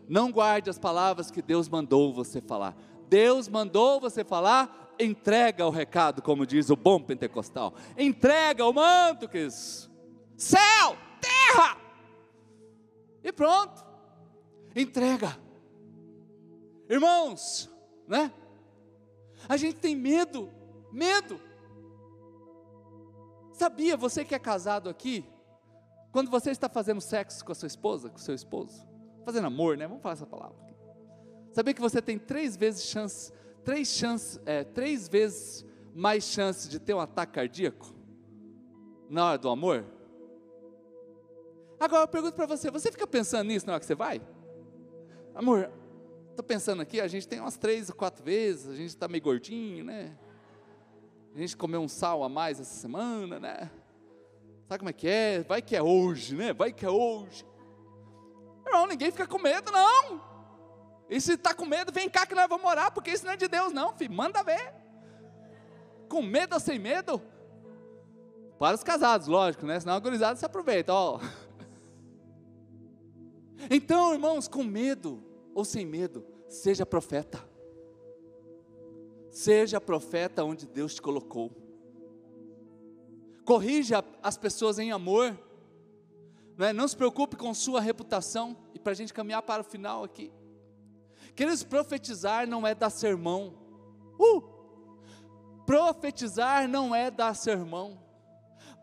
Não 0.08 0.32
guarde 0.32 0.70
as 0.70 0.80
palavras 0.80 1.30
que 1.30 1.42
Deus 1.42 1.68
mandou 1.68 2.14
você 2.14 2.42
falar. 2.42 2.76
Deus 3.10 3.48
mandou 3.48 4.00
você 4.00 4.24
falar, 4.24 4.94
entrega 5.00 5.66
o 5.66 5.70
recado, 5.70 6.22
como 6.22 6.46
diz 6.46 6.70
o 6.70 6.76
bom 6.76 7.02
pentecostal. 7.02 7.74
Entrega 7.98 8.66
o 8.66 8.74
manto, 8.74 9.28
que 9.28 9.48
céu, 10.36 10.96
terra, 11.22 11.78
e 13.24 13.32
pronto. 13.32 13.86
Entrega. 14.76 15.38
Irmãos, 16.90 17.70
né? 18.08 18.32
A 19.50 19.58
gente 19.58 19.76
tem 19.76 19.96
medo, 19.96 20.50
medo. 20.92 21.40
Sabia 23.52 23.98
você 23.98 24.24
que 24.24 24.36
é 24.36 24.40
casado 24.40 24.90
aqui? 24.90 25.26
Quando 26.12 26.30
você 26.30 26.52
está 26.52 26.70
fazendo 26.70 27.02
sexo 27.02 27.44
com 27.44 27.52
a 27.52 27.56
sua 27.56 27.68
esposa, 27.68 28.10
com 28.10 28.18
o 28.18 28.22
seu 28.22 28.34
esposo, 28.36 28.88
fazendo 29.28 29.48
amor, 29.48 29.76
né? 29.76 29.86
Vamos 29.86 30.02
falar 30.02 30.14
essa 30.14 30.26
palavra. 30.26 30.56
Sabia 31.52 31.74
que 31.74 31.82
você 31.82 32.02
tem 32.02 32.18
três 32.18 32.56
vezes 32.56 32.86
chance, 32.86 33.34
três 33.62 33.90
chances, 33.90 34.40
é, 34.46 34.64
três 34.64 35.10
vezes 35.10 35.66
mais 35.94 36.24
chance 36.24 36.70
de 36.70 36.80
ter 36.80 36.94
um 36.94 37.00
ataque 37.02 37.34
cardíaco 37.34 37.94
na 39.10 39.26
hora 39.26 39.38
do 39.38 39.50
amor? 39.50 39.84
Agora 41.78 42.04
eu 42.04 42.08
pergunto 42.08 42.38
para 42.38 42.46
você: 42.46 42.72
você 42.72 42.90
fica 42.90 43.06
pensando 43.06 43.50
nisso 43.50 43.68
na 43.68 43.74
hora 43.74 43.82
que 43.82 43.86
você 43.86 43.96
vai? 43.96 44.22
Amor, 45.36 45.70
estou 46.30 46.46
pensando 46.46 46.82
aqui, 46.82 47.02
a 47.02 47.08
gente 47.10 47.28
tem 47.28 47.42
umas 47.42 47.58
três 47.58 47.90
ou 47.90 47.96
quatro 47.98 48.24
vezes, 48.24 48.70
a 48.70 48.76
gente 48.76 48.92
está 48.92 49.10
meio 49.10 49.26
gordinho, 49.26 49.84
né? 49.84 50.18
A 51.36 51.38
gente 51.38 51.58
comeu 51.58 51.82
um 51.82 51.90
sal 51.90 52.24
a 52.24 52.30
mais 52.30 52.62
essa 52.62 52.80
semana, 52.80 53.42
né? 53.42 53.70
Sabe 54.70 54.80
como 54.80 54.90
é 54.90 54.94
que 54.94 55.10
é? 55.10 55.42
Vai 55.42 55.62
que 55.62 55.76
é 55.76 55.84
hoje, 55.84 56.34
né? 56.34 56.54
Vai 56.54 56.72
que 56.72 56.86
é 56.86 56.90
hoje. 56.90 57.46
Não, 58.78 58.86
ninguém 58.86 59.10
fica 59.10 59.26
com 59.26 59.40
medo, 59.40 59.72
não. 59.72 60.22
E 61.10 61.20
se 61.20 61.34
está 61.34 61.52
com 61.52 61.66
medo, 61.66 61.92
vem 61.92 62.08
cá 62.08 62.28
que 62.28 62.36
nós 62.36 62.48
vamos 62.48 62.70
orar, 62.70 62.94
porque 62.94 63.10
isso 63.10 63.26
não 63.26 63.32
é 63.32 63.36
de 63.36 63.48
Deus, 63.48 63.74
não, 63.74 63.98
filho. 63.98 64.14
Manda 64.14 64.44
ver. 64.44 64.72
Com 66.08 66.22
medo 66.22 66.54
ou 66.54 66.60
sem 66.60 66.78
medo? 66.78 67.20
Para 68.60 68.76
os 68.76 68.84
casados, 68.84 69.26
lógico, 69.28 69.66
né? 69.66 69.80
Senão 69.80 69.96
a 69.96 70.00
gurizada 70.00 70.36
se 70.38 70.46
aproveita, 70.46 70.94
ó. 70.94 71.20
Então, 73.72 74.14
irmãos, 74.14 74.48
com 74.48 74.64
medo 74.64 75.24
ou 75.56 75.66
sem 75.66 75.84
medo, 75.84 76.24
seja 76.48 76.86
profeta. 76.86 77.44
Seja 79.32 79.82
profeta 79.82 80.44
onde 80.44 80.68
Deus 80.68 80.94
te 80.94 81.02
colocou. 81.02 81.52
Corrija 83.44 84.06
as 84.22 84.38
pessoas 84.38 84.78
em 84.78 84.92
amor. 84.92 85.36
Não, 86.56 86.68
é? 86.68 86.72
não 86.72 86.88
se 86.88 86.96
preocupe 86.96 87.36
com 87.36 87.52
sua 87.56 87.82
reputação. 87.82 88.56
Para 88.88 88.94
a 88.94 88.96
gente 88.96 89.14
caminhar 89.14 89.42
para 89.42 89.64
o 89.64 89.66
final 89.66 90.06
aqui. 90.06 90.32
Queridos, 91.36 91.62
profetizar 91.62 92.48
não 92.48 92.66
é 92.66 92.74
dar 92.74 92.90
sermão. 92.90 93.54
Uh! 94.18 94.42
Profetizar 95.66 96.70
não 96.70 96.96
é 96.96 97.12
dar 97.12 97.34
sermão. 97.34 98.02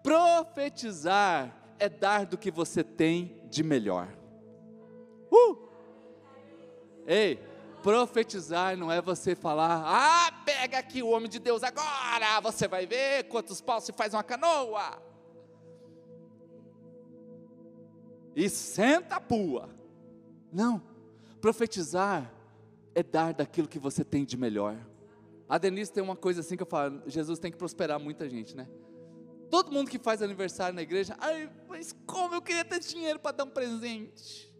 Profetizar 0.02 1.56
é 1.78 1.88
dar 1.88 2.26
do 2.26 2.36
que 2.36 2.50
você 2.50 2.84
tem 2.84 3.48
de 3.48 3.62
melhor. 3.62 4.14
Uh! 5.32 5.70
Ei, 7.06 7.42
profetizar 7.82 8.76
não 8.76 8.92
é 8.92 9.00
você 9.00 9.34
falar, 9.34 9.84
ah, 9.86 10.30
pega 10.44 10.80
aqui 10.80 11.02
o 11.02 11.08
homem 11.08 11.30
de 11.30 11.38
Deus 11.38 11.62
agora, 11.62 12.42
você 12.42 12.68
vai 12.68 12.84
ver 12.84 13.24
quantos 13.28 13.62
paus 13.62 13.84
se 13.84 13.92
faz 13.94 14.12
uma 14.12 14.22
canoa. 14.22 15.02
E 18.36 18.50
senta 18.50 19.16
a 19.16 19.20
pua. 19.20 19.82
Não, 20.54 20.80
profetizar 21.40 22.32
é 22.94 23.02
dar 23.02 23.34
daquilo 23.34 23.66
que 23.66 23.78
você 23.78 24.04
tem 24.04 24.24
de 24.24 24.36
melhor. 24.36 24.78
A 25.48 25.58
Denise 25.58 25.92
tem 25.92 26.00
uma 26.02 26.14
coisa 26.14 26.42
assim 26.42 26.56
que 26.56 26.62
eu 26.62 26.66
falo, 26.66 27.02
Jesus 27.08 27.40
tem 27.40 27.50
que 27.50 27.58
prosperar 27.58 27.98
muita 27.98 28.28
gente, 28.28 28.56
né? 28.56 28.68
Todo 29.50 29.72
mundo 29.72 29.90
que 29.90 29.98
faz 29.98 30.22
aniversário 30.22 30.72
na 30.72 30.82
igreja, 30.82 31.16
ai, 31.18 31.50
mas 31.68 31.92
como 32.06 32.36
eu 32.36 32.40
queria 32.40 32.64
ter 32.64 32.78
dinheiro 32.78 33.18
para 33.18 33.36
dar 33.36 33.44
um 33.44 33.50
presente. 33.50 34.54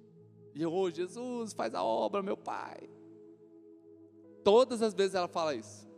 E 0.53 0.61
eu, 0.63 0.73
oh, 0.73 0.91
Jesus, 0.91 1.53
faz 1.53 1.77
a 1.77 1.83
obra, 1.83 2.25
meu 2.25 2.37
pai. 2.37 2.91
Todas 4.43 4.83
as 4.83 4.95
vezes 4.95 5.15
ela 5.15 5.29
fala 5.29 5.55
isso. 5.55 5.89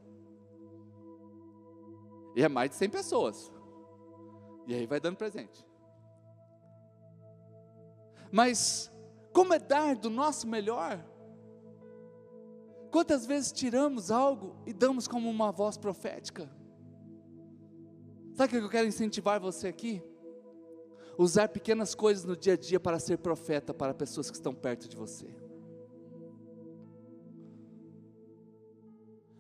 E 2.35 2.43
é 2.43 2.49
mais 2.51 2.71
de 2.71 2.77
100 2.77 2.91
pessoas. 2.91 3.51
E 4.67 4.75
aí 4.75 4.87
vai 4.87 5.01
dando 5.01 5.17
presente. 5.17 5.67
Mas, 8.31 8.91
como 9.37 9.53
é 9.53 9.59
dar 9.59 9.95
do 9.95 10.09
nosso 10.09 10.47
melhor? 10.47 11.05
Quantas 12.91 13.27
vezes 13.27 13.53
tiramos 13.53 14.11
algo 14.11 14.57
e 14.65 14.73
damos 14.73 15.07
como 15.07 15.29
uma 15.29 15.53
voz 15.53 15.77
profética? 15.77 16.51
Sabe 18.33 18.57
o 18.57 18.61
que 18.61 18.65
eu 18.65 18.71
quero 18.71 18.89
incentivar 18.89 19.39
você 19.39 19.69
aqui? 19.69 20.03
usar 21.19 21.49
pequenas 21.49 21.95
coisas 21.95 22.25
no 22.25 22.37
dia 22.37 22.55
a 22.55 22.57
dia 22.57 22.79
para 22.79 22.99
ser 22.99 23.19
profeta 23.19 23.73
para 23.73 23.95
pessoas 23.95 24.31
que 24.31 24.37
estão 24.37 24.55
perto 24.55 24.89
de 24.89 24.97
você. 24.97 25.29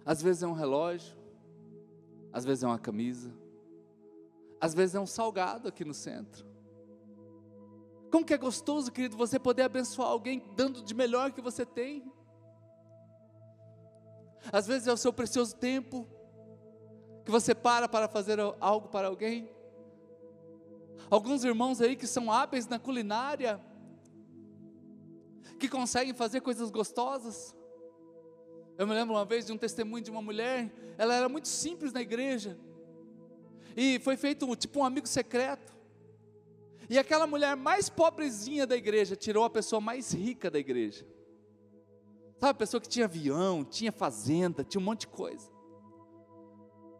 Às 0.04 0.22
vezes 0.22 0.42
é 0.42 0.46
um 0.46 0.52
relógio, 0.52 1.16
às 2.32 2.44
vezes 2.44 2.64
é 2.64 2.66
uma 2.66 2.78
camisa, 2.78 3.34
às 4.60 4.72
vezes 4.74 4.94
é 4.94 5.00
um 5.00 5.06
salgado 5.06 5.68
aqui 5.68 5.84
no 5.84 5.94
centro. 5.94 6.46
Como 8.10 8.24
que 8.24 8.34
é 8.34 8.38
gostoso, 8.38 8.92
querido, 8.92 9.16
você 9.16 9.38
poder 9.38 9.62
abençoar 9.62 10.08
alguém 10.08 10.42
dando 10.54 10.82
de 10.82 10.94
melhor 10.94 11.32
que 11.32 11.40
você 11.40 11.66
tem. 11.66 12.10
Às 14.52 14.66
vezes 14.66 14.86
é 14.86 14.92
o 14.92 14.96
seu 14.96 15.12
precioso 15.12 15.56
tempo 15.56 16.06
que 17.24 17.30
você 17.30 17.54
para 17.54 17.88
para 17.88 18.08
fazer 18.08 18.38
algo 18.60 18.88
para 18.88 19.08
alguém. 19.08 19.50
Alguns 21.10 21.44
irmãos 21.44 21.80
aí 21.80 21.96
que 21.96 22.06
são 22.06 22.30
hábeis 22.32 22.66
na 22.66 22.78
culinária, 22.78 23.60
que 25.58 25.68
conseguem 25.68 26.14
fazer 26.14 26.40
coisas 26.40 26.70
gostosas. 26.70 27.54
Eu 28.78 28.86
me 28.86 28.94
lembro 28.94 29.14
uma 29.14 29.24
vez 29.24 29.46
de 29.46 29.52
um 29.52 29.58
testemunho 29.58 30.04
de 30.04 30.10
uma 30.10 30.22
mulher, 30.22 30.72
ela 30.98 31.14
era 31.14 31.28
muito 31.28 31.48
simples 31.48 31.92
na 31.92 32.00
igreja, 32.00 32.58
e 33.76 33.98
foi 34.00 34.16
feito 34.16 34.54
tipo 34.56 34.80
um 34.80 34.84
amigo 34.84 35.06
secreto. 35.06 35.75
E 36.88 36.98
aquela 36.98 37.26
mulher 37.26 37.56
mais 37.56 37.88
pobrezinha 37.88 38.66
da 38.66 38.76
igreja 38.76 39.16
tirou 39.16 39.44
a 39.44 39.50
pessoa 39.50 39.80
mais 39.80 40.12
rica 40.12 40.50
da 40.50 40.58
igreja. 40.58 41.06
Sabe, 42.38 42.50
a 42.50 42.54
pessoa 42.54 42.80
que 42.80 42.88
tinha 42.88 43.06
avião, 43.06 43.64
tinha 43.64 43.90
fazenda, 43.90 44.62
tinha 44.62 44.80
um 44.80 44.84
monte 44.84 45.00
de 45.00 45.08
coisa. 45.08 45.50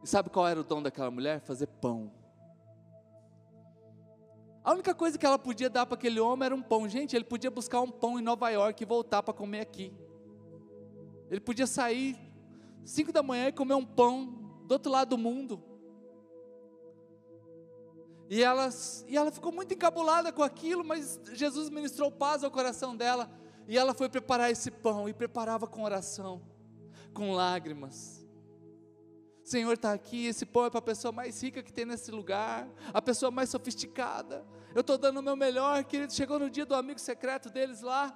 E 0.03 0.09
sabe 0.09 0.31
qual 0.31 0.49
era 0.49 0.61
o 0.61 0.65
dom 0.65 0.83
daquela 0.83 1.11
mulher? 1.11 1.41
Fazer 1.41 1.67
pão. 1.67 2.13
A 4.65 4.73
única 4.73 4.95
coisa 4.95 5.17
que 5.17 5.25
ela 5.25 5.39
podia 5.39 5.71
dar 5.71 5.87
para 5.87 5.95
aquele 5.95 6.19
homem 6.19 6.47
era 6.47 6.55
um 6.55 6.63
pão. 6.63 6.89
Gente, 6.89 7.15
ele 7.15 7.25
podia 7.25 7.51
buscar 7.51 7.81
um 7.81 7.91
pão 7.91 8.19
em 8.19 8.23
Nova 8.23 8.51
York 8.51 8.83
e 8.83 8.87
voltar 8.87 9.23
para 9.23 9.33
comer 9.33 9.61
aqui. 9.61 9.95
Ele 11.31 11.41
podia 11.41 11.67
sair 11.67 12.17
cinco 12.85 13.13
da 13.13 13.23
manhã 13.23 13.49
e 13.49 13.53
comer 13.53 13.75
um 13.75 13.85
pão 13.85 14.27
do 14.67 14.73
outro 14.73 14.91
lado 14.91 15.11
do 15.11 15.19
mundo. 15.19 15.63
E 18.29 18.43
ela, 18.43 18.69
e 19.07 19.17
ela 19.17 19.31
ficou 19.31 19.53
muito 19.53 19.73
encabulada 19.73 20.33
com 20.33 20.43
aquilo, 20.43 20.85
mas 20.85 21.21
Jesus 21.33 21.71
ministrou 21.71 22.11
paz 22.11 22.43
ao 22.43 22.51
coração 22.51 22.97
dela. 22.97 23.31
E 23.69 23.77
ela 23.77 23.95
foi 23.95 24.09
preparar 24.09 24.51
esse 24.51 24.71
pão 24.71 25.09
e 25.09 25.15
preparava 25.15 25.67
com 25.67 25.83
oração, 25.83 26.43
com 27.13 27.33
lágrimas. 27.33 28.25
Senhor 29.45 29.73
está 29.75 29.93
aqui, 29.93 30.27
esse 30.27 30.45
pão 30.45 30.67
é 30.67 30.71
para 30.71 30.81
a 30.81 30.83
pessoa 30.83 31.13
mais 31.13 31.41
rica 31.41 31.63
que 31.63 31.73
tem 31.73 31.85
nesse 31.85 32.11
lugar, 32.11 32.69
a 32.93 33.01
pessoa 33.01 33.31
mais 33.31 33.49
sofisticada. 33.49 34.45
Eu 34.75 34.81
estou 34.81 34.99
dando 34.99 35.21
o 35.21 35.23
meu 35.23 35.37
melhor, 35.37 35.85
querido. 35.85 36.13
Chegou 36.13 36.39
no 36.39 36.51
dia 36.51 36.67
do 36.67 36.75
amigo 36.75 36.99
secreto 36.99 37.49
deles 37.49 37.81
lá. 37.81 38.15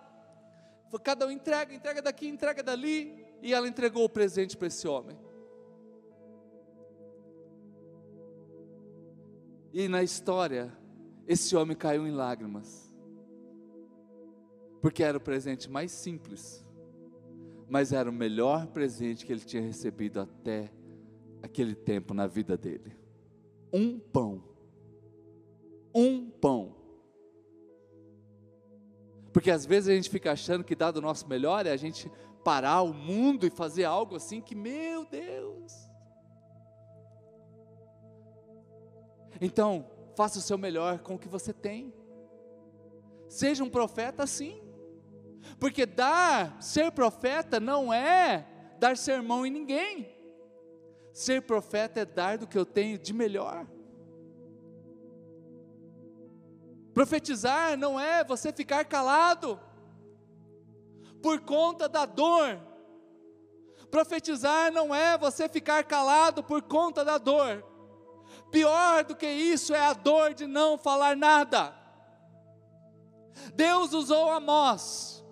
Cada 1.04 1.26
um 1.26 1.30
entrega, 1.30 1.72
entrega 1.72 2.02
daqui, 2.02 2.28
entrega 2.28 2.62
dali. 2.62 3.24
E 3.40 3.54
ela 3.54 3.68
entregou 3.68 4.04
o 4.04 4.08
presente 4.08 4.56
para 4.56 4.66
esse 4.66 4.86
homem. 4.86 5.16
E 9.72 9.88
na 9.88 10.02
história, 10.02 10.72
esse 11.26 11.54
homem 11.54 11.76
caiu 11.76 12.06
em 12.06 12.10
lágrimas. 12.10 12.92
Porque 14.80 15.02
era 15.02 15.18
o 15.18 15.20
presente 15.20 15.70
mais 15.70 15.92
simples, 15.92 16.66
mas 17.68 17.92
era 17.92 18.08
o 18.08 18.12
melhor 18.12 18.66
presente 18.66 19.24
que 19.24 19.32
ele 19.32 19.44
tinha 19.44 19.62
recebido 19.62 20.20
até 20.20 20.72
aquele 21.42 21.74
tempo 21.74 22.14
na 22.14 22.26
vida 22.26 22.56
dele. 22.56 22.96
Um 23.72 23.98
pão. 23.98 24.42
Um 25.94 26.30
pão. 26.30 26.74
Porque 29.32 29.50
às 29.50 29.64
vezes 29.64 29.88
a 29.88 29.94
gente 29.94 30.10
fica 30.10 30.32
achando 30.32 30.64
que 30.64 30.74
dado 30.74 30.96
o 30.96 31.02
nosso 31.02 31.28
melhor 31.28 31.66
é 31.66 31.70
a 31.70 31.76
gente 31.76 32.10
parar 32.42 32.82
o 32.82 32.92
mundo 32.92 33.46
e 33.46 33.50
fazer 33.50 33.84
algo 33.84 34.16
assim 34.16 34.40
que, 34.40 34.54
meu 34.54 35.04
Deus. 35.04 35.39
Então, 39.41 39.86
faça 40.14 40.38
o 40.38 40.43
seu 40.43 40.59
melhor 40.59 40.99
com 40.99 41.14
o 41.14 41.18
que 41.18 41.28
você 41.28 41.53
tem. 41.53 41.95
Seja 43.28 43.64
um 43.64 43.70
profeta 43.70 44.26
sim. 44.26 44.61
Porque 45.59 45.86
dar, 45.86 46.61
ser 46.62 46.93
profeta 46.93 47.59
não 47.59 47.93
é 47.93 48.47
dar 48.78 48.97
sermão 48.97 49.47
em 49.47 49.51
ninguém. 49.51 50.14
Ser 51.12 51.43
profeta 51.43 52.01
é 52.01 52.05
dar 52.05 52.38
do 52.38 52.47
que 52.47 52.59
eu 52.59 52.66
tenho 52.66 52.99
de 52.99 53.12
melhor. 53.12 53.66
Profetizar 56.93 57.78
não 57.78 57.99
é 57.99 58.24
você 58.24 58.53
ficar 58.53 58.84
calado 58.84 59.59
por 61.22 61.41
conta 61.41 61.88
da 61.88 62.05
dor. 62.05 62.61
Profetizar 63.91 64.72
não 64.72 64.95
é 64.95 65.16
você 65.16 65.49
ficar 65.49 65.84
calado 65.84 66.43
por 66.43 66.62
conta 66.62 67.05
da 67.05 67.16
dor. 67.16 67.64
Pior 68.51 69.05
do 69.05 69.14
que 69.14 69.26
isso 69.26 69.74
é 69.74 69.80
a 69.80 69.92
dor 69.92 70.34
de 70.34 70.46
não 70.46 70.76
falar 70.76 71.16
nada. 71.16 71.74
Deus 73.55 73.92
usou 73.92 74.30
Amós. 74.30 75.24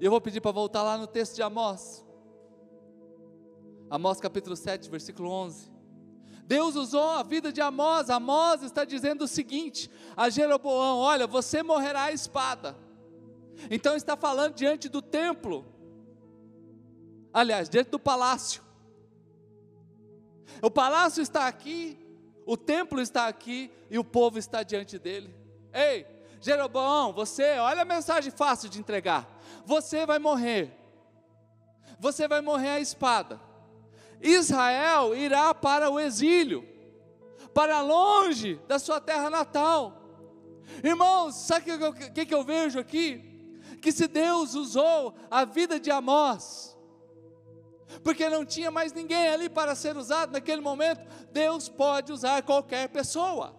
E 0.00 0.04
eu 0.04 0.10
vou 0.10 0.20
pedir 0.20 0.40
para 0.40 0.52
voltar 0.52 0.82
lá 0.82 0.96
no 0.96 1.06
texto 1.06 1.34
de 1.34 1.42
Amós. 1.42 2.04
Amós 3.90 4.20
capítulo 4.20 4.56
7, 4.56 4.88
versículo 4.90 5.30
11. 5.30 5.70
Deus 6.44 6.76
usou 6.76 7.10
a 7.10 7.22
vida 7.22 7.52
de 7.52 7.60
Amós. 7.60 8.08
Amós 8.08 8.62
está 8.62 8.84
dizendo 8.84 9.24
o 9.24 9.28
seguinte 9.28 9.90
a 10.16 10.30
Jeroboão: 10.30 10.98
Olha, 10.98 11.26
você 11.26 11.62
morrerá 11.62 12.04
à 12.04 12.12
espada. 12.12 12.76
Então 13.70 13.96
está 13.96 14.16
falando 14.16 14.54
diante 14.54 14.88
do 14.88 15.02
templo, 15.02 15.66
aliás, 17.32 17.68
diante 17.68 17.90
do 17.90 17.98
palácio. 17.98 18.62
O 20.62 20.70
palácio 20.70 21.22
está 21.22 21.46
aqui, 21.46 21.98
o 22.48 22.56
templo 22.56 22.98
está 22.98 23.28
aqui 23.28 23.70
e 23.90 23.98
o 23.98 24.04
povo 24.04 24.38
está 24.38 24.62
diante 24.62 24.98
dele. 24.98 25.34
Ei, 25.70 26.06
Jeroboão, 26.40 27.12
você, 27.12 27.58
olha 27.58 27.82
a 27.82 27.84
mensagem 27.84 28.32
fácil 28.32 28.70
de 28.70 28.78
entregar. 28.78 29.28
Você 29.66 30.06
vai 30.06 30.18
morrer. 30.18 30.72
Você 32.00 32.26
vai 32.26 32.40
morrer 32.40 32.70
à 32.70 32.80
espada. 32.80 33.38
Israel 34.22 35.14
irá 35.14 35.52
para 35.54 35.90
o 35.90 36.00
exílio, 36.00 36.66
para 37.52 37.82
longe 37.82 38.58
da 38.66 38.78
sua 38.78 38.98
terra 38.98 39.28
natal. 39.28 40.00
Irmãos, 40.82 41.34
sabe 41.34 41.70
o 41.70 41.92
que, 41.92 42.10
que, 42.12 42.24
que 42.24 42.34
eu 42.34 42.42
vejo 42.42 42.80
aqui? 42.80 43.52
Que 43.82 43.92
se 43.92 44.08
Deus 44.08 44.54
usou 44.54 45.14
a 45.30 45.44
vida 45.44 45.78
de 45.78 45.90
Amós, 45.90 46.67
porque 48.02 48.28
não 48.28 48.44
tinha 48.44 48.70
mais 48.70 48.92
ninguém 48.92 49.28
ali 49.28 49.48
para 49.48 49.74
ser 49.74 49.96
usado 49.96 50.32
naquele 50.32 50.60
momento, 50.60 51.06
Deus 51.32 51.68
pode 51.68 52.12
usar 52.12 52.42
qualquer 52.42 52.88
pessoa. 52.88 53.56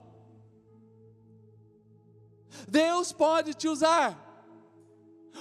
Deus 2.68 3.12
pode 3.12 3.54
te 3.54 3.68
usar. 3.68 4.28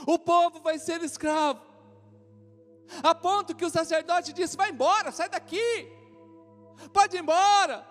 O 0.06 0.18
povo 0.18 0.60
vai 0.60 0.78
ser 0.78 1.02
escravo, 1.02 1.60
a 3.02 3.14
ponto 3.14 3.54
que 3.54 3.64
o 3.64 3.70
sacerdote 3.70 4.32
disse: 4.32 4.56
Vai 4.56 4.70
embora, 4.70 5.10
sai 5.10 5.28
daqui, 5.28 5.90
pode 6.92 7.16
ir 7.16 7.20
embora, 7.20 7.86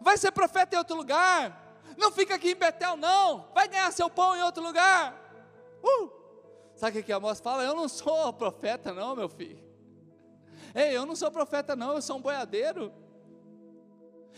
vai 0.00 0.16
ser 0.16 0.30
profeta 0.32 0.76
em 0.76 0.78
outro 0.78 0.96
lugar, 0.96 1.80
não 1.96 2.12
fica 2.12 2.34
aqui 2.34 2.52
em 2.52 2.56
Betel, 2.56 2.96
não, 2.96 3.48
vai 3.54 3.66
ganhar 3.68 3.92
seu 3.92 4.08
pão 4.08 4.36
em 4.36 4.42
outro 4.42 4.62
lugar. 4.62 5.20
Uh! 5.82 6.10
Sabe 6.76 6.98
o 6.98 7.04
que 7.04 7.12
a 7.12 7.16
Amós 7.16 7.40
fala? 7.40 7.62
Eu 7.62 7.74
não 7.74 7.88
sou 7.88 8.32
profeta, 8.34 8.92
não, 8.92 9.14
meu 9.14 9.28
filho. 9.28 9.63
Ei, 10.74 10.96
eu 10.96 11.06
não 11.06 11.14
sou 11.14 11.30
profeta, 11.30 11.76
não, 11.76 11.94
eu 11.94 12.02
sou 12.02 12.16
um 12.16 12.22
boiadeiro. 12.22 12.92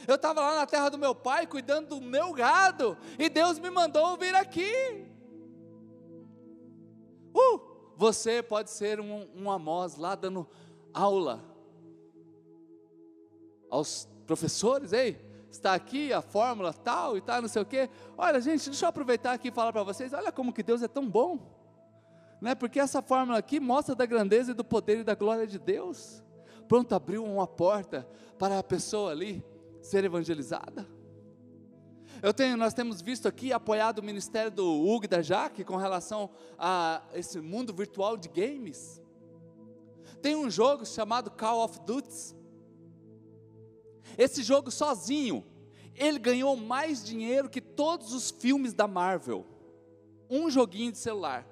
Eu 0.07 0.17
estava 0.17 0.41
lá 0.41 0.57
na 0.57 0.67
terra 0.67 0.91
do 0.91 0.99
meu 0.99 1.15
pai, 1.15 1.47
cuidando 1.47 1.99
do 1.99 2.01
meu 2.01 2.33
gado, 2.33 2.99
e 3.19 3.29
Deus 3.29 3.59
me 3.59 3.71
mandou 3.71 4.17
vir 4.17 4.35
aqui. 4.35 5.07
Uh! 7.35 7.77
Você 7.97 8.43
pode 8.43 8.71
ser 8.71 9.01
um, 9.01 9.27
um 9.35 9.51
Amós 9.51 9.97
lá 9.97 10.15
dando 10.15 10.47
aula 10.93 11.43
aos 13.71 14.07
professores, 14.27 14.93
ei, 14.93 15.19
está 15.51 15.75
aqui 15.75 16.13
a 16.13 16.21
fórmula 16.21 16.75
tal 16.75 17.17
e 17.17 17.23
tal, 17.23 17.41
não 17.41 17.49
sei 17.49 17.63
o 17.63 17.67
quê. 17.67 17.89
Olha, 18.17 18.39
gente, 18.39 18.69
deixa 18.69 18.85
eu 18.85 18.91
aproveitar 18.91 19.33
aqui 19.33 19.49
e 19.49 19.51
falar 19.53 19.73
para 19.73 19.83
vocês, 19.83 20.13
olha 20.13 20.31
como 20.31 20.53
que 20.53 20.63
Deus 20.63 20.83
é 20.83 20.89
tão 20.89 21.09
bom. 21.09 21.39
Né? 22.41 22.55
Porque 22.55 22.79
essa 22.79 23.01
fórmula 23.01 23.39
aqui 23.39 23.59
mostra 23.59 23.95
da 23.95 24.05
grandeza 24.05 24.51
e 24.51 24.55
do 24.55 24.65
poder 24.65 24.99
e 24.99 25.05
da 25.05 25.15
glória 25.15 25.47
de 25.47 25.59
Deus. 25.59 26.23
Pronto, 26.69 26.95
abriu 26.95 27.25
uma 27.25 27.47
porta 27.47 28.07
para 28.39 28.59
a 28.59 28.63
pessoa 28.63 29.11
ali 29.11 29.45
ser 29.81 30.05
evangelizada. 30.05 30.87
Eu 32.23 32.33
tenho, 32.33 32.57
nós 32.57 32.73
temos 32.73 33.03
visto 33.03 33.29
aqui, 33.29 33.53
apoiado 33.53 33.99
o 33.99 34.03
ministério 34.03 34.51
do 34.51 34.67
Hugo 34.67 35.07
da 35.07 35.21
Jaque 35.21 35.65
com 35.65 35.77
relação 35.77 36.31
a 36.59 37.03
esse 37.15 37.41
mundo 37.41 37.75
virtual 37.75 38.17
de 38.17 38.29
games. 38.29 39.01
Tem 40.23 40.35
um 40.35 40.51
jogo 40.51 40.87
chamado 40.87 41.31
Call 41.31 41.63
of 41.63 41.79
Duty. 41.81 42.35
Esse 44.17 44.43
jogo 44.43 44.71
sozinho, 44.71 45.45
ele 45.95 46.19
ganhou 46.19 46.57
mais 46.57 47.05
dinheiro 47.05 47.51
que 47.51 47.61
todos 47.61 48.13
os 48.13 48.31
filmes 48.31 48.73
da 48.73 48.89
Marvel. 48.89 49.45
Um 50.29 50.51
joguinho 50.51 50.93
de 50.93 50.99
celular. 50.99 51.47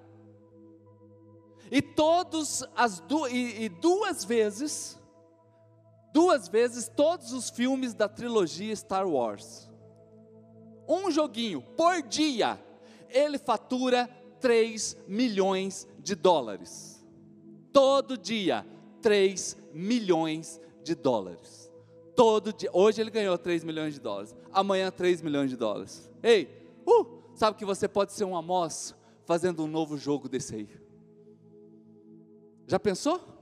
E 1.70 1.82
todos 1.82 2.64
as 2.74 3.00
du 3.00 3.26
e, 3.28 3.64
e 3.64 3.68
duas 3.68 4.24
vezes, 4.24 4.98
duas 6.14 6.48
vezes 6.48 6.88
todos 6.88 7.34
os 7.34 7.50
filmes 7.50 7.92
da 7.92 8.08
trilogia 8.08 8.74
Star 8.74 9.06
Wars 9.06 9.68
um 10.88 11.10
joguinho 11.10 11.62
por 11.76 12.02
dia, 12.02 12.58
ele 13.08 13.38
fatura 13.38 14.08
3 14.40 14.96
milhões 15.08 15.88
de 15.98 16.14
dólares. 16.14 17.04
Todo 17.72 18.16
dia, 18.16 18.66
3 19.00 19.56
milhões 19.72 20.60
de 20.82 20.94
dólares. 20.94 21.70
Todo 22.14 22.52
dia. 22.52 22.70
Hoje 22.72 23.00
ele 23.00 23.10
ganhou 23.10 23.36
3 23.36 23.64
milhões 23.64 23.94
de 23.94 24.00
dólares. 24.00 24.34
Amanhã, 24.52 24.90
3 24.90 25.22
milhões 25.22 25.50
de 25.50 25.56
dólares. 25.56 26.10
Ei, 26.22 26.48
uh, 26.86 27.06
sabe 27.34 27.56
que 27.56 27.64
você 27.64 27.88
pode 27.88 28.12
ser 28.12 28.24
um 28.24 28.36
Amós 28.36 28.94
fazendo 29.24 29.64
um 29.64 29.66
novo 29.66 29.96
jogo 29.96 30.28
desse 30.28 30.54
aí. 30.54 30.68
Já 32.66 32.78
pensou? 32.78 33.33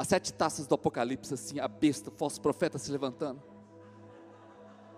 As 0.00 0.08
sete 0.08 0.32
taças 0.32 0.66
do 0.66 0.74
Apocalipse, 0.74 1.34
assim, 1.34 1.60
a 1.60 1.68
besta, 1.68 2.08
o 2.08 2.12
falso 2.14 2.40
profeta 2.40 2.78
se 2.78 2.90
levantando. 2.90 3.42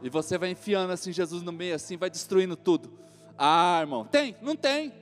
E 0.00 0.08
você 0.08 0.38
vai 0.38 0.50
enfiando 0.50 0.92
assim 0.92 1.12
Jesus 1.12 1.42
no 1.42 1.50
meio, 1.50 1.74
assim, 1.74 1.96
vai 1.96 2.08
destruindo 2.08 2.54
tudo. 2.54 2.88
Ah, 3.36 3.78
irmão, 3.80 4.04
tem? 4.04 4.36
Não 4.40 4.54
tem. 4.54 4.94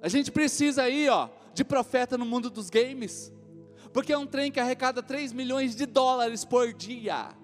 A 0.00 0.08
gente 0.08 0.32
precisa 0.32 0.84
aí, 0.84 1.10
ó, 1.10 1.28
de 1.52 1.62
profeta 1.62 2.16
no 2.16 2.24
mundo 2.24 2.48
dos 2.48 2.70
games. 2.70 3.30
Porque 3.92 4.14
é 4.14 4.16
um 4.16 4.26
trem 4.26 4.50
que 4.50 4.58
arrecada 4.58 5.02
3 5.02 5.34
milhões 5.34 5.76
de 5.76 5.84
dólares 5.84 6.42
por 6.42 6.72
dia. 6.72 7.36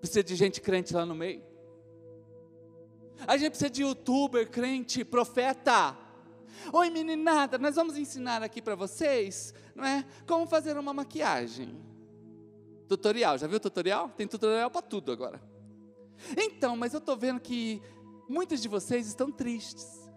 Precisa 0.00 0.24
de 0.24 0.34
gente 0.34 0.60
crente 0.60 0.92
lá 0.92 1.06
no 1.06 1.14
meio. 1.14 1.44
A 3.28 3.36
gente 3.36 3.50
precisa 3.50 3.70
de 3.70 3.82
youtuber, 3.82 4.50
crente, 4.50 5.04
profeta. 5.04 5.96
Oi 6.72 6.90
meninada, 6.90 7.58
nós 7.58 7.76
vamos 7.76 7.96
ensinar 7.96 8.42
aqui 8.42 8.60
para 8.60 8.74
vocês, 8.74 9.54
não 9.74 9.84
é? 9.84 10.04
Como 10.26 10.46
fazer 10.46 10.76
uma 10.76 10.92
maquiagem. 10.92 11.80
Tutorial, 12.88 13.38
já 13.38 13.46
viu 13.46 13.56
o 13.56 13.60
tutorial? 13.60 14.08
Tem 14.10 14.26
tutorial 14.26 14.70
para 14.70 14.82
tudo 14.82 15.12
agora. 15.12 15.40
Então, 16.36 16.76
mas 16.76 16.92
eu 16.92 16.98
estou 16.98 17.16
vendo 17.16 17.40
que 17.40 17.80
muitos 18.28 18.60
de 18.60 18.68
vocês 18.68 19.06
estão 19.06 19.30
tristes 19.30 20.10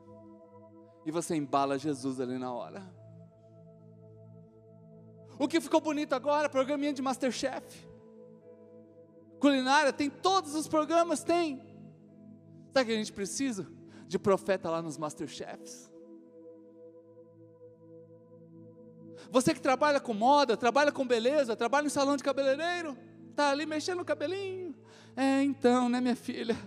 e 1.06 1.12
você 1.12 1.36
embala 1.36 1.78
Jesus 1.78 2.20
ali 2.20 2.38
na 2.38 2.54
hora. 2.54 2.84
O 5.38 5.48
que 5.48 5.60
ficou 5.60 5.82
bonito 5.82 6.14
agora, 6.14 6.50
programinha 6.50 6.94
de 6.94 7.02
Masterchef. 7.02 7.88
Culinária, 9.40 9.92
tem 9.92 10.10
todos 10.10 10.56
os 10.56 10.68
programas, 10.68 11.24
tem. 11.24 11.58
Sabe 12.72 12.84
o 12.84 12.86
que 12.86 12.92
a 12.94 12.98
gente 12.98 13.12
precisa? 13.12 13.68
De 14.08 14.18
profeta 14.18 14.70
lá 14.70 14.82
nos 14.82 14.98
Masterchefs. 14.98 15.93
Você 19.32 19.54
que 19.54 19.62
trabalha 19.62 20.00
com 20.00 20.14
moda, 20.14 20.56
trabalha 20.56 20.92
com 20.92 21.06
beleza, 21.06 21.56
trabalha 21.56 21.86
em 21.86 21.90
salão 21.90 22.16
de 22.16 22.24
cabeleireiro, 22.24 22.98
tá 23.36 23.50
ali 23.50 23.66
mexendo 23.66 24.00
no 24.00 24.06
cabelinho. 24.06 24.76
É, 25.16 25.42
então, 25.44 25.90
né, 25.90 26.02
minha 26.02 26.16
filha? 26.16 26.58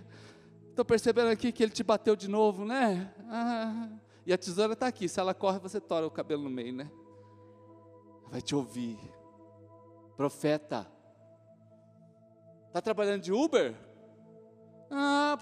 Estou 0.69 0.85
percebendo 0.85 1.29
aqui 1.29 1.51
que 1.51 1.63
ele 1.63 1.71
te 1.71 1.83
bateu 1.83 2.15
de 2.15 2.27
novo, 2.27 2.63
né? 2.63 3.13
Ah, 3.29 3.89
e 4.25 4.31
a 4.31 4.37
tesoura 4.37 4.73
está 4.73 4.87
aqui. 4.87 5.09
Se 5.09 5.19
ela 5.19 5.33
corre, 5.33 5.57
você 5.57 5.81
tora 5.81 6.05
o 6.05 6.11
cabelo 6.11 6.43
no 6.43 6.49
meio, 6.49 6.73
né? 6.73 6.91
Vai 8.29 8.41
te 8.41 8.55
ouvir. 8.55 8.99
Profeta. 10.15 10.85
Está 12.67 12.81
trabalhando 12.81 13.21
de 13.21 13.31
Uber? 13.31 13.73
Ah, 14.91 15.37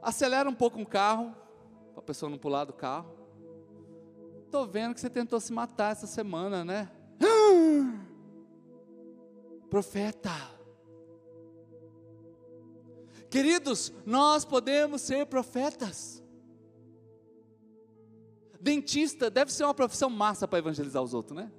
acelera 0.00 0.48
um 0.48 0.54
pouco 0.54 0.78
um 0.78 0.84
carro, 0.84 1.34
para 1.92 2.00
a 2.00 2.02
pessoa 2.02 2.30
não 2.30 2.38
pular 2.38 2.64
do 2.64 2.72
carro. 2.72 3.17
Estou 4.48 4.66
vendo 4.66 4.94
que 4.94 5.00
você 5.02 5.10
tentou 5.10 5.38
se 5.38 5.52
matar 5.52 5.92
essa 5.92 6.06
semana, 6.06 6.64
né? 6.64 6.90
Profeta. 9.68 10.30
Queridos, 13.28 13.92
nós 14.06 14.46
podemos 14.46 15.02
ser 15.02 15.26
profetas. 15.26 16.22
Dentista 18.58 19.28
deve 19.28 19.52
ser 19.52 19.64
uma 19.64 19.74
profissão 19.74 20.08
massa 20.08 20.48
para 20.48 20.60
evangelizar 20.60 21.02
os 21.02 21.12
outros, 21.12 21.36
né? 21.36 21.52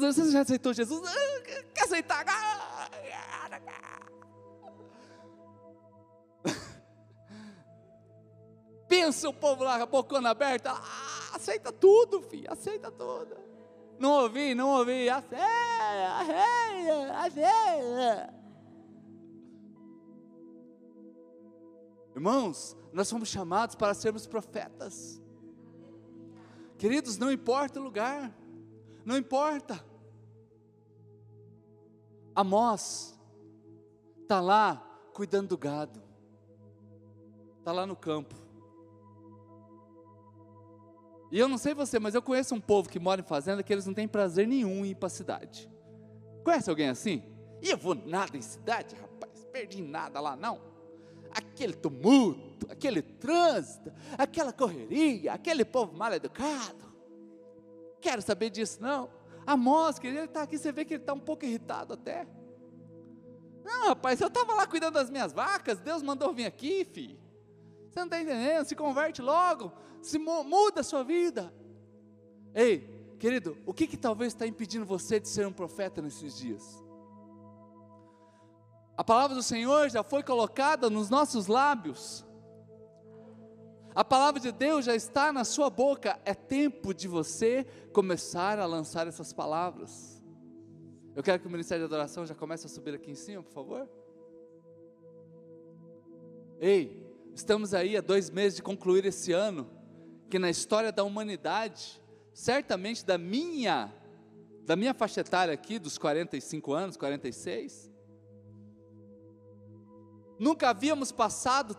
Você 0.00 0.32
já 0.32 0.40
aceitou 0.40 0.74
Jesus? 0.74 1.08
Quer 1.72 1.84
aceitar? 1.84 2.24
Pensa 9.06 9.28
o 9.28 9.32
povo 9.32 9.62
lá, 9.62 9.80
a 9.80 9.86
bocona 9.86 10.30
aberta. 10.30 10.72
Ah, 10.72 11.36
aceita 11.36 11.70
tudo, 11.70 12.20
filho, 12.22 12.52
aceita 12.52 12.90
tudo. 12.90 13.36
Não 14.00 14.10
ouvi, 14.22 14.52
não 14.52 14.70
ouvi. 14.70 15.08
Aceita, 15.08 15.44
aceita, 16.18 17.12
aceita. 17.20 18.34
Irmãos, 22.16 22.76
nós 22.92 23.08
fomos 23.08 23.28
chamados 23.28 23.76
para 23.76 23.94
sermos 23.94 24.26
profetas. 24.26 25.22
Queridos, 26.76 27.16
não 27.16 27.30
importa 27.30 27.78
o 27.78 27.84
lugar, 27.84 28.36
não 29.04 29.16
importa. 29.16 29.84
Amós 32.34 33.16
está 34.22 34.40
lá 34.40 34.84
cuidando 35.14 35.50
do 35.50 35.56
gado, 35.56 36.02
está 37.60 37.70
lá 37.70 37.86
no 37.86 37.94
campo. 37.94 38.45
E 41.30 41.38
eu 41.38 41.48
não 41.48 41.58
sei 41.58 41.74
você, 41.74 41.98
mas 41.98 42.14
eu 42.14 42.22
conheço 42.22 42.54
um 42.54 42.60
povo 42.60 42.88
que 42.88 42.98
mora 42.98 43.20
em 43.20 43.24
fazenda 43.24 43.62
que 43.62 43.72
eles 43.72 43.86
não 43.86 43.94
têm 43.94 44.06
prazer 44.06 44.46
nenhum 44.46 44.84
em 44.84 44.90
ir 44.90 44.94
para 44.94 45.06
a 45.06 45.10
cidade. 45.10 45.70
Conhece 46.44 46.70
alguém 46.70 46.88
assim? 46.88 47.22
E 47.60 47.70
eu 47.70 47.76
vou 47.76 47.94
nada 47.94 48.36
em 48.36 48.42
cidade, 48.42 48.94
rapaz, 48.94 49.44
perdi 49.52 49.82
nada 49.82 50.20
lá 50.20 50.36
não 50.36 50.76
aquele 51.36 51.74
tumulto, 51.74 52.66
aquele 52.70 53.02
trânsito, 53.02 53.92
aquela 54.16 54.52
correria, 54.52 55.32
aquele 55.34 55.64
povo 55.64 55.94
mal 55.94 56.12
educado. 56.12 56.86
Quero 58.00 58.22
saber 58.22 58.50
disso, 58.50 58.80
não. 58.80 59.10
Amós, 59.46 59.98
querido, 59.98 60.20
ele 60.20 60.26
está 60.26 60.42
aqui, 60.42 60.58
você 60.58 60.72
vê 60.72 60.84
que 60.84 60.94
ele 60.94 61.02
está 61.02 61.12
um 61.12 61.20
pouco 61.20 61.44
irritado 61.44 61.94
até. 61.94 62.26
Não, 63.62 63.88
rapaz, 63.88 64.20
eu 64.20 64.28
estava 64.28 64.54
lá 64.54 64.66
cuidando 64.66 64.94
das 64.94 65.10
minhas 65.10 65.32
vacas, 65.32 65.78
Deus 65.80 66.02
mandou 66.02 66.32
vir 66.32 66.46
aqui, 66.46 66.84
filho. 66.84 67.18
Você 67.96 68.00
não 68.00 68.06
está 68.08 68.20
entendendo? 68.20 68.66
Se 68.66 68.76
converte 68.76 69.22
logo, 69.22 69.72
se 70.02 70.18
muda 70.18 70.82
a 70.82 70.84
sua 70.84 71.02
vida. 71.02 71.50
Ei, 72.54 73.16
querido, 73.18 73.56
o 73.64 73.72
que, 73.72 73.86
que 73.86 73.96
talvez 73.96 74.34
está 74.34 74.46
impedindo 74.46 74.84
você 74.84 75.18
de 75.18 75.26
ser 75.26 75.46
um 75.46 75.52
profeta 75.52 76.02
nesses 76.02 76.36
dias? 76.36 76.84
A 78.98 79.02
palavra 79.02 79.34
do 79.34 79.42
Senhor 79.42 79.88
já 79.88 80.02
foi 80.02 80.22
colocada 80.22 80.90
nos 80.90 81.08
nossos 81.08 81.46
lábios. 81.46 82.22
A 83.94 84.04
palavra 84.04 84.42
de 84.42 84.52
Deus 84.52 84.84
já 84.84 84.94
está 84.94 85.32
na 85.32 85.42
sua 85.42 85.70
boca. 85.70 86.20
É 86.26 86.34
tempo 86.34 86.92
de 86.92 87.08
você 87.08 87.64
começar 87.94 88.58
a 88.58 88.66
lançar 88.66 89.06
essas 89.06 89.32
palavras. 89.32 90.22
Eu 91.14 91.22
quero 91.22 91.40
que 91.40 91.48
o 91.48 91.50
Ministério 91.50 91.88
de 91.88 91.94
Adoração 91.94 92.26
já 92.26 92.34
comece 92.34 92.66
a 92.66 92.68
subir 92.68 92.94
aqui 92.94 93.10
em 93.10 93.14
cima, 93.14 93.42
por 93.42 93.52
favor. 93.54 93.88
Ei, 96.60 97.06
estamos 97.36 97.72
aí 97.72 97.96
há 97.96 98.00
dois 98.00 98.30
meses 98.30 98.56
de 98.56 98.62
concluir 98.62 99.04
esse 99.04 99.32
ano, 99.32 99.70
que 100.28 100.38
na 100.38 100.50
história 100.50 100.90
da 100.90 101.04
humanidade, 101.04 102.02
certamente 102.34 103.04
da 103.04 103.16
minha, 103.16 103.92
da 104.64 104.74
minha 104.74 104.92
faixa 104.92 105.20
etária 105.20 105.54
aqui, 105.54 105.78
dos 105.78 105.96
45 105.98 106.72
anos, 106.72 106.96
46, 106.96 107.94
Nunca 110.38 110.68
havíamos 110.68 111.10
passado 111.12 111.74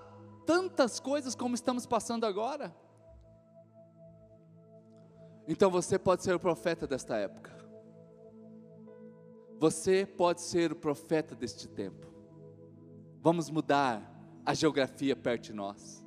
tantas 0.45 0.99
coisas 0.99 1.35
como 1.35 1.55
estamos 1.55 1.85
passando 1.85 2.25
agora. 2.25 2.75
Então 5.47 5.69
você 5.69 5.97
pode 5.99 6.23
ser 6.23 6.35
o 6.35 6.39
profeta 6.39 6.87
desta 6.87 7.15
época. 7.17 7.55
Você 9.59 10.05
pode 10.05 10.41
ser 10.41 10.71
o 10.71 10.75
profeta 10.75 11.35
deste 11.35 11.67
tempo. 11.67 12.07
Vamos 13.21 13.49
mudar 13.49 14.16
a 14.47 14.53
geografia 14.53 15.13
perto 15.13 15.43
de 15.43 15.53
nós. 15.53 16.01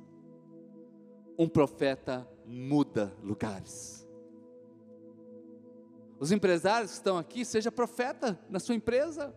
Um 1.37 1.47
profeta 1.47 2.27
muda 2.43 3.15
lugares. 3.21 4.03
Os 6.19 6.31
empresários 6.31 6.89
que 6.89 6.97
estão 6.97 7.19
aqui, 7.19 7.45
seja 7.45 7.71
profeta 7.71 8.39
na 8.49 8.59
sua 8.59 8.73
empresa. 8.73 9.31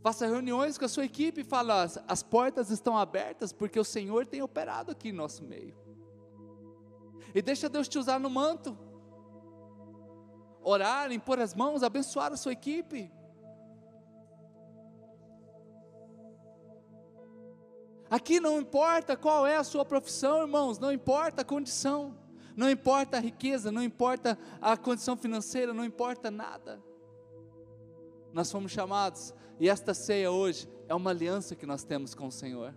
Faça 0.00 0.24
reuniões 0.24 0.78
com 0.78 0.84
a 0.84 0.88
sua 0.88 1.04
equipe 1.04 1.40
e 1.40 1.44
fale: 1.44 1.72
as 2.06 2.22
portas 2.22 2.70
estão 2.70 2.96
abertas 2.96 3.52
porque 3.52 3.80
o 3.80 3.84
Senhor 3.84 4.24
tem 4.24 4.40
operado 4.40 4.92
aqui 4.92 5.08
em 5.08 5.12
nosso 5.12 5.42
meio. 5.42 5.76
E 7.34 7.42
deixa 7.42 7.68
Deus 7.68 7.88
te 7.88 7.98
usar 7.98 8.20
no 8.20 8.30
manto. 8.30 8.78
Orar, 10.62 11.10
impor 11.10 11.40
as 11.40 11.56
mãos, 11.56 11.82
abençoar 11.82 12.32
a 12.32 12.36
sua 12.36 12.52
equipe. 12.52 13.12
Aqui 18.10 18.40
não 18.40 18.60
importa 18.60 19.16
qual 19.16 19.46
é 19.46 19.56
a 19.56 19.64
sua 19.64 19.84
profissão, 19.84 20.40
irmãos, 20.40 20.78
não 20.78 20.90
importa 20.90 21.42
a 21.42 21.44
condição, 21.44 22.16
não 22.56 22.70
importa 22.70 23.18
a 23.18 23.20
riqueza, 23.20 23.70
não 23.70 23.82
importa 23.82 24.38
a 24.60 24.76
condição 24.76 25.16
financeira, 25.16 25.74
não 25.74 25.84
importa 25.84 26.30
nada. 26.30 26.82
Nós 28.32 28.50
fomos 28.50 28.72
chamados 28.72 29.34
e 29.60 29.68
esta 29.68 29.92
ceia 29.92 30.30
hoje 30.30 30.68
é 30.88 30.94
uma 30.94 31.10
aliança 31.10 31.54
que 31.54 31.66
nós 31.66 31.84
temos 31.84 32.14
com 32.14 32.26
o 32.26 32.32
Senhor. 32.32 32.74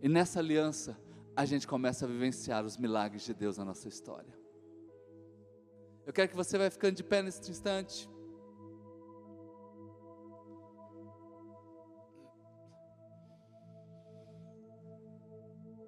E 0.00 0.08
nessa 0.08 0.38
aliança, 0.38 0.96
a 1.36 1.44
gente 1.44 1.66
começa 1.66 2.04
a 2.04 2.08
vivenciar 2.08 2.64
os 2.64 2.76
milagres 2.76 3.22
de 3.22 3.34
Deus 3.34 3.58
na 3.58 3.64
nossa 3.64 3.88
história. 3.88 4.32
Eu 6.06 6.12
quero 6.12 6.28
que 6.28 6.36
você 6.36 6.58
vai 6.58 6.70
ficando 6.70 6.94
de 6.94 7.02
pé 7.02 7.22
nesse 7.22 7.50
instante. 7.50 8.08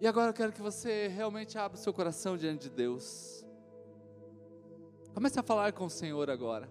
E 0.07 0.09
agora 0.09 0.30
eu 0.30 0.34
quero 0.34 0.52
que 0.52 0.62
você 0.62 1.09
realmente 1.09 1.59
abra 1.59 1.76
o 1.76 1.80
seu 1.80 1.92
coração 1.92 2.36
diante 2.36 2.68
de 2.68 2.70
Deus. 2.70 3.44
Comece 5.12 5.40
a 5.40 5.42
falar 5.42 5.72
com 5.72 5.86
o 5.86 5.90
Senhor 5.90 6.30
agora. 6.30 6.70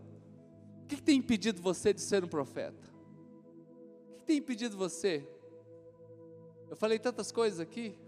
O 0.81 0.88
que, 0.88 0.95
que 0.95 1.03
tem 1.03 1.17
impedido 1.17 1.61
você 1.61 1.93
de 1.93 1.99
ser 1.99 2.23
um 2.23 2.29
profeta? 2.29 2.81
O 2.88 4.07
que, 4.07 4.17
que 4.19 4.23
tem 4.23 4.38
impedido 4.38 4.77
você? 4.77 5.27
Eu 6.69 6.77
falei 6.77 6.97
tantas 6.97 7.29
coisas 7.29 7.59
aqui. 7.59 7.99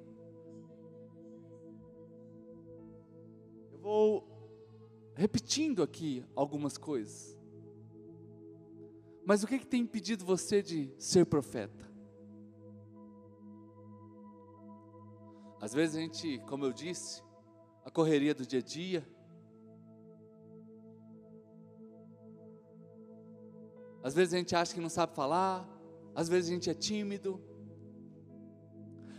Eu 3.74 3.80
vou 3.80 4.26
repetindo 5.14 5.84
aqui 5.84 6.24
algumas 6.38 6.78
coisas. 6.78 7.38
Mas 9.26 9.44
o 9.44 9.48
que, 9.48 9.60
que 9.60 9.68
tem 9.68 9.82
impedido 9.82 10.24
você 10.24 10.62
de 10.64 10.90
ser 10.98 11.26
profeta? 11.26 11.87
Às 15.60 15.74
vezes 15.74 15.96
a 15.96 16.00
gente, 16.00 16.40
como 16.48 16.66
eu 16.66 16.74
disse, 16.74 17.24
a 17.84 17.92
correria 17.92 18.34
do 18.34 18.46
dia 18.46 18.60
a 18.60 18.64
dia, 18.64 19.08
Às 24.08 24.14
vezes 24.14 24.34
a 24.34 24.38
gente 24.38 24.56
acha 24.56 24.74
que 24.74 24.80
não 24.80 24.88
sabe 24.88 25.14
falar, 25.14 25.68
às 26.16 26.30
vezes 26.30 26.50
a 26.50 26.54
gente 26.54 26.70
é 26.70 26.74
tímido, 26.74 27.44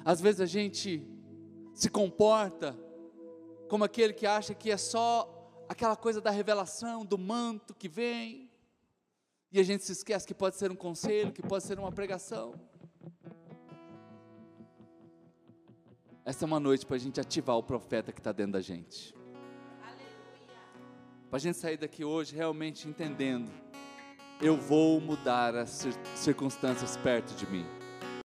às 0.03 0.19
vezes 0.19 0.41
a 0.41 0.47
gente 0.47 1.07
se 1.75 1.91
comporta 1.91 2.75
como 3.69 3.85
aquele 3.85 4.15
que 4.15 4.27
acha 4.27 4.55
que 4.55 4.71
é 4.71 4.79
só 4.79 5.65
aquela 5.69 5.95
coisa 5.95 6.23
da 6.23 6.31
revelação, 6.31 7.05
do 7.05 7.19
manto 7.19 7.75
que 7.75 7.87
vem, 7.87 8.51
e 9.53 9.61
a 9.61 9.63
gente 9.63 9.85
se 9.85 9.93
esquece 9.93 10.27
que 10.27 10.33
pode 10.33 10.57
ser 10.57 10.71
um 10.71 10.77
conselho, 10.77 11.33
que 11.33 11.43
pode 11.43 11.65
ser 11.65 11.79
uma 11.79 11.93
pregação. 11.93 12.55
Essa 16.29 16.45
é 16.45 16.47
uma 16.47 16.61
noite 16.61 16.85
para 16.85 16.97
a 16.97 16.99
gente 16.99 17.19
ativar 17.19 17.57
o 17.57 17.63
profeta 17.63 18.13
que 18.13 18.21
está 18.21 18.33
dentro 18.33 18.53
da 18.53 18.61
gente. 18.61 19.15
Para 21.31 21.39
a 21.39 21.39
gente 21.39 21.57
sair 21.57 21.79
daqui 21.79 22.05
hoje 22.05 22.37
realmente 22.37 22.87
entendendo 22.87 23.51
eu 24.39 24.55
vou 24.55 25.01
mudar 25.01 25.57
as 25.57 25.89
circunstâncias 26.17 26.99
perto 26.99 27.35
de 27.35 27.51
mim. 27.51 27.65